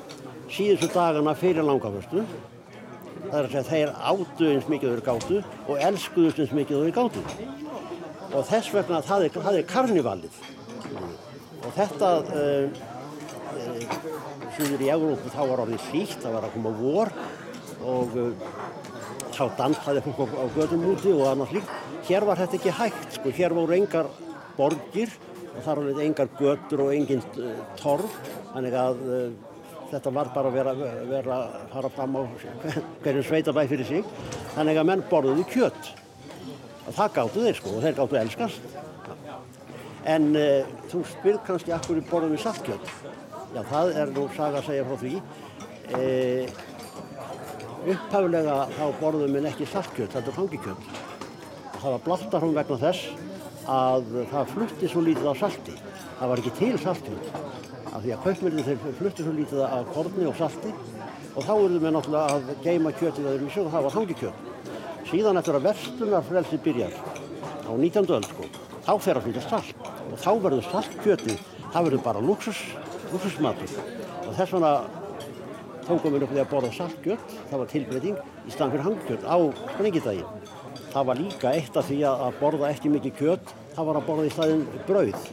síðustu 0.50 0.90
dagana 0.94 1.34
fyrir 1.38 1.66
langaföstu 1.66 2.22
Það 3.26 3.38
er 3.38 3.46
að 3.46 3.52
segja 3.52 3.62
þeir 3.66 3.92
áttu 4.10 4.48
eins 4.52 4.66
mikið 4.70 4.92
þeir 4.92 5.00
gátu 5.06 5.38
og 5.66 5.80
elskuðust 5.88 6.42
eins 6.42 6.52
mikið 6.54 6.84
þeir 6.84 6.92
gátu. 6.94 7.22
Og 8.30 8.44
þess 8.46 8.74
vegna 8.74 9.00
það 9.06 9.24
er, 9.26 9.38
það 9.46 9.58
er 9.58 9.66
karnivalið. 9.72 10.36
Og 11.66 11.74
þetta 11.74 12.10
uh, 12.22 12.84
uh, 13.56 13.96
suður 14.56 14.84
í 14.86 14.90
Európu 14.92 15.32
þá 15.32 15.40
var 15.52 15.64
orðið 15.66 15.86
fríkt, 15.90 16.20
það 16.24 16.36
var 16.38 16.48
að 16.48 16.54
koma 16.56 16.74
vor 16.80 17.12
og 17.86 18.16
uh, 18.20 18.52
þá 19.36 19.42
dansaði 19.60 20.04
fólk 20.08 20.36
á, 20.36 20.44
gödum 20.56 20.86
úti 20.92 21.12
og 21.14 21.26
annars 21.30 21.56
líkt. 21.56 21.74
Hér 22.06 22.26
var 22.26 22.40
þetta 22.40 22.58
ekki 22.60 22.76
hægt, 22.80 23.18
sko, 23.18 23.32
hér 23.36 23.56
voru 23.56 23.76
engar 23.76 24.08
borgir 24.56 25.12
og 25.52 25.60
þar 25.64 25.82
var 25.82 26.00
engar 26.04 26.32
gödur 26.38 26.86
og 26.86 26.94
engin 26.94 27.22
torf, 27.80 28.16
þannig 28.54 28.76
að 28.80 29.04
þetta 29.90 30.12
var 30.14 30.30
bara 30.34 30.50
að 30.50 30.56
vera, 30.56 30.74
vera 31.10 31.36
að 31.36 31.54
fara 31.74 31.90
fram 31.92 32.18
á 32.18 32.22
hverjum 33.04 33.26
sveitabæ 33.26 33.66
fyrir 33.70 33.88
sig. 33.88 34.10
Þannig 34.56 34.80
að 34.80 34.88
menn 34.90 35.04
borðuðu 35.10 35.46
kjött. 35.52 35.92
Það 36.86 37.14
gáttu 37.18 37.44
þeir 37.44 37.58
sko 37.60 37.74
og 37.76 37.84
þeir 37.84 37.96
gáttu 38.00 38.20
elskast. 38.20 38.74
En 40.06 40.30
uh, 40.38 40.74
þú 40.90 41.02
spyrð 41.10 41.40
kannski 41.46 41.74
akkur 41.74 42.00
í 42.00 42.04
borðum 42.10 42.36
við 42.36 42.44
saltkjött. 42.44 42.92
Já, 43.56 43.62
það 43.64 43.94
er 43.96 44.10
nú 44.12 44.22
saga 44.36 44.58
að 44.60 44.66
segja 44.66 44.84
frá 44.84 44.96
því. 45.00 45.10
E, 45.96 46.08
upphaflega 47.88 48.56
þá 48.74 48.82
borðum 49.00 49.36
við 49.38 49.46
ekki 49.48 49.68
saltkjöt, 49.70 50.12
þetta 50.12 50.28
er 50.28 50.36
hangikjöt. 50.36 50.90
Það 51.76 51.94
var 51.94 52.02
blottar 52.04 52.44
hún 52.44 52.52
vegna 52.58 52.76
þess 52.82 53.06
að 53.72 54.10
það 54.34 54.50
flutti 54.50 54.90
svo 54.92 55.04
lítið 55.06 55.30
á 55.32 55.34
salti. 55.40 55.76
Það 56.18 56.32
var 56.32 56.42
ekki 56.42 56.52
til 56.58 56.82
saltkjöt. 56.82 57.30
Af 57.94 58.04
því 58.04 58.12
að 58.12 58.26
kaupmyndin 58.26 58.66
þeir 58.66 58.98
flutti 58.98 59.24
svo 59.24 59.32
lítið 59.38 59.62
af 59.64 59.88
korni 59.94 60.28
og 60.28 60.36
salti 60.36 60.72
og 61.32 61.46
þá 61.46 61.52
erum 61.54 61.80
við 61.80 61.94
náttúrulega 61.96 62.36
að 62.36 62.50
geima 62.66 62.92
kjötið 62.98 63.30
öðrum 63.30 63.48
í 63.48 63.54
sig 63.54 63.64
og 63.64 63.72
það 63.72 63.86
var 63.86 63.96
hangikjöt. 63.96 64.42
Síðan 65.08 65.40
eftir 65.40 65.56
að 65.56 65.70
verslunarfrelsi 65.70 66.58
byrjar 66.66 66.98
á 67.64 67.72
19. 67.72 68.12
öld 68.18 68.28
sko, 68.28 68.50
þá 68.84 68.92
fer 69.00 69.16
að 69.16 69.30
flytja 69.30 69.46
salt 69.48 69.88
og 70.10 70.20
þá 70.20 70.30
verður 70.44 70.68
saltkjötið, 70.74 71.40
það 71.72 71.88
verður 71.88 72.04
bara 72.04 72.24
luxus, 72.24 72.60
luxusmatur 73.12 73.76
og 74.26 74.32
þess 74.36 74.54
vegna 74.56 74.72
tókum 75.86 76.16
við 76.16 76.26
upp 76.26 76.32
því 76.34 76.42
að 76.42 76.50
borða 76.50 76.72
saltkjöt, 76.74 77.34
það 77.50 77.60
var 77.62 77.72
tilbreyting 77.72 78.16
í 78.18 78.54
staðan 78.54 78.72
fyrir 78.74 78.86
hangkjöt 78.88 79.26
á 79.26 79.36
sprengidaginn. 79.74 80.46
Það 80.92 81.08
var 81.10 81.20
líka 81.20 81.52
eitt 81.52 81.76
af 81.76 81.90
því 81.90 81.98
að 82.10 82.38
borða 82.40 82.70
ekki 82.72 82.92
mikið 82.92 83.18
kjöt, 83.20 83.52
það 83.76 83.90
var 83.90 84.00
að 84.00 84.08
borða 84.08 84.26
í 84.26 84.32
staðinn 84.34 84.64
brauð 84.88 85.28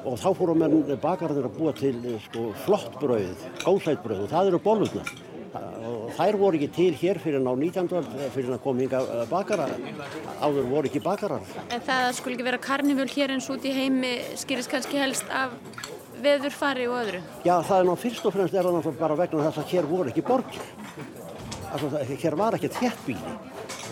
og 0.00 0.14
þá 0.20 0.28
fórum 0.36 0.62
menn 0.62 0.76
bakarðir 1.00 1.48
að 1.48 1.56
búa 1.58 1.72
til 1.76 1.96
eh, 1.98 2.20
sko, 2.24 2.46
flott 2.64 2.94
brauð, 3.00 3.42
góðsætt 3.64 4.00
brauð 4.04 4.24
og 4.24 4.30
það 4.32 4.52
eru 4.52 4.62
bollurnar. 4.64 5.10
Og 5.90 6.12
þær 6.14 6.36
voru 6.38 6.58
ekki 6.60 6.68
til 6.76 6.90
hér 7.00 7.18
fyrir 7.20 7.42
ná 7.42 7.50
19. 7.50 7.90
öld, 7.98 8.10
eh, 8.16 8.30
fyrir 8.32 8.54
að 8.54 8.62
koma 8.64 8.84
hinga 8.84 9.26
bakara, 9.30 9.66
áður 10.40 10.70
voru 10.70 10.88
ekki 10.88 11.02
bakarar. 11.04 11.44
En 11.68 11.82
það 11.84 12.06
að 12.06 12.14
skul 12.20 12.36
ekki 12.36 12.46
vera 12.46 12.62
karnivöl 12.62 13.08
hér 13.12 13.34
eins 13.34 13.50
út 13.52 13.66
í 13.66 13.74
heimi 13.76 14.14
skýrist 14.40 14.72
kannski 14.72 15.02
helst 15.02 15.28
af 15.28 15.56
veðurfari 16.24 16.86
og 16.90 16.98
öðru. 17.00 17.20
Já, 17.44 17.54
það 17.66 17.76
er 17.78 17.88
ná 17.88 17.94
fyrst 18.00 18.26
og 18.28 18.34
fremst 18.34 18.54
er 18.54 18.66
það 18.66 18.76
náttúrulega 18.76 19.00
bara 19.00 19.18
vegna 19.20 19.46
þess 19.46 19.62
að 19.62 19.72
hér 19.74 19.88
voru 19.90 20.12
ekki 20.12 20.24
borgir. 20.26 20.68
Það, 21.70 21.96
hér 22.22 22.36
var 22.40 22.56
ekki 22.58 22.70
þéttbíli 22.74 23.34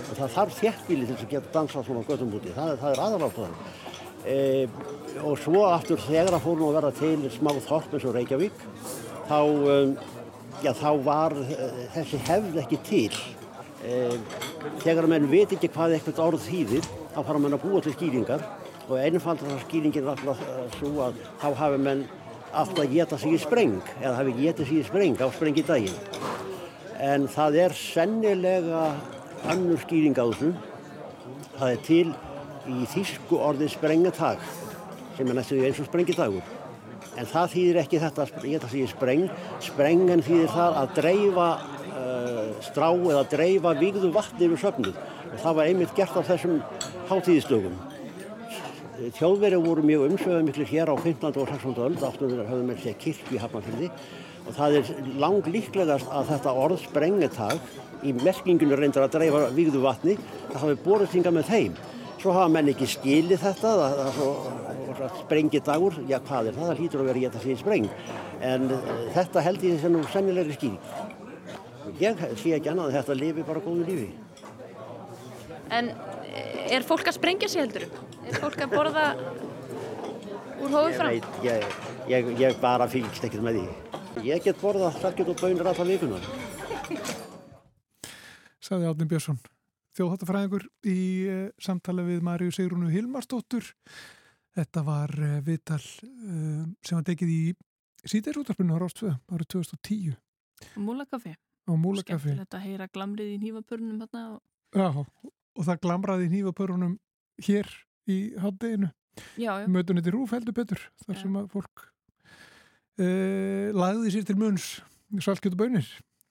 og 0.08 0.14
það 0.18 0.32
þarf 0.34 0.58
þéttbíli 0.58 1.06
til 1.06 1.14
þess 1.14 1.26
að 1.26 1.34
geta 1.34 1.54
dansað 1.54 1.86
svona 1.86 2.02
á 2.02 2.08
göttum 2.08 2.34
úti. 2.38 2.54
Það, 2.56 2.74
það 2.82 2.94
er 2.94 3.02
aðaláttaðan. 3.04 3.56
E, 4.28 4.36
og 5.24 5.40
svo 5.40 5.64
aftur 5.68 6.04
þegar 6.04 6.36
að 6.36 6.44
fórum 6.44 6.68
að 6.68 6.78
verða 6.78 6.92
til 6.98 7.32
smá 7.32 7.52
þorp 7.68 7.96
eins 7.96 8.06
og 8.08 8.16
Reykjavík, 8.16 8.62
þá, 9.28 9.40
um, 9.46 9.94
já, 10.64 10.72
þá 10.76 10.90
var 11.06 11.36
uh, 11.38 11.82
þessi 11.94 12.22
hefð 12.28 12.62
ekki 12.64 12.80
til. 12.88 13.20
E, 13.86 13.98
þegar 14.82 15.06
að 15.06 15.12
menn 15.14 15.30
veit 15.30 15.54
ekki 15.54 15.70
hvað 15.72 15.96
eitthvað 15.96 16.24
orð 16.26 16.48
þýðir, 16.48 16.88
þá 17.14 17.20
fara 17.22 17.42
menn 17.44 17.56
að 17.56 17.68
búa 17.68 17.84
til 17.84 17.94
skýringar 17.94 18.42
og 18.88 18.96
einfaldar 18.96 19.60
skýringin 19.66 20.06
er 20.06 20.14
alltaf 20.14 20.40
uh, 20.40 20.62
svo 20.78 20.92
að 21.04 21.20
þá 21.42 21.48
hafi 21.60 21.80
menn 21.84 22.04
alltaf 22.56 22.84
að 22.84 22.94
geta 22.96 23.18
sig 23.20 23.36
í 23.36 23.40
spreng 23.42 23.76
eða 24.00 24.14
hafi 24.16 24.34
getið 24.38 24.70
sig 24.70 24.80
í 24.80 24.86
spreng 24.88 25.18
á 25.20 25.28
sprengidaginn. 25.36 25.98
En 26.98 27.28
það 27.30 27.58
er 27.64 27.76
sennilega 27.76 28.84
annur 29.52 29.80
skýring 29.84 30.16
á 30.16 30.24
þessu. 30.24 30.54
Það 31.58 31.74
er 31.74 31.82
til 31.86 32.06
í 32.68 32.86
þýsku 32.94 33.40
orðið 33.48 33.74
sprengatag 33.76 34.46
sem 35.18 35.28
er 35.28 35.36
næstu 35.36 35.60
eins 35.60 35.82
og 35.82 35.90
sprengidagur. 35.90 36.54
En 37.18 37.26
það 37.26 37.52
þýðir 37.54 37.80
ekki 37.82 38.00
þetta 38.02 38.24
að 38.24 38.46
geta 38.46 38.70
sig 38.70 38.86
í 38.86 38.88
spreng. 38.90 39.26
Sprengan 39.64 40.24
þýðir 40.24 40.52
það 40.54 40.80
að 40.80 40.96
dreifa 41.00 41.48
uh, 41.58 42.42
strá 42.64 42.88
eða 42.94 43.24
dreifa 43.32 43.74
vigðu 43.78 44.12
vatni 44.14 44.48
yfir 44.48 44.64
söfnuð. 44.64 44.98
Og 45.28 45.38
það 45.42 45.60
var 45.60 45.70
einmitt 45.70 45.94
gert 45.98 46.16
á 46.16 46.22
þessum 46.30 46.60
hátíðistögum. 47.10 47.87
Þjóðverið 48.98 49.60
voru 49.62 49.82
mjög 49.86 50.00
umsöðu 50.08 50.38
miklu 50.42 50.64
hér 50.66 50.90
á 50.90 50.94
15. 50.98 51.28
og 51.38 51.50
16. 51.52 51.76
öld, 51.84 52.00
áttum 52.02 52.32
við 52.32 52.40
að 52.42 52.48
höfum 52.50 52.64
með 52.66 52.80
sér 52.82 52.96
kirkju 52.98 53.36
í 53.36 53.38
Hafnarfyrði 53.38 53.90
og 54.42 54.56
það 54.56 54.74
er 54.78 54.90
lang 55.22 55.50
líklegast 55.54 56.08
að 56.10 56.32
þetta 56.32 56.54
orð 56.64 56.80
sprengetag 56.82 57.68
í 58.02 58.14
merkingunum 58.18 58.80
reyndar 58.80 59.06
að 59.06 59.14
dreifa 59.14 59.44
vígðu 59.54 59.84
vatni, 59.84 60.16
það 60.48 60.64
hafi 60.64 60.78
borðið 60.82 61.14
hinga 61.14 61.34
með 61.36 61.52
þeim. 61.52 61.78
Svo 62.18 62.34
hafa 62.34 62.50
menn 62.56 62.72
ekki 62.72 62.90
skilið 62.90 63.42
þetta, 63.44 63.76
það 63.78 64.02
er 64.02 64.12
svo, 64.18 64.28
svo 64.98 65.12
sprengidagur, 65.20 66.00
já 66.10 66.18
hvað 66.18 66.50
er 66.50 66.58
það, 66.58 66.72
það 66.72 66.82
hlýtur 66.82 67.04
að 67.04 67.10
vera 67.12 67.22
ég 67.22 67.36
þetta 67.36 67.44
sé 67.44 67.58
spreng, 67.62 67.88
en 68.50 68.68
uh, 68.74 68.92
þetta 69.14 69.46
held 69.46 69.68
ég 69.68 69.76
þessi 69.76 69.94
nú 69.94 70.02
sennilegri 70.10 70.58
skýring. 70.58 70.82
Ég 72.02 72.26
sé 72.42 72.58
ekki 72.58 72.74
annað 72.74 72.90
að 72.90 72.98
þetta 72.98 73.20
lifi 73.22 73.46
bara 73.46 73.62
góðu 73.62 73.86
lífi. 73.86 74.10
En 75.68 75.92
eh, 75.92 76.07
er 76.76 76.84
fólk 76.86 77.08
að 77.10 77.16
sprengja 77.18 77.48
sig 77.48 77.62
heldur? 77.62 77.86
Er 78.28 78.38
fólk 78.42 78.58
að 78.64 78.72
borða 78.74 79.04
úr 80.58 80.74
Ég 80.90 80.96
fram? 80.98 81.12
veit, 81.14 81.28
ég, 81.46 81.64
ég, 82.10 82.32
ég 82.42 82.58
bara 82.62 82.88
fylgst 82.90 83.24
ekkert 83.28 83.44
með 83.46 83.60
því. 83.60 84.24
Ég 84.26 84.42
get 84.44 84.58
borðað 84.60 84.98
salkjöt 85.02 85.30
og 85.34 85.38
bönir 85.40 85.68
alltaf 85.70 85.86
vikunar. 85.86 86.24
Saði 88.68 88.88
Átni 88.90 89.06
Björnsson, 89.08 89.38
þjóðháttafræðingur 89.96 90.64
í 90.90 90.96
uh, 91.30 91.44
samtala 91.62 92.02
við 92.06 92.24
Marju 92.26 92.50
Sigrunu 92.54 92.90
Hilmarsdóttur. 92.92 93.68
Þetta 94.58 94.82
var 94.86 95.12
uh, 95.14 95.36
viðtal 95.46 95.78
uh, 95.80 96.64
sem 96.82 96.98
var 96.98 97.06
tekið 97.06 97.32
í 97.32 97.40
síðdeisútarpinu 98.08 98.74
á 98.74 98.78
Rástföðu 98.82 99.14
árið 99.34 99.50
2010 99.54 100.16
Múlakaffi. 100.82 101.32
á 101.38 101.72
Múlakaffi. 101.78 102.32
Skemmtilegt 102.34 102.58
að 102.58 102.66
heyra 102.66 102.88
glamrið 102.92 103.32
í 103.36 103.40
nýfapörnum 103.46 104.02
hérna. 104.02 104.24
og- 104.34 104.42
Já, 104.74 104.88
og 105.58 105.66
það 105.66 105.80
glamraði 105.84 106.28
nýfapörunum 106.32 106.96
hér 107.44 107.68
í 108.08 108.18
hátteginu. 108.38 108.92
Já, 109.34 109.50
já. 109.62 109.66
Mötunni 109.66 110.02
til 110.06 110.14
Rúf 110.14 110.30
heldur 110.30 110.54
betur, 110.54 110.78
þar 111.02 111.16
Já. 111.16 111.20
sem 111.24 111.38
að 111.40 111.48
fólk 111.50 111.82
uh, 113.02 113.70
lagði 113.74 114.12
sér 114.14 114.28
til 114.28 114.38
munns 114.38 114.68
salkjöt 115.24 115.56
og 115.56 115.62
bönir. 115.64 115.88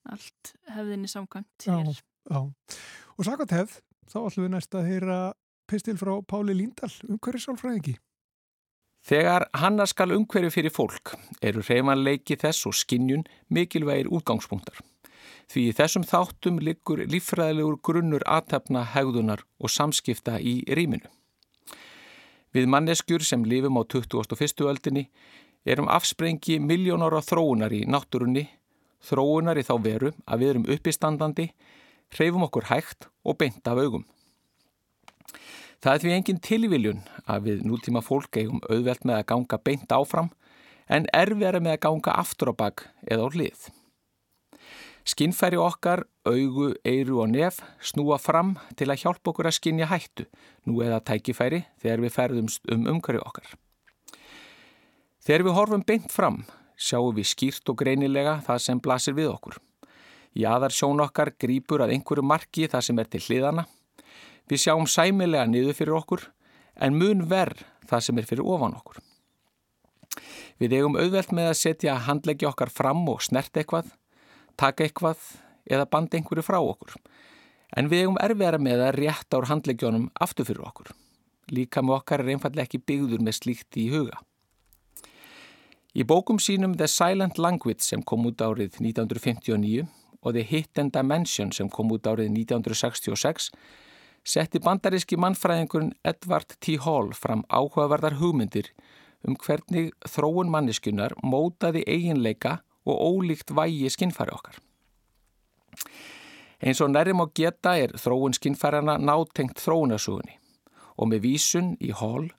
Allt 0.07 0.53
hefðinni 0.71 1.09
samkvæmt 1.11 1.67
Já, 1.67 1.75
hér. 1.83 1.99
já. 2.31 2.39
Og 3.17 3.25
sakvæmt 3.27 3.51
hefð, 3.57 3.79
þá 4.07 4.17
ætlum 4.23 4.45
við 4.47 4.53
næst 4.55 4.75
að 4.77 4.87
heyra 4.91 5.19
pistil 5.67 5.97
frá 5.99 6.13
Páli 6.23 6.55
Líndal, 6.55 6.93
umhverfisálfræðingi. 7.09 7.97
Þegar 9.07 9.45
hanna 9.55 9.85
skal 9.87 10.11
umhverju 10.15 10.51
fyrir 10.51 10.73
fólk 10.73 11.13
eru 11.43 11.61
reymanleiki 11.63 12.35
þess 12.39 12.67
og 12.67 12.75
skinnjun 12.75 13.23
mikilvægir 13.53 14.09
útgangspunktar. 14.11 14.79
Því 15.47 15.63
í 15.69 15.75
þessum 15.77 16.03
þáttum 16.07 16.59
liggur 16.63 17.03
líffræðilegur 17.07 17.79
grunnur 17.83 18.25
aðtefna, 18.27 18.83
hegðunar 18.93 19.45
og 19.59 19.71
samskipta 19.71 20.39
í 20.39 20.59
rýminu. 20.67 21.07
Við 22.55 22.67
manneskjur 22.71 23.23
sem 23.23 23.43
lifum 23.45 23.79
á 23.79 23.83
21. 23.83 24.65
öldinni 24.67 25.07
erum 25.67 25.89
afsprengi 25.91 26.57
miljónara 26.63 27.21
þróunar 27.21 27.73
í 27.75 27.83
náttúrunni, 27.85 28.47
þróunar 29.03 29.59
í 29.59 29.65
þá 29.67 29.73
veru 29.83 30.13
að 30.25 30.43
við 30.43 30.53
erum 30.53 30.69
uppistandandi, 30.75 31.49
hreyfum 32.15 32.47
okkur 32.47 32.69
hægt 32.71 33.09
og 33.27 33.37
beint 33.41 33.67
af 33.67 33.79
augum. 33.83 34.05
Það 35.83 35.93
er 35.93 36.01
því 36.01 36.13
engin 36.15 36.39
tilviljun 36.41 37.01
að 37.29 37.49
við 37.51 37.65
nútíma 37.69 38.01
fólk 38.01 38.39
eigum 38.39 38.63
auðvelt 38.65 39.03
með 39.05 39.19
að 39.19 39.27
ganga 39.31 39.59
beint 39.61 39.91
áfram 39.93 40.31
en 40.89 41.05
erfiðara 41.13 41.61
með 41.61 41.75
að 41.75 41.83
ganga 41.85 42.15
aftur 42.23 42.51
á 42.51 42.53
bak 42.57 42.87
eða 43.05 43.27
á 43.27 43.33
hlið. 43.35 43.67
Skinnfæri 45.07 45.55
okkar, 45.55 46.01
augu, 46.27 46.73
eiru 46.83 47.21
og 47.23 47.29
nef 47.31 47.61
snúa 47.79 48.17
fram 48.19 48.57
til 48.75 48.89
að 48.91 49.05
hjálpa 49.05 49.31
okkur 49.31 49.47
að 49.47 49.55
skinja 49.55 49.87
hættu, 49.87 50.25
nú 50.67 50.81
eða 50.83 50.99
tækifæri 51.07 51.61
þegar 51.79 52.03
við 52.03 52.15
ferðumst 52.17 52.67
um 52.73 52.83
umhverju 52.91 53.21
okkar. 53.23 53.53
Þegar 55.23 55.45
við 55.47 55.55
horfum 55.55 55.85
beint 55.87 56.11
fram, 56.11 56.41
sjáum 56.75 57.15
við 57.15 57.29
skýrt 57.31 57.71
og 57.71 57.79
greinilega 57.79 58.41
það 58.43 58.59
sem 58.65 58.81
blasir 58.83 59.15
við 59.15 59.31
okkur. 59.31 59.55
Jaðar 60.35 60.75
sjón 60.75 60.99
okkar 61.03 61.31
grýpur 61.39 61.85
að 61.85 61.93
einhverju 61.95 62.25
marki 62.27 62.67
það 62.67 62.85
sem 62.89 62.99
er 62.99 63.07
til 63.11 63.21
hliðana. 63.23 63.63
Við 64.51 64.63
sjáum 64.65 64.87
sæmilega 64.91 65.47
niður 65.47 65.77
fyrir 65.77 65.97
okkur, 66.01 66.25
en 66.83 66.99
mun 66.99 67.23
verð 67.31 67.63
það 67.87 68.03
sem 68.05 68.19
er 68.19 68.27
fyrir 68.27 68.43
ofan 68.43 68.75
okkur. 68.75 68.99
Við 70.59 70.75
eigum 70.77 70.99
auðvelt 70.99 71.31
með 71.31 71.51
að 71.53 71.59
setja 71.61 71.95
handleggi 72.07 72.47
okkar 72.49 72.71
fram 72.73 73.03
og 73.07 73.23
snert 73.25 73.55
eitthvað, 73.55 73.87
taka 74.59 74.85
eitthvað 74.87 75.19
eða 75.69 75.87
banda 75.91 76.17
einhverju 76.17 76.45
frá 76.45 76.59
okkur. 76.59 76.95
En 77.77 77.89
við 77.91 78.05
eigum 78.05 78.21
erfiðara 78.23 78.59
með 78.61 78.85
að 78.85 78.97
rétta 79.01 79.41
úr 79.41 79.49
handleggjónum 79.51 80.07
aftur 80.23 80.47
fyrir 80.47 80.65
okkur. 80.67 80.93
Líka 81.51 81.83
með 81.83 81.99
okkar 81.99 82.23
er 82.23 82.33
einfallega 82.33 82.67
ekki 82.67 82.83
byggður 82.83 83.23
með 83.23 83.39
slíkt 83.39 83.79
í 83.79 83.87
huga. 83.91 84.19
Í 85.97 86.05
bókum 86.05 86.37
sínum 86.37 86.75
The 86.77 86.87
Silent 86.91 87.39
Language 87.41 87.81
sem 87.81 88.03
kom 88.05 88.27
út 88.29 88.41
árið 88.43 88.77
1959 88.83 89.87
og 90.21 90.35
The 90.35 90.43
Hidden 90.45 90.91
Dimension 90.93 91.51
sem 91.55 91.69
kom 91.73 91.91
út 91.95 92.07
árið 92.07 92.29
1966 92.35 93.49
setti 94.27 94.59
bandaríski 94.59 95.17
mannfræðingurinn 95.17 95.95
Edward 96.05 96.57
T. 96.59 96.75
Hall 96.83 97.13
fram 97.15 97.45
áhugaverðar 97.47 98.19
hugmyndir 98.19 98.73
um 99.27 99.37
hvernig 99.39 99.93
þróun 100.05 100.51
manniskunar 100.51 101.15
mótaði 101.23 101.85
eiginleika 101.87 102.59
og 102.87 103.03
ólíkt 103.11 103.51
vægi 103.55 103.91
skinnfæri 103.91 104.33
okkar. 104.33 104.57
Eins 106.63 106.81
og 106.81 106.89
nærrim 106.89 107.21
á 107.21 107.27
geta 107.35 107.75
er 107.77 107.93
þróun 108.01 108.33
skinnfærana 108.33 108.97
nátengt 108.97 109.59
þróunasugunni 109.61 110.39
og 110.97 111.11
með 111.11 111.27
vísun 111.27 111.75
í 111.83 111.91
Hall 111.93 112.31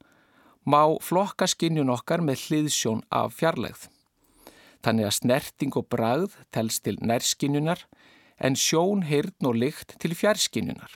má 0.67 0.99
flokka 1.05 1.47
skinnjun 1.47 1.93
okkar 1.95 2.25
með 2.25 2.49
hliðsjón 2.49 3.05
af 3.15 3.37
fjarlægð. 3.39 3.89
þannig 4.85 5.09
að 5.09 5.17
snerting 5.17 5.77
og 5.77 5.89
bragð 5.91 6.37
telst 6.55 6.85
til 6.87 6.99
nærskinjunar 7.03 7.81
en 8.39 8.55
sjón, 8.55 9.03
heyrn 9.03 9.49
og 9.51 9.59
lykt 9.59 9.97
til 9.99 10.15
fjarskinjunar. 10.15 10.93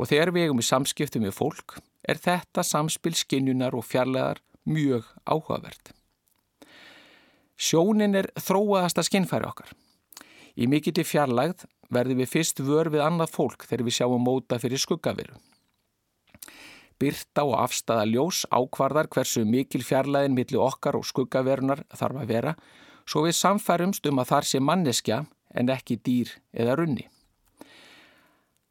Og 0.00 0.08
þegar 0.08 0.32
við 0.32 0.48
eigum 0.48 0.62
í 0.62 0.64
samskiptum 0.64 1.26
með 1.26 1.36
fólk 1.36 1.76
er 2.08 2.16
þetta 2.16 2.64
samspil 2.64 3.12
skinjunar 3.18 3.76
og 3.76 3.84
fjarlæðar 3.84 4.40
mjög 4.64 5.04
áhugavert. 5.28 5.92
Sjónin 7.58 8.14
er 8.14 8.30
þróaðasta 8.38 9.02
skinnfæri 9.02 9.48
okkar. 9.48 9.72
Í 10.54 10.66
mikill 10.70 11.02
fjarlægð 11.02 11.66
verðum 11.90 12.22
við 12.22 12.30
fyrst 12.30 12.60
vör 12.62 12.90
við 12.94 13.02
annað 13.02 13.32
fólk 13.34 13.64
þegar 13.66 13.86
við 13.88 13.96
sjáum 13.98 14.22
móta 14.22 14.58
fyrir 14.62 14.78
skuggaveru. 14.78 15.34
Byrta 16.98 17.44
og 17.46 17.56
afstaða 17.58 18.06
ljós 18.10 18.44
ákvarðar 18.50 19.08
hversu 19.10 19.44
mikil 19.46 19.84
fjarlæðin 19.86 20.34
milli 20.34 20.58
okkar 20.58 20.98
og 20.98 21.06
skuggaverunar 21.06 21.84
þarf 21.94 22.22
að 22.22 22.32
vera 22.32 22.54
svo 23.08 23.22
við 23.26 23.38
samfærumst 23.38 24.06
um 24.10 24.18
að 24.22 24.30
þar 24.32 24.48
sé 24.48 24.60
manneskja 24.62 25.20
en 25.54 25.70
ekki 25.74 25.98
dýr 26.02 26.34
eða 26.52 26.76
runni. 26.80 27.06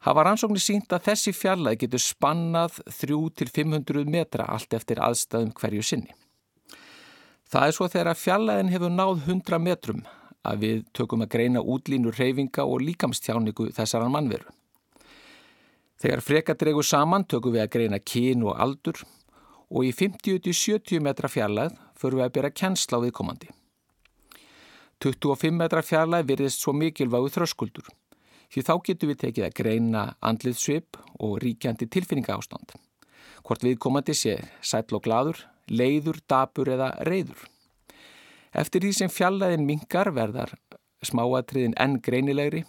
Hafa 0.08 0.24
rannsóknir 0.28 0.64
sínt 0.64 0.94
að 0.94 1.10
þessi 1.10 1.34
fjarlæð 1.36 1.80
getur 1.84 2.04
spannað 2.04 2.80
3-500 3.00 4.08
metra 4.12 4.46
allt 4.54 4.76
eftir 4.78 5.02
aðstæðum 5.04 5.56
hverju 5.58 5.84
sinni. 5.84 6.14
Það 7.48 7.66
er 7.66 7.76
svo 7.76 7.88
þegar 7.88 8.20
fjarlæðin 8.20 8.72
hefur 8.74 8.92
náð 8.92 9.22
100 9.24 9.60
metrum 9.64 10.02
að 10.48 10.64
við 10.64 10.80
tökum 10.96 11.24
að 11.24 11.32
greina 11.36 11.62
útlínur 11.64 12.18
reyfinga 12.20 12.66
og 12.68 12.82
líkamstjáningu 12.84 13.70
þessaran 13.76 14.12
mannveru. 14.12 14.50
Þegar 15.98 16.22
frekadregu 16.22 16.84
saman 16.84 17.26
tökum 17.26 17.56
við 17.56 17.64
að 17.64 17.72
greina 17.78 18.00
kín 18.04 18.44
og 18.44 18.60
aldur 18.60 19.00
og 19.72 19.88
í 19.88 19.94
50-70 19.96 21.00
metra 21.04 21.32
fjarlæð 21.32 21.80
förum 21.98 22.20
við 22.20 22.28
að 22.28 22.36
bera 22.36 22.52
kennsla 22.52 23.00
á 23.00 23.04
viðkomandi. 23.06 23.50
25 25.04 25.58
metra 25.58 25.82
fjarlæð 25.86 26.28
virðist 26.28 26.64
svo 26.64 26.74
mikilvægu 26.76 27.32
þröskuldur 27.32 27.88
því 28.52 28.64
þá 28.64 28.74
getum 28.86 29.12
við 29.12 29.22
tekið 29.24 29.48
að 29.48 29.58
greina 29.60 30.04
andliðsvip 30.24 31.00
og 31.24 31.40
ríkjandi 31.44 31.88
tilfinninga 31.92 32.38
ástand. 32.38 32.76
Hvort 33.44 33.64
viðkomandi 33.64 34.16
sé 34.16 34.38
sætl 34.64 35.00
og 35.00 35.04
gladur, 35.08 35.40
leiður, 35.70 36.20
dabur 36.28 36.70
eða 36.74 36.92
reyður. 37.08 37.40
Eftir 38.58 38.84
því 38.84 38.94
sem 38.96 39.12
fjallæðin 39.12 39.68
mingar 39.68 40.12
verðar 40.16 40.56
smáatriðin 41.06 41.76
enn 41.78 42.00
greinilegri 42.02 42.64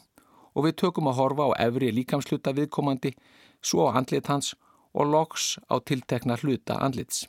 og 0.54 0.66
við 0.66 0.78
tökum 0.82 1.08
að 1.10 1.20
horfa 1.20 1.48
á 1.48 1.50
efri 1.68 1.90
líkamsluta 1.94 2.52
viðkomandi, 2.56 3.14
svo 3.62 3.88
á 3.88 3.96
andlit 3.98 4.28
hans 4.28 4.54
og 4.92 5.10
loks 5.12 5.56
á 5.70 5.78
tiltekna 5.80 6.36
hluta 6.42 6.78
andlits. 6.82 7.26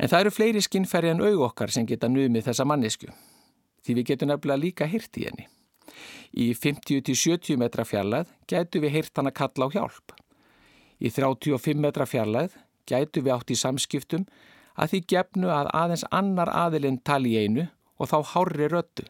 En 0.00 0.08
það 0.08 0.20
eru 0.20 0.32
fleiri 0.32 0.62
skinnferði 0.64 1.14
en 1.14 1.24
aug 1.24 1.46
okkar 1.50 1.72
sem 1.72 1.86
geta 1.88 2.08
numið 2.08 2.46
þessa 2.48 2.66
mannesku, 2.68 3.10
því 3.84 3.96
við 3.98 4.08
getum 4.12 4.30
nefnilega 4.30 4.62
líka 4.62 4.88
hirt 4.88 5.16
í 5.20 5.26
henni. 5.28 5.48
Í 6.30 6.52
50-70 6.54 7.58
metra 7.60 7.84
fjarlæð 7.84 8.30
gætu 8.48 8.80
við 8.84 8.94
hirt 8.96 9.16
hann 9.18 9.28
að 9.28 9.38
kalla 9.40 9.66
á 9.66 9.74
hjálp. 9.74 10.14
Í 11.00 11.10
35 11.10 11.80
metra 11.80 12.06
fjarlæð 12.06 12.54
gætu 12.90 13.22
við 13.24 13.36
átt 13.36 13.54
í 13.54 13.58
samskiptum 13.58 14.26
að 14.74 14.94
því 14.94 15.00
gefnu 15.12 15.52
að 15.54 15.70
aðeins 15.76 16.04
annar 16.10 16.50
aðilinn 16.52 17.00
tali 17.06 17.36
í 17.36 17.46
einu 17.46 17.68
og 18.00 18.10
þá 18.10 18.18
hárri 18.34 18.68
röttu. 18.72 19.06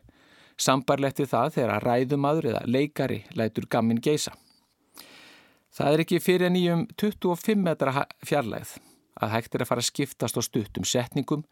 Sambarlegt 0.61 1.23
við 1.23 1.33
það 1.33 1.53
þegar 1.57 1.87
ræðumadur 1.87 2.51
eða 2.53 2.63
leikari 2.69 3.23
lætur 3.39 3.69
gamin 3.71 4.03
geisa. 4.03 4.35
Það 5.71 5.95
er 5.95 6.03
ekki 6.05 6.21
fyrir 6.21 6.51
en 6.51 6.59
í 6.59 6.65
um 6.73 6.87
25 6.99 7.61
metra 7.65 8.05
fjarlæð 8.27 8.75
að 9.21 9.35
hægt 9.35 9.55
er 9.55 9.65
að 9.65 9.71
fara 9.71 9.85
að 9.85 9.91
skiptast 9.91 10.39
á 10.39 10.43
stuttum 10.43 10.87
setningum 10.89 11.45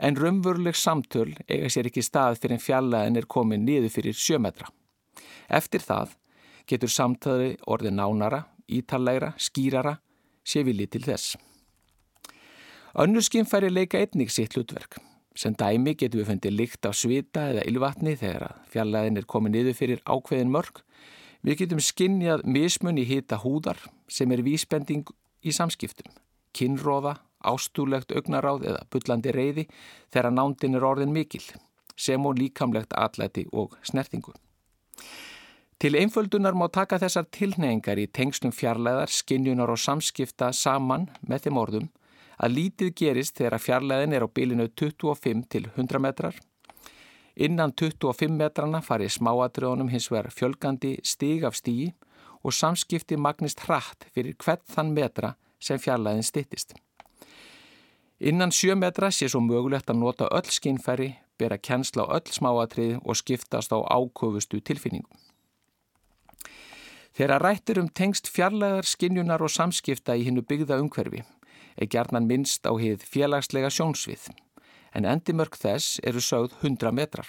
en 0.00 0.16
raunveruleg 0.16 0.76
samtöl 0.76 1.30
eiga 1.46 1.68
sér 1.70 1.90
ekki 1.90 2.04
stað 2.04 2.40
fyrir 2.40 2.56
en 2.56 2.64
fjarlæðin 2.64 3.20
er 3.20 3.28
komin 3.30 3.66
niður 3.66 3.92
fyrir 3.94 4.16
7 4.16 4.40
metra. 4.42 4.70
Eftir 5.48 5.84
það 5.84 6.16
getur 6.70 6.92
samtöli 6.92 7.54
orðið 7.66 7.96
nánara, 7.98 8.44
ítallegra, 8.70 9.34
skýrara, 9.38 9.96
sé 10.44 10.64
vilji 10.66 10.88
til 10.90 11.04
þess. 11.06 11.36
Önnur 12.98 13.22
skimfæri 13.22 13.70
leika 13.70 13.98
einnig 14.02 14.32
sitt 14.34 14.56
hlutverk. 14.56 14.98
Sem 15.38 15.54
dæmi 15.54 15.94
getur 15.94 16.20
við 16.20 16.32
fundið 16.32 16.54
lykt 16.58 16.86
af 16.88 16.96
svita 16.98 17.44
eða 17.52 17.62
ylvatni 17.70 18.16
þegar 18.18 18.48
að 18.48 18.64
fjarlæðin 18.72 19.20
er 19.20 19.26
komið 19.30 19.54
niður 19.54 19.76
fyrir 19.78 20.00
ákveðin 20.10 20.50
mörg. 20.50 20.80
Við 21.46 21.60
getum 21.62 21.82
skinnjað 21.86 22.42
mismun 22.44 22.98
í 22.98 23.04
hita 23.06 23.38
húðar 23.44 23.78
sem 24.10 24.32
er 24.34 24.42
vísbending 24.42 25.06
í 25.46 25.54
samskiptum. 25.54 26.10
Kinnróða, 26.50 27.14
ástúlegt 27.46 28.10
augnaráð 28.10 28.66
eða 28.72 28.82
bullandi 28.90 29.36
reyði 29.38 29.66
þegar 30.10 30.34
nándin 30.34 30.74
er 30.74 30.84
orðin 30.84 31.14
mikil, 31.14 31.44
sem 31.94 32.26
og 32.26 32.42
líkamlegt 32.42 32.92
atlæti 32.98 33.46
og 33.52 33.78
snertingu. 33.86 34.34
Til 35.80 35.94
einföldunar 35.96 36.58
má 36.58 36.66
taka 36.68 36.98
þessar 36.98 37.30
tilneyingar 37.30 38.02
í 38.02 38.10
tengslum 38.10 38.52
fjarlæðar, 38.52 39.08
skinnjunar 39.08 39.70
og 39.70 39.78
samskipta 39.80 40.50
saman 40.52 41.06
með 41.22 41.46
þeim 41.46 41.62
orðum 41.62 41.88
að 42.40 42.54
lítið 42.56 42.92
gerist 42.96 43.36
þegar 43.36 43.56
að 43.56 43.64
fjarlæðin 43.66 44.14
er 44.16 44.24
á 44.24 44.28
bylinu 44.28 44.66
25 44.72 45.42
til 45.52 45.66
100 45.74 46.00
metrar. 46.00 46.36
Innan 47.36 47.72
25 47.76 48.32
metrana 48.36 48.80
fari 48.84 49.08
smáatriðunum 49.08 49.90
hins 49.92 50.08
vegar 50.10 50.32
fjölgandi 50.34 50.96
stig 51.04 51.44
af 51.44 51.56
stígi 51.56 51.92
og 52.42 52.56
samskipti 52.56 53.16
magnist 53.20 53.66
hratt 53.66 54.08
fyrir 54.14 54.36
hvert 54.40 54.64
þann 54.72 54.94
metra 54.96 55.34
sem 55.60 55.78
fjarlæðin 55.78 56.24
stittist. 56.24 56.74
Innan 58.20 58.52
7 58.52 58.76
metra 58.76 59.10
sé 59.12 59.28
svo 59.28 59.40
mögulegt 59.40 59.88
að 59.88 60.00
nota 60.00 60.28
öll 60.28 60.48
skinnfæri, 60.52 61.14
bera 61.40 61.56
kennsla 61.56 62.04
á 62.04 62.20
öll 62.20 62.32
smáatrið 62.32 62.98
og 63.00 63.16
skiptast 63.16 63.72
á 63.72 63.80
áköfustu 63.80 64.60
tilfinningum. 64.60 65.12
Þegar 67.16 67.42
rættir 67.42 67.80
um 67.80 67.88
tengst 67.88 68.28
fjarlæðar, 68.28 68.86
skinnjunar 68.86 69.42
og 69.42 69.52
samskipta 69.52 70.16
í 70.16 70.24
hinnu 70.28 70.44
byggða 70.46 70.78
umhverfi 70.80 71.24
er 71.80 71.88
gerðnan 71.90 72.28
minnst 72.28 72.66
á 72.68 72.72
hið 72.76 73.02
félagslega 73.08 73.70
sjónsvið, 73.72 74.28
en 74.94 75.08
endimörk 75.08 75.56
þess 75.56 76.00
eru 76.06 76.20
sögð 76.20 76.56
100 76.60 76.92
metrar, 76.92 77.28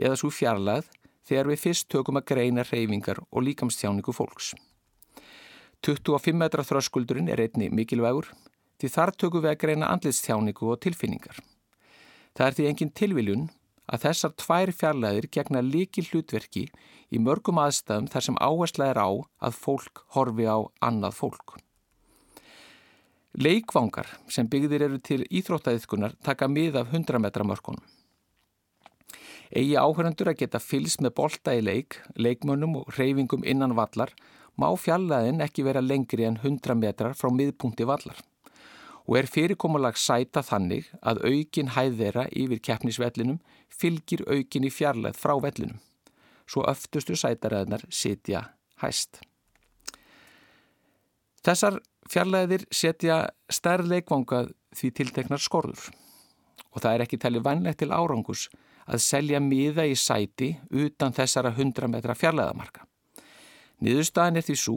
eða 0.00 0.18
svo 0.18 0.30
fjarlæð 0.32 0.88
þegar 1.24 1.50
við 1.50 1.62
fyrst 1.64 1.88
tökum 1.92 2.20
að 2.20 2.28
greina 2.32 2.64
reyfingar 2.68 3.20
og 3.30 3.44
líkamstjáningu 3.46 4.14
fólks. 4.16 4.54
25 5.84 6.36
metra 6.40 6.64
þröskuldurinn 6.64 7.28
er 7.28 7.42
einni 7.44 7.68
mikilvægur, 7.68 8.30
því 8.80 8.88
þar 8.94 9.12
tökum 9.20 9.44
við 9.44 9.52
að 9.52 9.60
greina 9.64 9.90
andlistjáningu 9.92 10.70
og 10.72 10.80
tilfinningar. 10.84 11.36
Það 12.34 12.46
er 12.46 12.56
því 12.56 12.68
engin 12.70 12.94
tilviljun 13.00 13.44
að 13.84 14.06
þessar 14.06 14.32
tvær 14.40 14.72
fjarlæðir 14.72 15.28
gegna 15.36 15.60
líki 15.64 16.06
hlutverki 16.08 16.64
í 17.12 17.20
mörgum 17.20 17.60
aðstæðum 17.60 18.08
þar 18.12 18.26
sem 18.28 18.40
áhersla 18.40 18.88
er 18.90 19.00
á 19.00 19.10
að 19.44 19.60
fólk 19.60 20.04
horfi 20.16 20.48
á 20.48 20.58
annað 20.80 21.20
fólk. 21.20 21.58
Leikvangar 23.34 24.06
sem 24.30 24.46
byggðir 24.46 24.84
eru 24.86 25.00
til 25.02 25.24
íþróttaðiðkunar 25.26 26.12
taka 26.22 26.46
mið 26.46 26.76
af 26.78 26.92
100 26.94 27.18
metra 27.18 27.42
mörkunum. 27.42 27.82
Egi 29.50 29.74
áhörendur 29.74 30.30
að 30.30 30.38
geta 30.44 30.60
fylst 30.62 31.02
með 31.02 31.16
bolta 31.18 31.54
í 31.54 31.62
leik, 31.62 31.98
leikmönnum 32.14 32.78
og 32.80 32.94
reyfingum 32.94 33.42
innan 33.42 33.74
vallar 33.74 34.14
má 34.54 34.68
fjallaðin 34.78 35.42
ekki 35.42 35.66
vera 35.66 35.82
lengri 35.82 36.28
en 36.28 36.38
100 36.38 36.78
metrar 36.78 37.18
frá 37.18 37.30
miðpunkti 37.34 37.86
vallar 37.86 38.22
og 39.04 39.18
er 39.18 39.28
fyrirkomulag 39.28 39.98
sæta 40.00 40.40
þannig 40.46 40.86
að 41.02 41.24
aukin 41.26 41.74
hæðera 41.74 42.28
yfir 42.30 42.62
keppnisvellinum 42.64 43.40
fylgir 43.68 44.22
aukin 44.30 44.64
í 44.64 44.72
fjarlæð 44.72 45.18
frá 45.20 45.34
vellinum. 45.42 45.80
Svo 46.46 46.64
öftustu 46.70 47.16
sætaræðnar 47.18 47.84
sitja 47.90 48.46
hæst. 48.80 49.20
Þessar 51.44 51.82
fjarlæðir 52.10 52.66
setja 52.72 53.24
stærð 53.52 53.90
leikvanga 53.92 54.44
því 54.74 54.90
tilteknar 54.98 55.42
skorður 55.42 55.90
og 56.74 56.82
það 56.82 56.90
er 56.92 57.04
ekki 57.04 57.20
talið 57.22 57.44
vannlegt 57.46 57.80
til 57.82 57.92
árangus 57.94 58.48
að 58.84 59.04
selja 59.04 59.40
miða 59.40 59.86
í 59.88 59.94
sæti 59.96 60.50
utan 60.70 61.14
þessara 61.14 61.54
100 61.54 61.88
metra 61.88 62.16
fjarlæðamarka. 62.18 62.84
Niðurstaðin 63.84 64.40
er 64.40 64.46
því 64.46 64.56
svo 64.60 64.76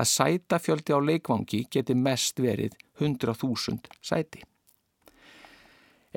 að 0.00 0.10
sætafjöldi 0.12 0.94
á 0.94 0.98
leikvangi 1.02 1.64
geti 1.72 1.96
mest 1.96 2.40
verið 2.40 2.76
100.000 3.00 3.90
sæti. 4.04 4.44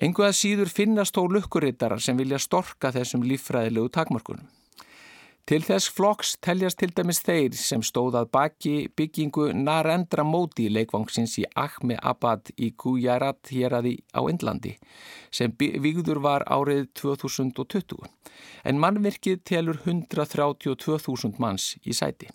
Engu 0.02 0.26
að 0.26 0.38
síður 0.38 0.72
finnast 0.74 1.16
þó 1.16 1.28
lukkurittarar 1.30 2.02
sem 2.02 2.18
vilja 2.18 2.40
storka 2.42 2.92
þessum 2.94 3.26
líffræðilegu 3.28 3.92
takmörkunum. 3.94 4.48
Til 5.44 5.60
þess 5.60 5.90
flokks 5.92 6.38
teljast 6.40 6.78
til 6.80 6.94
dæmis 6.96 7.18
þeir 7.20 7.56
sem 7.60 7.82
stóðað 7.84 8.30
baki 8.32 8.76
byggingu 8.96 9.50
Narendra 9.52 10.24
Modi 10.24 10.70
leikvangsins 10.72 11.34
í 11.42 11.44
Ahme 11.60 11.98
Abad 12.00 12.54
í 12.56 12.70
Gujarat 12.80 13.52
héraði 13.52 13.98
á 14.16 14.24
Indlandi 14.32 14.78
sem 15.36 15.52
vigður 15.60 16.24
var 16.24 16.48
árið 16.48 16.88
2020 17.02 18.08
en 18.72 18.80
mannvirkið 18.80 19.44
telur 19.52 19.84
132.000 19.84 21.36
manns 21.44 21.74
í 21.84 21.92
sæti. 21.92 22.32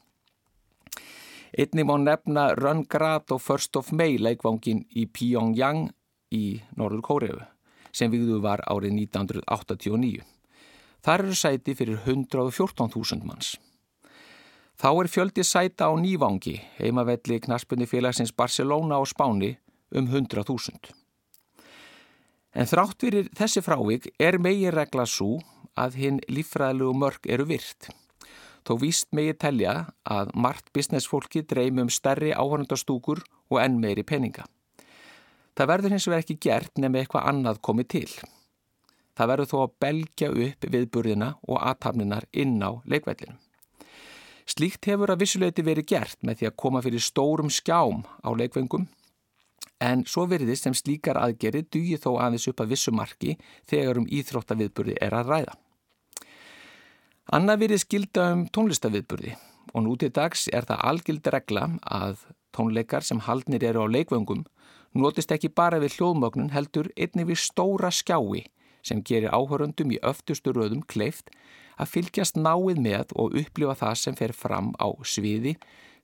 Einnig 1.56 1.88
má 1.88 1.96
nefna 1.96 2.50
Rungrat 2.60 3.32
og 3.32 3.40
First 3.40 3.80
of 3.80 3.88
May 3.88 4.20
leikvangin 4.20 4.84
í 4.92 5.08
Pyongyang 5.08 5.86
í 6.28 6.58
Norður 6.76 7.06
Kóreu 7.08 7.44
sem 7.88 8.12
vigðu 8.12 8.42
var 8.44 8.60
árið 8.68 9.00
1989. 9.08 10.28
Þar 11.08 11.22
eru 11.24 11.36
sæti 11.40 11.72
fyrir 11.72 12.02
114.000 12.04 13.22
manns. 13.24 13.54
Þá 14.76 14.88
er 14.92 15.08
fjöldi 15.08 15.40
sæta 15.40 15.88
á 15.88 15.96
Nývangi, 15.96 16.58
heimavelli 16.76 17.38
knaspunni 17.46 17.88
félagsins 17.88 18.34
Barcelona 18.36 19.00
á 19.00 19.02
Spáni 19.08 19.54
um 19.96 20.04
100.000. 20.04 20.92
En 22.52 22.68
þrátt 22.68 23.00
fyrir 23.00 23.32
þessi 23.32 23.64
frávik 23.64 24.12
er 24.20 24.36
megi 24.36 24.68
regla 24.68 25.08
svo 25.08 25.40
að 25.80 25.96
hinn 25.96 26.20
líffræðilegu 26.28 26.92
mörg 27.00 27.24
eru 27.24 27.48
virt. 27.48 27.88
Þó 28.68 28.76
víst 28.84 29.08
megi 29.16 29.32
telja 29.32 29.78
að 30.04 30.36
margt 30.36 30.68
businessfólki 30.76 31.46
dreym 31.48 31.86
um 31.86 31.88
stærri 31.88 32.36
áhörndastúkur 32.36 33.24
og 33.48 33.62
enn 33.64 33.80
meiri 33.80 34.04
peninga. 34.04 34.44
Það 35.56 35.72
verður 35.72 35.96
hins 35.96 36.06
vegar 36.12 36.26
ekki 36.26 36.42
gert 36.50 36.76
nefnir 36.76 37.06
eitthvað 37.06 37.32
annað 37.32 37.64
komið 37.64 37.96
til. 37.96 38.10
Það 39.18 39.30
verður 39.32 39.50
þó 39.50 39.58
að 39.60 39.74
belgja 39.82 40.28
upp 40.30 40.66
viðburðina 40.70 41.28
og 41.48 41.58
aðtapninar 41.58 42.28
inn 42.30 42.60
á 42.62 42.70
leikvellinum. 42.86 43.40
Slíkt 44.48 44.86
hefur 44.88 45.10
að 45.12 45.24
vissuleiti 45.24 45.64
verið 45.66 45.88
gert 45.90 46.22
með 46.24 46.38
því 46.38 46.46
að 46.48 46.58
koma 46.62 46.80
fyrir 46.84 47.02
stórum 47.04 47.50
skjám 47.52 48.04
á 48.24 48.30
leikvengum 48.32 48.86
en 49.84 50.04
svo 50.08 50.24
virðist 50.30 50.64
sem 50.66 50.74
slíkar 50.74 51.18
aðgeri 51.20 51.64
dugi 51.66 51.98
þó 52.00 52.14
aðeins 52.22 52.48
upp 52.50 52.62
að 52.62 52.72
vissu 52.72 52.94
marki 52.94 53.34
þegar 53.68 54.00
um 54.00 54.08
íþróttaviðburði 54.08 54.96
er 55.04 55.14
að 55.18 55.32
ræða. 55.34 55.54
Annað 57.34 57.62
virðið 57.64 57.82
skilda 57.84 58.26
um 58.32 58.46
tónlistaviðburði 58.54 59.34
og 59.74 59.84
nú 59.84 59.96
til 60.00 60.10
dags 60.14 60.46
er 60.48 60.64
það 60.70 60.84
algild 60.92 61.32
regla 61.34 61.66
að 61.84 62.22
tónleikar 62.56 63.04
sem 63.04 63.20
haldnir 63.26 63.66
eru 63.68 63.84
á 63.84 63.86
leikvöngum 63.90 64.46
notist 64.96 65.34
ekki 65.34 65.50
bara 65.52 65.82
við 65.82 65.98
hljóðmögnun 65.98 66.54
heldur 66.54 66.88
einnig 66.96 67.28
við 67.28 67.42
stóra 67.44 67.92
skjái 67.92 68.46
sem 68.82 69.02
gerir 69.02 69.34
áhörundum 69.34 69.92
í 69.94 70.00
öftustu 70.02 70.54
röðum 70.54 70.84
kleift 70.86 71.30
að 71.78 71.92
fylgjast 71.94 72.38
náið 72.38 72.80
með 72.82 73.14
og 73.14 73.36
upplifa 73.38 73.76
það 73.82 74.00
sem 74.02 74.16
fer 74.18 74.34
fram 74.34 74.72
á 74.78 74.88
sviði 75.02 75.56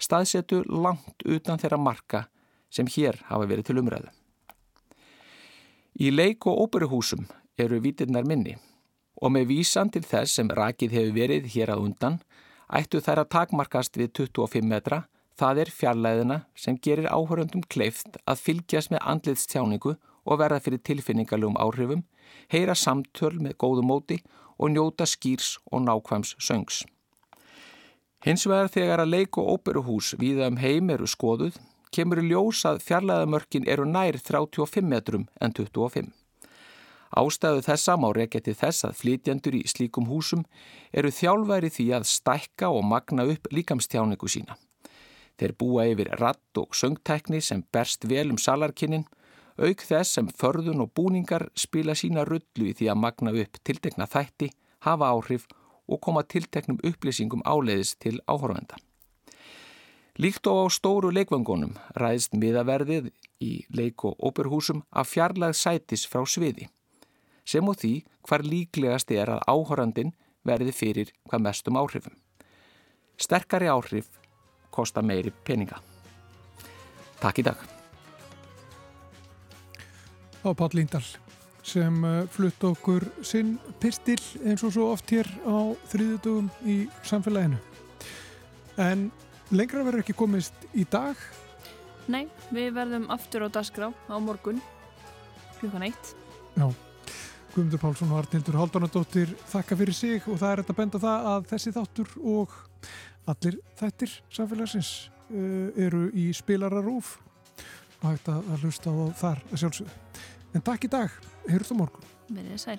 staðsetu 0.02 0.62
langt 0.68 1.24
utan 1.24 1.60
þeirra 1.60 1.80
marka 1.80 2.26
sem 2.70 2.86
hér 2.90 3.20
hafa 3.30 3.46
verið 3.46 3.70
til 3.70 3.80
umræðu. 3.82 4.10
Í 5.94 6.10
leik- 6.10 6.46
og 6.50 6.66
óperuhúsum 6.66 7.26
eru 7.58 7.80
vítirnar 7.80 8.26
minni 8.26 8.56
og 9.22 9.30
með 9.30 9.46
vísan 9.52 9.92
til 9.92 10.02
þess 10.02 10.34
sem 10.34 10.50
rakið 10.50 10.96
hefur 10.96 11.14
verið 11.14 11.50
hér 11.54 11.74
að 11.74 11.84
undan 11.86 12.18
ættu 12.68 13.00
þær 13.00 13.22
að 13.22 13.30
takmarkast 13.34 13.96
við 13.96 14.10
25 14.18 14.66
metra, 14.66 15.04
það 15.38 15.60
er 15.64 15.70
fjarlæðina 15.70 16.40
sem 16.58 16.78
gerir 16.78 17.10
áhöröndum 17.10 17.62
kleift 17.68 18.18
að 18.26 18.42
fylgjast 18.42 18.90
með 18.90 19.06
andliðstjáningu 19.12 19.94
og 20.24 20.40
verða 20.40 20.60
fyrir 20.64 20.82
tilfinningalögum 20.88 21.58
áhrifum, 21.60 22.04
heyra 22.52 22.74
samtöl 22.74 23.36
með 23.40 23.56
góðu 23.58 23.84
móti 23.86 24.18
og 24.58 24.70
njóta 24.70 25.06
skýrs 25.06 25.58
og 25.72 25.84
nákvæms 25.86 26.34
söngs. 26.38 26.84
Hins 28.24 28.46
vegar 28.48 28.70
þegar 28.72 29.04
að 29.04 29.12
leik- 29.12 29.38
og 29.38 29.58
óperuhús 29.58 30.14
viða 30.16 30.48
um 30.48 30.56
heim 30.56 30.90
eru 30.90 31.06
skoðuð, 31.06 31.58
kemur 31.92 32.22
í 32.22 32.28
ljós 32.30 32.64
að 32.64 32.80
fjarlæðamörkin 32.86 33.68
eru 33.68 33.84
nær 33.84 34.16
35 34.16 34.88
metrum 34.88 35.26
en 35.40 35.52
25. 35.52 36.12
Ástæðu 37.14 37.60
þessa 37.62 37.94
má 38.00 38.08
rekja 38.16 38.40
til 38.42 38.56
þess 38.58 38.86
að 38.88 38.96
flytjandur 38.98 39.54
í 39.54 39.62
slíkum 39.70 40.08
húsum 40.10 40.42
eru 40.90 41.12
þjálfæri 41.14 41.70
því 41.70 41.86
að 41.98 42.08
stækka 42.10 42.70
og 42.74 42.82
magna 42.90 43.26
upp 43.30 43.46
líkamstjáningu 43.54 44.30
sína. 44.30 44.56
Þeir 45.38 45.54
búa 45.58 45.86
yfir 45.90 46.10
ratt 46.18 46.58
og 46.58 46.74
söngtækni 46.74 47.40
sem 47.42 47.62
berst 47.74 48.08
vel 48.10 48.32
um 48.32 48.38
salarkinnin, 48.38 49.06
auk 49.58 49.82
þess 49.86 50.16
sem 50.16 50.28
förðun 50.28 50.82
og 50.84 50.92
búningar 50.96 51.48
spila 51.58 51.94
sína 51.94 52.24
rullu 52.26 52.70
í 52.70 52.74
því 52.74 52.90
að 52.90 53.00
magna 53.00 53.34
upp 53.42 53.60
tiltekna 53.64 54.08
þætti, 54.10 54.50
hafa 54.86 55.10
áhrif 55.14 55.46
og 55.88 56.00
koma 56.00 56.24
tilteknum 56.24 56.80
upplýsingum 56.82 57.44
áleiðis 57.44 57.94
til 58.00 58.20
áhorfenda. 58.26 58.78
Líkt 60.18 60.46
og 60.46 60.66
á 60.66 60.66
stóru 60.70 61.10
leikvangunum 61.10 61.74
ræðist 61.98 62.36
miðaverðið 62.38 63.10
í 63.42 63.66
leik- 63.74 64.04
og 64.06 64.18
óperhúsum 64.22 64.84
af 64.92 65.10
fjarlæð 65.10 65.56
sætis 65.58 66.06
frá 66.06 66.22
sviði, 66.22 66.68
sem 67.44 67.66
og 67.68 67.80
því 67.82 68.04
hvar 68.22 68.46
líklegast 68.46 69.10
er 69.10 69.34
að 69.34 69.44
áhorfandin 69.50 70.14
verði 70.46 70.72
fyrir 70.72 71.12
hvað 71.28 71.46
mestum 71.48 71.78
áhrifum. 71.80 72.14
Sterkari 73.18 73.66
áhrif 73.66 74.06
kosta 74.70 75.02
meiri 75.02 75.34
peninga. 75.44 75.82
Takk 77.20 77.42
í 77.42 77.46
dag. 77.46 77.73
Á 80.44 80.50
Páll 80.52 80.76
Líndal 80.76 81.04
sem 81.64 82.04
uh, 82.04 82.24
flutt 82.28 82.64
okkur 82.68 83.06
sinn 83.24 83.56
pistil 83.80 84.20
eins 84.44 84.62
og 84.66 84.74
svo 84.74 84.90
oft 84.92 85.08
hér 85.14 85.28
á 85.48 85.72
þriðutugum 85.88 86.50
í 86.68 86.84
samfélaginu. 87.08 87.56
En 88.76 89.08
lengra 89.54 89.84
verður 89.86 90.04
ekki 90.04 90.16
komist 90.18 90.66
í 90.76 90.84
dag. 90.90 91.16
Nei, 92.10 92.26
við 92.52 92.74
verðum 92.76 93.08
aftur 93.14 93.46
á 93.46 93.48
dasgrá 93.48 93.88
á 93.88 94.16
morgun 94.20 94.60
klukkan 95.60 95.86
eitt. 95.88 96.12
Já, 96.54 96.68
Guðmundur 97.54 97.80
Pálsson 97.80 98.12
og 98.12 98.20
Arnildur 98.20 98.60
Haldunadóttir 98.60 99.32
þakka 99.48 99.80
fyrir 99.80 99.96
sig 99.96 100.28
og 100.28 100.40
það 100.42 100.50
er 100.50 100.62
þetta 100.62 100.78
benda 100.82 101.00
það 101.00 101.28
að 101.32 101.50
þessi 101.54 101.74
þáttur 101.78 102.14
og 102.20 102.56
allir 103.30 103.60
þættir 103.80 104.16
samfélagsins 104.36 104.94
uh, 105.32 105.68
eru 105.80 106.08
í 106.12 106.28
spilararúf 106.36 107.16
og 108.02 108.10
hægt 108.10 108.28
að 108.28 108.56
hlusta 108.60 108.92
á 108.92 109.04
þar 109.16 109.46
að 109.48 109.62
sjálfsögðu. 109.62 110.03
En 110.54 110.62
takk 110.62 110.86
í 110.86 110.90
dag, 110.90 111.10
heyrðu 111.48 111.72
þú 111.72 111.76
morgun. 111.80 112.12
Verðið 112.30 112.60
sæl. 112.62 112.78